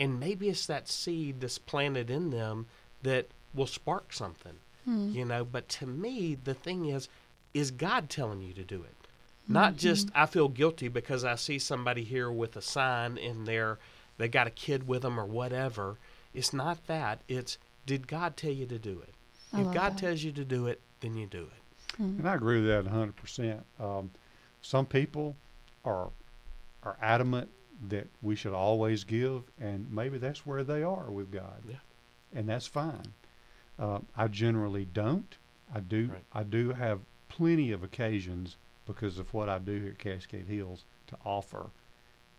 And 0.00 0.18
maybe 0.18 0.48
it's 0.48 0.66
that 0.66 0.88
seed 0.88 1.40
that's 1.40 1.58
planted 1.58 2.10
in 2.10 2.30
them 2.30 2.66
that 3.02 3.28
will 3.54 3.66
spark 3.66 4.12
something, 4.12 4.56
hmm. 4.84 5.10
you 5.10 5.24
know. 5.24 5.44
But 5.44 5.68
to 5.70 5.86
me, 5.86 6.36
the 6.42 6.54
thing 6.54 6.86
is, 6.86 7.08
is 7.54 7.70
God 7.70 8.08
telling 8.10 8.40
you 8.40 8.52
to 8.54 8.64
do 8.64 8.82
it? 8.82 9.07
Not 9.48 9.76
just, 9.76 10.10
I 10.14 10.26
feel 10.26 10.48
guilty 10.48 10.88
because 10.88 11.24
I 11.24 11.34
see 11.36 11.58
somebody 11.58 12.04
here 12.04 12.30
with 12.30 12.56
a 12.56 12.62
sign 12.62 13.16
in 13.16 13.44
there, 13.44 13.78
they 14.18 14.28
got 14.28 14.46
a 14.46 14.50
kid 14.50 14.86
with 14.86 15.02
them 15.02 15.18
or 15.18 15.24
whatever. 15.24 15.96
It's 16.34 16.52
not 16.52 16.86
that. 16.86 17.20
It's, 17.28 17.56
did 17.86 18.06
God 18.06 18.36
tell 18.36 18.50
you 18.52 18.66
to 18.66 18.78
do 18.78 19.00
it? 19.02 19.14
I 19.52 19.62
if 19.62 19.66
God 19.72 19.92
that. 19.92 19.98
tells 19.98 20.22
you 20.22 20.32
to 20.32 20.44
do 20.44 20.66
it, 20.66 20.80
then 21.00 21.16
you 21.16 21.26
do 21.26 21.42
it. 21.44 21.98
And 21.98 22.28
I 22.28 22.34
agree 22.34 22.60
with 22.60 22.68
that 22.68 22.92
100%. 22.92 23.60
Um, 23.80 24.10
some 24.62 24.86
people 24.86 25.34
are 25.84 26.10
are 26.84 26.96
adamant 27.02 27.48
that 27.88 28.06
we 28.22 28.36
should 28.36 28.52
always 28.52 29.02
give, 29.04 29.42
and 29.60 29.90
maybe 29.92 30.16
that's 30.18 30.46
where 30.46 30.62
they 30.62 30.82
are 30.82 31.10
with 31.10 31.30
God, 31.32 31.60
Yeah. 31.68 31.76
and 32.34 32.48
that's 32.48 32.66
fine. 32.66 33.12
Uh, 33.78 33.98
I 34.16 34.28
generally 34.28 34.84
don't. 34.84 35.36
I 35.74 35.80
do. 35.80 36.08
Right. 36.12 36.22
I 36.32 36.42
do 36.44 36.70
have 36.70 37.00
plenty 37.28 37.72
of 37.72 37.82
occasions 37.82 38.56
because 38.88 39.18
of 39.18 39.32
what 39.32 39.48
I 39.48 39.58
do 39.58 39.78
here 39.78 39.90
at 39.90 39.98
Cascade 39.98 40.48
Hills 40.48 40.84
to 41.08 41.16
offer 41.24 41.70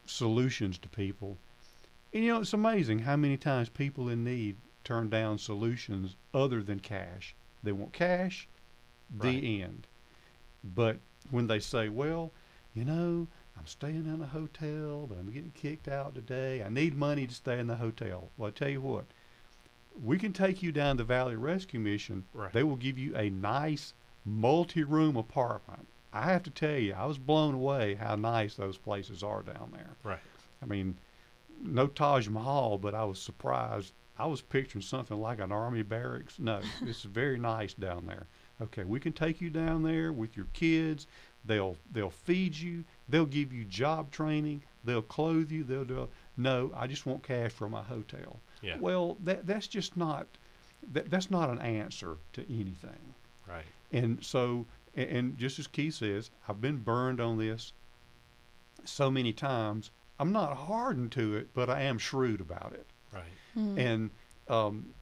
solutions 0.06 0.78
to 0.80 0.90
people. 0.90 1.38
And 2.14 2.24
you 2.26 2.34
know, 2.34 2.42
it's 2.42 2.54
amazing 2.54 3.00
how 3.00 3.16
many 3.16 3.38
times 3.38 3.70
people 3.70 4.10
in 4.10 4.24
need 4.24 4.58
turn 4.84 5.10
down 5.10 5.38
solutions 5.38 6.16
other 6.34 6.62
than 6.62 6.80
cash. 6.80 7.36
They 7.64 7.72
want 7.72 7.94
cash, 7.94 8.48
Right. 9.16 9.42
the 9.42 9.62
end. 9.64 9.88
But 10.64 10.98
when 11.30 11.48
they 11.48 11.60
say, 11.60 11.88
well, 11.90 12.32
you 12.74 12.84
know, 12.84 13.28
I'm 13.58 13.68
staying 13.68 14.06
in 14.06 14.22
a 14.22 14.28
hotel, 14.28 15.06
but 15.08 15.18
I'm 15.18 15.32
getting 15.32 15.52
kicked 15.52 15.88
out 15.88 16.16
today. 16.16 16.64
I 16.64 16.70
need 16.70 16.96
money 16.96 17.28
to 17.28 17.34
stay 17.34 17.60
in 17.60 17.68
the 17.68 17.76
hotel. 17.76 18.30
Well, 18.38 18.50
I 18.50 18.52
tell 18.52 18.70
you 18.70 18.82
what, 18.82 19.06
we 20.02 20.18
can 20.18 20.34
take 20.34 20.64
you 20.64 20.72
down 20.72 20.98
to 20.98 21.04
Valley 21.04 21.36
Rescue 21.36 21.80
Mission. 21.80 22.26
Right. 22.34 22.54
They 22.54 22.64
will 22.64 22.76
give 22.78 22.98
you 22.98 23.16
a 23.16 23.30
nice 23.30 23.94
multi-room 24.26 25.16
apartment. 25.18 25.88
I 26.12 26.24
have 26.32 26.44
to 26.44 26.50
tell 26.50 26.78
you, 26.78 26.94
I 26.94 27.06
was 27.06 27.18
blown 27.18 27.54
away 27.54 27.96
how 27.96 28.16
nice 28.16 28.56
those 28.56 28.78
places 28.78 29.24
are 29.24 29.44
down 29.44 29.72
there. 29.72 29.92
Right. 30.04 30.20
I 30.62 30.66
mean, 30.66 30.98
no 31.62 31.88
Taj 31.88 32.28
Mahal, 32.28 32.78
but 32.78 32.96
I 32.96 33.04
was 33.06 33.22
surprised. 33.22 33.94
I 34.18 34.26
was 34.26 34.42
picturing 34.42 34.82
something 34.82 35.20
like 35.20 35.40
an 35.40 35.52
army 35.52 35.84
barracks. 35.84 36.40
No, 36.40 36.62
it's 36.82 37.04
very 37.04 37.38
nice 37.38 37.74
down 37.74 38.06
there. 38.06 38.28
Okay, 38.62 38.84
we 38.84 39.00
can 39.00 39.14
take 39.14 39.40
you 39.40 39.50
down 39.50 39.84
there 39.84 40.12
with 40.12 40.36
your 40.36 40.48
kids. 40.54 41.08
They'll 41.46 41.78
they'll 41.92 42.10
feed 42.10 42.56
you. 42.56 42.84
They'll 43.08 43.26
give 43.26 43.54
you 43.54 43.64
job 43.64 44.12
training. 44.12 44.64
They'll 44.84 45.02
clothe 45.02 45.52
you. 45.52 45.64
They'll 45.64 45.86
do. 45.86 46.10
No, 46.36 46.72
I 46.76 46.88
just 46.88 47.06
want 47.06 47.24
cash 47.24 47.52
for 47.52 47.70
my 47.70 47.82
hotel. 47.82 48.40
Yeah. 48.62 48.78
Well, 48.80 49.18
that 49.24 49.48
that's 49.48 49.68
just 49.68 49.96
not 49.96 50.28
that, 50.92 51.10
that's 51.10 51.32
not 51.32 51.50
an 51.50 51.60
answer 51.60 52.18
to 52.34 52.42
anything. 52.50 53.14
Right. 53.48 53.66
And 53.92 54.24
so, 54.24 54.66
and, 54.96 55.10
and 55.10 55.38
just 55.38 55.60
as 55.60 55.68
Keith 55.68 55.96
says, 55.96 56.32
I've 56.48 56.62
been 56.62 56.78
burned 56.78 57.20
on 57.20 57.38
this 57.38 57.74
so 58.86 59.10
many 59.10 59.34
times. 59.34 59.92
I'm 60.20 60.32
not 60.32 60.56
hardened 60.56 61.12
to 61.14 61.36
it, 61.38 61.50
but 61.54 61.70
I 61.70 61.84
am 61.84 61.98
shrewd 61.98 62.42
about 62.42 62.74
it. 62.74 62.86
Right. 63.14 63.24
And 63.56 64.10
um, 64.48 64.94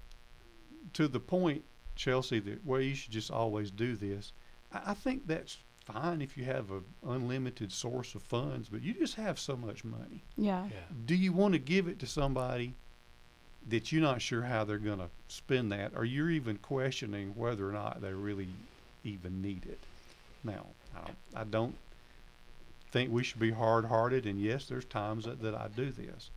to 0.94 1.08
the 1.08 1.20
point, 1.20 1.64
Chelsea, 1.96 2.40
that 2.40 2.66
well, 2.66 2.82
you 2.82 2.96
should 2.96 3.12
just 3.12 3.32
always 3.32 3.72
do 3.72 3.96
this. 3.96 4.34
I, 4.72 4.92
I 4.92 4.94
think 4.94 5.28
that's 5.28 5.58
fine 5.86 6.22
if 6.22 6.38
you 6.38 6.44
have 6.46 6.70
an 6.72 6.84
unlimited 7.06 7.72
source 7.72 8.14
of 8.16 8.22
funds, 8.22 8.70
but 8.70 8.82
you 8.82 8.94
just 8.94 9.16
have 9.16 9.40
so 9.40 9.56
much 9.56 9.84
money. 9.84 10.24
yeah 10.38 10.66
Yeah. 10.70 10.96
Do 11.06 11.16
you 11.16 11.34
want 11.34 11.54
to 11.54 11.60
give 11.60 11.88
it 11.88 12.00
to 12.00 12.08
somebody 12.08 12.76
that 13.68 13.92
you're 13.92 14.02
not 14.02 14.22
sure 14.22 14.44
how 14.44 14.64
they're 14.64 14.78
going 14.78 15.00
to 15.00 15.10
spend 15.28 15.72
that, 15.72 15.92
or 15.96 16.06
you're 16.06 16.30
even 16.30 16.58
questioning 16.58 17.34
whether 17.36 17.68
or 17.68 17.74
not 17.74 18.02
they 18.02 18.14
really 18.14 18.48
even 19.08 19.42
need 19.42 19.66
it? 19.66 19.88
Now, 20.44 20.68
I 20.96 21.00
don't, 21.02 21.18
I 21.36 21.44
don't 21.44 21.76
think 22.92 23.12
we 23.12 23.24
should 23.24 23.40
be 23.40 23.52
hard-hearted, 23.52 24.26
and 24.26 24.40
yes, 24.40 24.66
there's 24.66 24.86
times 24.86 25.26
that, 25.26 25.42
that 25.42 25.56
I 25.56 25.68
do 25.68 25.92
this, 25.92 26.32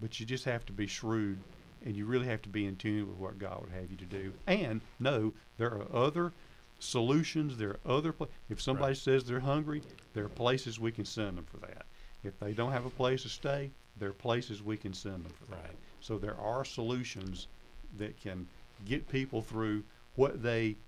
but 0.00 0.18
you 0.18 0.26
just 0.26 0.44
have 0.44 0.64
to 0.66 0.72
be 0.72 0.86
shrewd, 0.86 1.44
and 1.84 1.96
you 1.96 2.06
really 2.06 2.26
have 2.26 2.42
to 2.42 2.48
be 2.48 2.66
in 2.66 2.76
tune 2.76 3.08
with 3.08 3.18
what 3.18 3.38
God 3.38 3.60
would 3.60 3.72
have 3.72 3.90
you 3.90 3.96
to 3.96 4.04
do, 4.04 4.34
and 4.46 4.80
know 4.98 5.32
there 5.58 5.72
are 5.72 5.94
other 5.94 6.32
solutions. 6.78 7.56
There 7.56 7.70
are 7.70 7.80
other 7.84 8.12
pla- 8.12 8.26
if 8.48 8.60
somebody 8.60 8.90
Right. 8.90 8.96
says 8.96 9.24
they're 9.24 9.40
hungry, 9.40 9.82
there 10.12 10.24
are 10.24 10.28
places 10.28 10.80
we 10.80 10.90
can 10.90 11.04
send 11.04 11.38
them 11.38 11.44
for 11.44 11.58
that. 11.58 11.86
If 12.24 12.38
they 12.38 12.52
don't 12.52 12.72
have 12.72 12.86
a 12.86 12.90
place 12.90 13.22
to 13.22 13.28
stay, 13.28 13.70
there 13.96 14.10
are 14.10 14.14
places 14.14 14.62
we 14.62 14.76
can 14.76 14.92
send 14.92 15.24
them 15.24 15.32
for 15.32 15.44
that. 15.46 15.62
Right. 15.62 15.76
So 16.00 16.18
there 16.18 16.36
are 16.36 16.64
solutions 16.64 17.48
that 17.96 18.16
can 18.20 18.48
get 18.84 19.08
people 19.08 19.42
through 19.42 19.84
what 20.14 20.42
they 20.42 20.78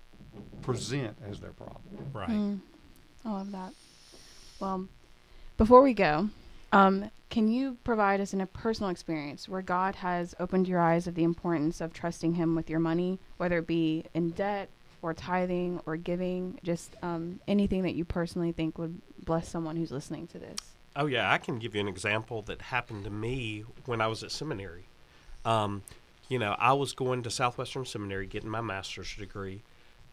present 0.61 1.15
as 1.29 1.39
their 1.39 1.51
problem. 1.51 1.81
Right. 2.13 2.29
Mm, 2.29 2.59
I 3.25 3.31
love 3.31 3.51
that. 3.51 3.73
Well, 4.59 4.87
before 5.57 5.81
we 5.81 5.93
go, 5.93 6.29
um, 6.71 7.09
can 7.29 7.49
you 7.49 7.77
provide 7.83 8.21
us 8.21 8.33
in 8.33 8.41
a 8.41 8.45
personal 8.45 8.89
experience 8.89 9.49
where 9.49 9.61
God 9.61 9.95
has 9.95 10.35
opened 10.39 10.67
your 10.67 10.79
eyes 10.79 11.07
of 11.07 11.15
the 11.15 11.23
importance 11.23 11.81
of 11.81 11.93
trusting 11.93 12.33
Him 12.35 12.55
with 12.55 12.69
your 12.69 12.79
money, 12.79 13.19
whether 13.37 13.59
it 13.59 13.67
be 13.67 14.05
in 14.13 14.31
debt 14.31 14.69
or 15.01 15.13
tithing 15.13 15.81
or 15.85 15.97
giving, 15.97 16.59
just 16.63 16.95
um, 17.03 17.39
anything 17.47 17.83
that 17.83 17.95
you 17.95 18.05
personally 18.05 18.51
think 18.51 18.77
would 18.77 19.01
bless 19.23 19.47
someone 19.47 19.75
who's 19.75 19.91
listening 19.91 20.27
to 20.27 20.39
this? 20.39 20.57
Oh 20.95 21.07
yeah, 21.07 21.31
I 21.31 21.37
can 21.37 21.59
give 21.59 21.75
you 21.75 21.81
an 21.81 21.87
example 21.87 22.41
that 22.43 22.61
happened 22.61 23.03
to 23.03 23.09
me 23.09 23.65
when 23.85 24.01
I 24.01 24.07
was 24.07 24.23
at 24.23 24.31
seminary. 24.31 24.85
Um, 25.43 25.83
you 26.29 26.39
know, 26.39 26.55
I 26.57 26.73
was 26.73 26.93
going 26.93 27.23
to 27.23 27.29
Southwestern 27.29 27.85
Seminary 27.85 28.25
getting 28.25 28.49
my 28.49 28.61
master's 28.61 29.13
degree. 29.15 29.61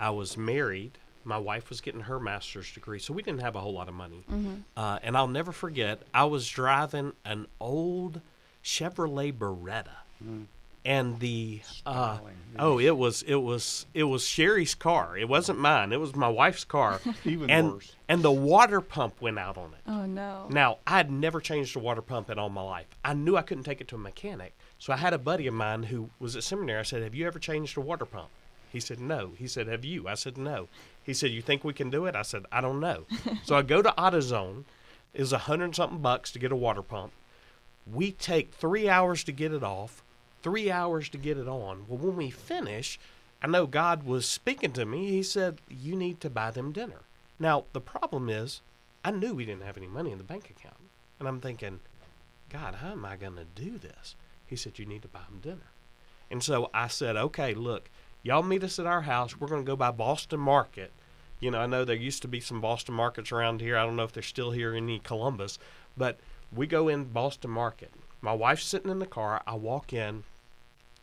I 0.02 0.10
was 0.10 0.36
married. 0.36 0.98
My 1.24 1.38
wife 1.38 1.68
was 1.68 1.80
getting 1.80 2.00
her 2.02 2.18
master's 2.18 2.72
degree, 2.72 2.98
so 2.98 3.14
we 3.14 3.22
didn't 3.22 3.42
have 3.42 3.54
a 3.54 3.60
whole 3.60 3.72
lot 3.72 3.88
of 3.88 3.94
money. 3.94 4.24
Uh, 4.76 4.98
and 5.04 5.16
I'll 5.16 5.28
never 5.28 5.52
forget, 5.52 6.02
I 6.12 6.24
was 6.24 6.48
driving 6.48 7.12
an 7.24 7.46
old 7.60 8.20
Chevrolet 8.64 9.32
Beretta. 9.32 9.94
and 10.84 11.20
the 11.20 11.60
uh, 11.86 12.18
oh, 12.58 12.80
it 12.80 12.96
was 12.96 13.22
it 13.22 13.36
was 13.36 13.86
it 13.94 14.02
was 14.02 14.26
Sherry's 14.26 14.74
car. 14.74 15.16
It 15.16 15.28
wasn't 15.28 15.60
mine. 15.60 15.92
It 15.92 16.00
was 16.00 16.16
my 16.16 16.28
wife's 16.28 16.64
car. 16.64 17.00
Even 17.24 17.48
and 17.48 17.72
worse. 17.74 17.94
and 18.08 18.22
the 18.22 18.32
water 18.32 18.80
pump 18.80 19.20
went 19.20 19.38
out 19.38 19.56
on 19.56 19.70
it. 19.74 19.80
Oh 19.86 20.06
no. 20.06 20.46
Now, 20.50 20.78
I 20.84 20.96
had 20.96 21.12
never 21.12 21.40
changed 21.40 21.76
a 21.76 21.78
water 21.78 22.02
pump 22.02 22.28
in 22.30 22.38
all 22.40 22.50
my 22.50 22.62
life. 22.62 22.86
I 23.04 23.14
knew 23.14 23.36
I 23.36 23.42
couldn't 23.42 23.62
take 23.62 23.80
it 23.80 23.86
to 23.88 23.94
a 23.94 23.98
mechanic. 23.98 24.56
So 24.80 24.92
I 24.92 24.96
had 24.96 25.12
a 25.12 25.18
buddy 25.18 25.46
of 25.46 25.54
mine 25.54 25.84
who 25.84 26.10
was 26.18 26.34
at 26.34 26.42
seminary. 26.42 26.80
I 26.80 26.82
said, 26.82 27.04
Have 27.04 27.14
you 27.14 27.28
ever 27.28 27.38
changed 27.38 27.76
a 27.76 27.80
water 27.80 28.04
pump? 28.04 28.30
He 28.72 28.80
said, 28.80 29.00
No. 29.00 29.32
He 29.36 29.46
said, 29.46 29.68
Have 29.68 29.84
you? 29.84 30.08
I 30.08 30.14
said, 30.14 30.38
No. 30.38 30.68
He 31.02 31.12
said, 31.12 31.30
You 31.30 31.42
think 31.42 31.62
we 31.62 31.74
can 31.74 31.90
do 31.90 32.06
it? 32.06 32.16
I 32.16 32.22
said, 32.22 32.46
I 32.50 32.60
don't 32.60 32.80
know. 32.80 33.04
so 33.44 33.54
I 33.54 33.62
go 33.62 33.82
to 33.82 33.94
AutoZone. 33.98 34.64
It 35.12 35.20
was 35.20 35.32
a 35.32 35.38
hundred 35.38 35.66
and 35.66 35.76
something 35.76 36.00
bucks 36.00 36.32
to 36.32 36.38
get 36.38 36.52
a 36.52 36.56
water 36.56 36.82
pump. 36.82 37.12
We 37.86 38.12
take 38.12 38.54
three 38.54 38.88
hours 38.88 39.24
to 39.24 39.32
get 39.32 39.52
it 39.52 39.62
off, 39.62 40.02
three 40.42 40.70
hours 40.70 41.08
to 41.10 41.18
get 41.18 41.36
it 41.36 41.48
on. 41.48 41.84
Well, 41.86 41.98
when 41.98 42.16
we 42.16 42.30
finish, 42.30 42.98
I 43.42 43.46
know 43.46 43.66
God 43.66 44.04
was 44.04 44.24
speaking 44.24 44.72
to 44.72 44.86
me. 44.86 45.10
He 45.10 45.22
said, 45.22 45.60
You 45.68 45.94
need 45.94 46.20
to 46.20 46.30
buy 46.30 46.50
them 46.50 46.72
dinner. 46.72 47.02
Now, 47.38 47.64
the 47.72 47.80
problem 47.80 48.30
is, 48.30 48.62
I 49.04 49.10
knew 49.10 49.34
we 49.34 49.44
didn't 49.44 49.64
have 49.64 49.76
any 49.76 49.88
money 49.88 50.12
in 50.12 50.18
the 50.18 50.24
bank 50.24 50.48
account. 50.48 50.76
And 51.18 51.28
I'm 51.28 51.40
thinking, 51.40 51.80
God, 52.48 52.76
how 52.76 52.92
am 52.92 53.04
I 53.04 53.16
going 53.16 53.36
to 53.36 53.44
do 53.44 53.78
this? 53.78 54.14
He 54.46 54.56
said, 54.56 54.78
You 54.78 54.86
need 54.86 55.02
to 55.02 55.08
buy 55.08 55.20
them 55.28 55.40
dinner. 55.40 55.70
And 56.30 56.42
so 56.42 56.70
I 56.72 56.88
said, 56.88 57.16
Okay, 57.16 57.52
look, 57.52 57.90
y'all 58.22 58.42
meet 58.42 58.64
us 58.64 58.78
at 58.78 58.86
our 58.86 59.02
house. 59.02 59.38
We're 59.38 59.48
going 59.48 59.64
to 59.64 59.70
go 59.70 59.76
by 59.76 59.90
Boston 59.90 60.40
Market. 60.40 60.92
You 61.40 61.50
know, 61.50 61.58
I 61.58 61.66
know 61.66 61.84
there 61.84 61.96
used 61.96 62.22
to 62.22 62.28
be 62.28 62.40
some 62.40 62.60
Boston 62.60 62.94
markets 62.94 63.32
around 63.32 63.60
here. 63.60 63.76
I 63.76 63.84
don't 63.84 63.96
know 63.96 64.04
if 64.04 64.12
they're 64.12 64.22
still 64.22 64.52
here 64.52 64.74
in 64.74 65.00
Columbus, 65.00 65.58
but 65.96 66.18
we 66.54 66.66
go 66.66 66.88
in 66.88 67.04
Boston 67.04 67.50
Market. 67.50 67.92
My 68.20 68.32
wife's 68.32 68.64
sitting 68.64 68.90
in 68.90 69.00
the 69.00 69.06
car. 69.06 69.42
I 69.46 69.54
walk 69.54 69.92
in 69.92 70.22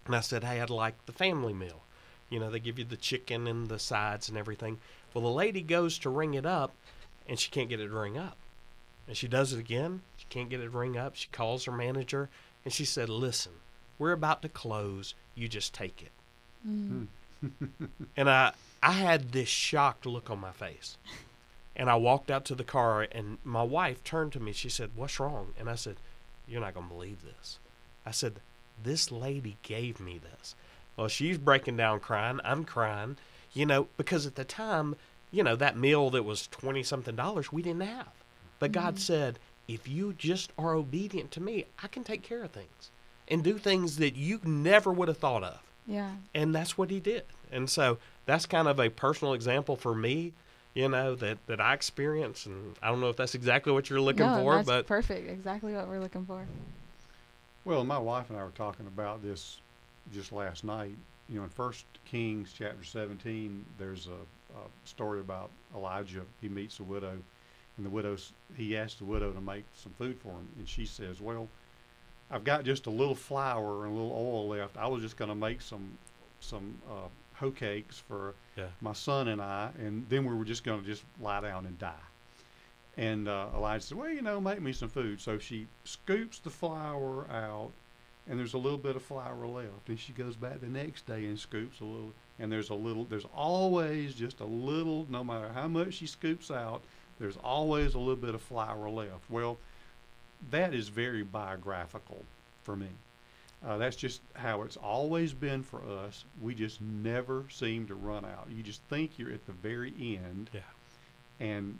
and 0.06 0.16
I 0.16 0.22
said, 0.22 0.46
Hey, 0.46 0.62
I'd 0.62 0.70
like 0.70 1.06
the 1.06 1.12
family 1.12 1.54
meal. 1.54 1.84
You 2.30 2.40
know, 2.40 2.50
they 2.50 2.60
give 2.60 2.80
you 2.80 2.86
the 2.86 2.96
chicken 2.96 3.48
and 3.48 3.68
the 3.68 3.80
sides 3.80 4.30
and 4.30 4.38
everything. 4.38 4.80
Well, 5.14 5.24
the 5.24 5.30
lady 5.30 5.62
goes 5.62 6.00
to 6.00 6.10
ring 6.10 6.36
it 6.36 6.46
up 6.46 6.72
and 7.28 7.38
she 7.38 7.52
can't 7.52 7.70
get 7.70 7.82
it 7.82 7.88
to 7.88 7.94
ring 7.94 8.18
up. 8.18 8.38
And 9.08 9.18
she 9.18 9.28
does 9.28 9.52
it 9.52 9.60
again. 9.60 10.04
She 10.16 10.26
can't 10.30 10.50
get 10.50 10.62
it 10.62 10.72
to 10.72 10.78
ring 10.78 10.96
up. 10.96 11.16
She 11.16 11.28
calls 11.32 11.66
her 11.66 11.72
manager 11.72 12.30
and 12.64 12.74
she 12.74 12.86
said, 12.86 13.10
Listen, 13.10 13.54
we're 13.98 14.14
about 14.14 14.42
to 14.44 14.50
close. 14.50 15.16
You 15.36 15.50
just 15.50 15.74
take 15.74 16.02
it. 16.02 16.12
Mm. 16.68 17.08
and 18.18 18.30
I, 18.30 18.54
I 18.82 18.92
had 18.94 19.32
this 19.32 19.50
shocked 19.50 20.06
look 20.06 20.30
on 20.30 20.40
my 20.40 20.52
face. 20.52 20.98
And 21.76 21.90
I 21.90 21.96
walked 21.96 22.30
out 22.30 22.44
to 22.46 22.56
the 22.56 22.66
car, 22.66 23.08
and 23.10 23.38
my 23.46 23.64
wife 23.64 24.04
turned 24.04 24.34
to 24.34 24.40
me. 24.40 24.52
She 24.52 24.70
said, 24.70 24.92
What's 24.96 25.20
wrong? 25.20 25.54
And 25.58 25.70
I 25.70 25.76
said, 25.76 25.96
You're 26.48 26.62
not 26.62 26.74
going 26.74 26.88
to 26.88 26.94
believe 26.94 27.24
this. 27.24 27.58
I 28.06 28.12
said, 28.12 28.42
This 28.82 29.12
lady 29.12 29.58
gave 29.64 30.00
me 30.00 30.20
this. 30.20 30.56
Well, 30.98 31.08
she's 31.08 31.38
breaking 31.38 31.78
down 31.78 32.02
crying. 32.02 32.42
I'm 32.44 32.66
crying, 32.66 33.16
you 33.54 33.66
know, 33.66 33.88
because 33.96 34.26
at 34.26 34.36
the 34.36 34.44
time, 34.44 34.98
you 35.32 35.44
know, 35.44 35.56
that 35.56 35.78
meal 35.78 36.10
that 36.10 36.26
was 36.26 36.48
20 36.48 36.84
something 36.84 37.16
dollars, 37.16 37.54
we 37.54 37.62
didn't 37.62 37.84
have. 37.84 38.12
But 38.60 38.74
God 38.74 38.96
mm-hmm. 38.96 39.02
said, 39.02 39.40
If 39.68 39.88
you 39.88 40.12
just 40.12 40.52
are 40.58 40.74
obedient 40.74 41.32
to 41.32 41.42
me, 41.42 41.66
I 41.82 41.88
can 41.88 42.04
take 42.04 42.24
care 42.24 42.44
of 42.44 42.52
things 42.52 42.92
and 43.30 43.42
do 43.42 43.58
things 43.58 43.98
that 43.98 44.18
you 44.18 44.42
never 44.44 44.92
would 44.92 45.08
have 45.08 45.18
thought 45.18 45.44
of 45.44 45.62
Yeah. 45.90 46.12
and 46.36 46.54
that's 46.54 46.78
what 46.78 46.92
he 46.92 47.00
did. 47.00 47.24
And 47.52 47.70
so 47.70 47.98
that's 48.28 48.46
kind 48.46 48.68
of 48.68 48.80
a 48.80 48.90
personal 48.90 49.34
example 49.34 49.76
for 49.76 49.96
me, 49.96 50.34
you 50.76 50.88
know, 50.88 51.16
that 51.16 51.40
that 51.48 51.60
I 51.60 51.74
experienced. 51.74 52.46
And 52.46 52.76
I 52.82 52.90
don't 52.90 53.02
know 53.02 53.10
if 53.10 53.18
that's 53.18 53.34
exactly 53.34 53.74
what 53.74 53.90
you're 53.90 54.00
looking 54.00 54.26
no, 54.26 54.42
for, 54.44 54.56
that's 54.56 54.68
but 54.68 54.88
perfect. 54.88 55.30
Exactly 55.30 55.74
what 55.74 55.88
we're 55.88 56.00
looking 56.00 56.26
for. 56.26 56.46
Well, 57.66 57.84
my 57.84 57.98
wife 57.98 58.30
and 58.30 58.38
I 58.38 58.44
were 58.44 58.52
talking 58.52 58.88
about 58.88 59.24
this 59.24 59.60
just 60.14 60.32
last 60.32 60.64
night. 60.64 60.96
You 61.28 61.38
know, 61.38 61.44
in 61.44 61.50
First 61.50 61.86
Kings 62.06 62.54
chapter 62.58 62.84
17, 62.84 63.66
there's 63.78 64.08
a, 64.08 64.58
a 64.58 64.64
story 64.86 65.20
about 65.20 65.50
Elijah. 65.76 66.22
He 66.42 66.50
meets 66.50 66.80
a 66.80 66.84
widow, 66.84 67.18
and 67.78 67.86
the 67.86 67.90
widow 67.90 68.16
he 68.56 68.78
asks 68.78 69.00
the 69.00 69.06
widow 69.06 69.32
to 69.32 69.42
make 69.42 69.64
some 69.76 69.92
food 69.98 70.18
for 70.22 70.30
him, 70.30 70.48
and 70.58 70.68
she 70.68 70.86
says, 70.86 71.20
"Well, 71.20 71.48
I've 72.32 72.44
got 72.44 72.64
just 72.64 72.86
a 72.86 72.90
little 72.92 73.16
flour 73.16 73.86
and 73.86 73.94
a 73.94 73.96
little 73.96 74.12
oil 74.12 74.48
left. 74.50 74.78
I 74.78 74.88
was 74.88 75.02
just 75.02 75.18
going 75.18 75.30
to 75.30 75.36
make 75.36 75.62
some 75.62 75.98
some 76.42 76.82
uh, 76.90 77.08
hoe 77.34 77.52
cakes 77.52 77.98
for 78.00 78.34
Yeah. 78.56 78.68
my 78.82 78.94
son 78.94 79.28
and 79.28 79.42
I, 79.42 79.72
and 79.78 80.08
then 80.10 80.26
we 80.26 80.34
were 80.34 80.46
just 80.46 80.64
going 80.64 80.80
to 80.82 80.86
just 80.86 81.04
lie 81.20 81.42
down 81.42 81.66
and 81.66 81.78
die." 81.80 81.94
And 82.98 83.28
uh, 83.28 83.48
Elijah 83.56 83.84
said, 83.86 83.98
"Well, 83.98 84.10
you 84.10 84.22
know, 84.22 84.40
make 84.42 84.62
me 84.62 84.74
some 84.74 84.90
food." 84.90 85.20
So 85.22 85.38
she 85.40 85.68
scoops 85.86 86.40
the 86.40 86.50
flour 86.50 87.30
out, 87.32 87.72
and 88.28 88.38
there's 88.40 88.54
a 88.54 88.58
little 88.58 88.78
bit 88.78 88.96
of 88.96 89.02
flour 89.02 89.48
left. 89.48 89.88
And 89.88 90.00
she 90.00 90.12
goes 90.14 90.36
back 90.36 90.60
the 90.62 90.68
next 90.68 91.06
day 91.08 91.26
and 91.26 91.40
scoops 91.40 91.80
a 91.80 91.86
little, 91.86 92.14
and 92.40 92.52
there's 92.52 92.70
a 92.70 92.76
little. 92.76 93.06
There's 93.06 93.28
always 93.36 94.14
just 94.16 94.40
a 94.40 94.46
little, 94.46 95.08
no 95.10 95.24
matter 95.24 95.50
how 95.54 95.68
much 95.68 95.96
she 95.96 96.08
scoops 96.08 96.52
out, 96.52 96.82
there's 97.20 97.38
always 97.38 97.94
a 97.96 98.00
little 98.00 98.16
bit 98.16 98.36
of 98.36 98.42
flour 98.42 98.90
left. 98.90 99.30
Well, 99.30 99.58
that 100.52 100.74
is 100.74 100.90
very 100.90 101.24
biographical 101.24 102.24
for 102.64 102.76
me. 102.76 102.90
Uh, 103.66 103.78
that's 103.78 103.98
just 103.98 104.22
how 104.34 104.62
it's 104.62 104.78
always 104.78 105.34
been 105.34 105.64
for 105.64 105.82
us. 106.06 106.24
We 106.42 106.56
just 106.56 106.82
never 106.82 107.44
seem 107.50 107.88
to 107.88 107.96
run 107.96 108.24
out. 108.24 108.48
You 108.50 108.64
just 108.64 108.82
think 108.84 109.12
you're 109.18 109.34
at 109.34 109.46
the 109.46 109.52
very 109.52 109.94
end, 110.00 110.50
yeah, 110.54 110.62
and 111.40 111.78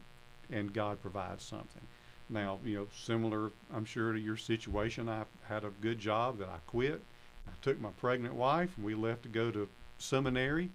and 0.52 0.74
God 0.74 1.02
provides 1.02 1.44
something. 1.44 1.82
Now, 2.30 2.60
you 2.66 2.76
know, 2.76 2.88
similar, 2.96 3.52
I'm 3.74 3.86
sure 3.86 4.14
to 4.14 4.20
your 4.20 4.38
situation. 4.38 5.08
I 5.08 5.24
had 5.48 5.64
a 5.64 5.72
good 5.82 6.00
job 6.00 6.38
that 6.40 6.50
I 6.50 6.58
quit. 6.68 7.02
I 7.48 7.52
took 7.62 7.80
my 7.80 7.90
pregnant 8.00 8.36
wife, 8.36 8.72
and 8.76 8.86
we 8.86 8.94
left 8.94 9.24
to 9.24 9.30
go 9.30 9.50
to 9.50 9.70
seminary, 10.00 10.70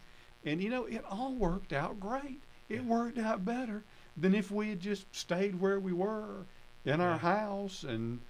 and 0.45 0.63
you 0.63 0.71
know, 0.71 0.87
it 0.87 1.05
all 1.09 1.35
worked 1.35 1.73
out 1.73 2.01
great. 2.01 2.41
It 2.71 2.83
worked 2.83 3.19
out 3.19 3.45
better 3.45 3.85
than 4.17 4.35
if 4.35 4.51
we 4.51 4.71
had 4.71 4.81
just 4.81 5.15
stayed 5.15 5.61
where 5.61 5.79
we 5.79 5.93
were 5.93 6.47
in 6.85 7.01
our 7.01 7.13
Yeah. 7.13 7.19
house 7.19 7.85
and 7.85 8.21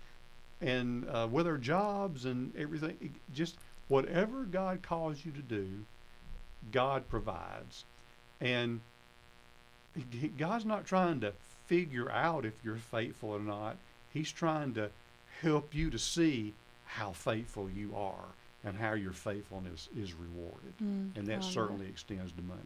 and 0.61 1.07
uh, 1.09 1.28
with 1.30 1.46
our 1.46 1.59
jobs 1.59 2.24
and 2.24 2.55
everything. 2.57 2.96
It 3.00 3.11
just 3.34 3.57
whatever 3.88 4.44
God 4.44 4.82
calls 4.82 5.24
you 5.24 5.32
to 5.32 5.42
do, 5.42 5.84
God 6.72 7.09
provides, 7.09 7.84
and 8.40 8.80
he- 10.11 10.28
God's 10.28 10.64
not 10.64 10.86
trying 10.86 11.20
to 11.20 11.32
figure 11.66 12.11
out 12.11 12.44
if 12.44 12.55
you're 12.64 12.76
faithful 12.76 13.30
or 13.30 13.40
not. 13.40 13.76
He's 14.12 14.30
trying 14.32 14.74
to 14.74 14.90
help 15.42 15.74
you 15.74 15.90
to 15.90 15.98
see 15.98 16.55
how 16.86 17.12
faithful 17.12 17.68
you 17.68 17.94
are 17.96 18.26
and 18.64 18.76
how 18.78 18.92
your 18.94 19.12
faithfulness 19.12 19.88
is 19.98 20.14
rewarded. 20.14 20.72
Mm, 20.82 21.16
And 21.16 21.26
that 21.26 21.42
certainly 21.44 21.86
extends 21.88 22.32
to 22.32 22.42
money. 22.42 22.61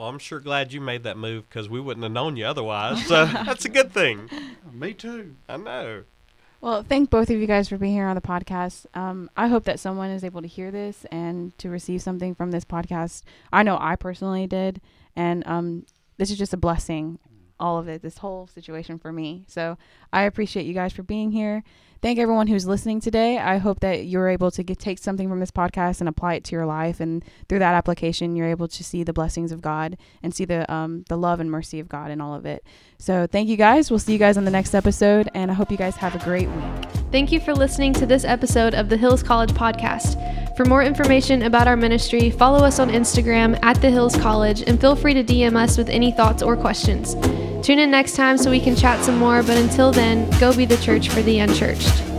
Well, 0.00 0.08
I'm 0.08 0.18
sure 0.18 0.40
glad 0.40 0.72
you 0.72 0.80
made 0.80 1.02
that 1.02 1.18
move 1.18 1.46
because 1.46 1.68
we 1.68 1.78
wouldn't 1.78 2.02
have 2.02 2.12
known 2.12 2.34
you 2.34 2.46
otherwise. 2.46 3.04
So 3.06 3.26
that's 3.26 3.66
a 3.66 3.68
good 3.68 3.92
thing. 3.92 4.30
Me 4.72 4.94
too. 4.94 5.36
I 5.46 5.58
know. 5.58 6.04
Well, 6.62 6.82
thank 6.82 7.10
both 7.10 7.28
of 7.28 7.38
you 7.38 7.46
guys 7.46 7.68
for 7.68 7.76
being 7.76 7.92
here 7.92 8.06
on 8.06 8.14
the 8.14 8.22
podcast. 8.22 8.86
Um, 8.94 9.28
I 9.36 9.48
hope 9.48 9.64
that 9.64 9.78
someone 9.78 10.08
is 10.08 10.24
able 10.24 10.40
to 10.40 10.48
hear 10.48 10.70
this 10.70 11.04
and 11.12 11.56
to 11.58 11.68
receive 11.68 12.00
something 12.00 12.34
from 12.34 12.50
this 12.50 12.64
podcast. 12.64 13.24
I 13.52 13.62
know 13.62 13.76
I 13.78 13.94
personally 13.94 14.46
did, 14.46 14.80
and 15.16 15.46
um, 15.46 15.84
this 16.16 16.30
is 16.30 16.38
just 16.38 16.54
a 16.54 16.58
blessing. 16.58 17.18
All 17.58 17.76
of 17.76 17.86
it, 17.86 18.00
this 18.00 18.16
whole 18.18 18.46
situation 18.46 18.98
for 18.98 19.12
me. 19.12 19.44
So 19.48 19.76
I 20.14 20.22
appreciate 20.22 20.64
you 20.64 20.72
guys 20.72 20.94
for 20.94 21.02
being 21.02 21.30
here. 21.30 21.62
Thank 22.02 22.18
everyone 22.18 22.46
who's 22.46 22.66
listening 22.66 23.00
today. 23.00 23.36
I 23.36 23.58
hope 23.58 23.80
that 23.80 24.06
you're 24.06 24.30
able 24.30 24.50
to 24.52 24.62
get 24.62 24.78
take 24.78 24.98
something 24.98 25.28
from 25.28 25.38
this 25.38 25.50
podcast 25.50 26.00
and 26.00 26.08
apply 26.08 26.34
it 26.34 26.44
to 26.44 26.56
your 26.56 26.64
life, 26.64 26.98
and 26.98 27.22
through 27.46 27.58
that 27.58 27.74
application, 27.74 28.36
you're 28.36 28.48
able 28.48 28.68
to 28.68 28.82
see 28.82 29.02
the 29.02 29.12
blessings 29.12 29.52
of 29.52 29.60
God 29.60 29.98
and 30.22 30.34
see 30.34 30.46
the 30.46 30.70
um, 30.72 31.04
the 31.10 31.18
love 31.18 31.40
and 31.40 31.50
mercy 31.50 31.78
of 31.78 31.90
God 31.90 32.10
in 32.10 32.22
all 32.22 32.34
of 32.34 32.46
it. 32.46 32.64
So 32.98 33.26
thank 33.26 33.50
you 33.50 33.58
guys. 33.58 33.90
We'll 33.90 33.98
see 33.98 34.14
you 34.14 34.18
guys 34.18 34.38
on 34.38 34.46
the 34.46 34.50
next 34.50 34.74
episode, 34.74 35.28
and 35.34 35.50
I 35.50 35.54
hope 35.54 35.70
you 35.70 35.76
guys 35.76 35.96
have 35.96 36.14
a 36.14 36.24
great 36.24 36.48
week. 36.48 36.99
Thank 37.10 37.32
you 37.32 37.40
for 37.40 37.52
listening 37.52 37.92
to 37.94 38.06
this 38.06 38.24
episode 38.24 38.72
of 38.72 38.88
the 38.88 38.96
Hills 38.96 39.20
College 39.20 39.50
Podcast. 39.50 40.16
For 40.56 40.64
more 40.64 40.84
information 40.84 41.42
about 41.42 41.66
our 41.66 41.76
ministry, 41.76 42.30
follow 42.30 42.64
us 42.64 42.78
on 42.78 42.88
Instagram 42.88 43.58
at 43.64 43.80
the 43.80 43.90
Hills 43.90 44.16
College 44.16 44.62
and 44.62 44.80
feel 44.80 44.94
free 44.94 45.14
to 45.14 45.24
DM 45.24 45.56
us 45.56 45.76
with 45.76 45.88
any 45.88 46.12
thoughts 46.12 46.40
or 46.40 46.56
questions. 46.56 47.14
Tune 47.66 47.80
in 47.80 47.90
next 47.90 48.14
time 48.14 48.38
so 48.38 48.48
we 48.48 48.60
can 48.60 48.76
chat 48.76 49.04
some 49.04 49.18
more, 49.18 49.42
but 49.42 49.56
until 49.56 49.90
then, 49.90 50.30
go 50.38 50.56
be 50.56 50.64
the 50.64 50.76
church 50.76 51.08
for 51.08 51.20
the 51.22 51.40
unchurched. 51.40 52.10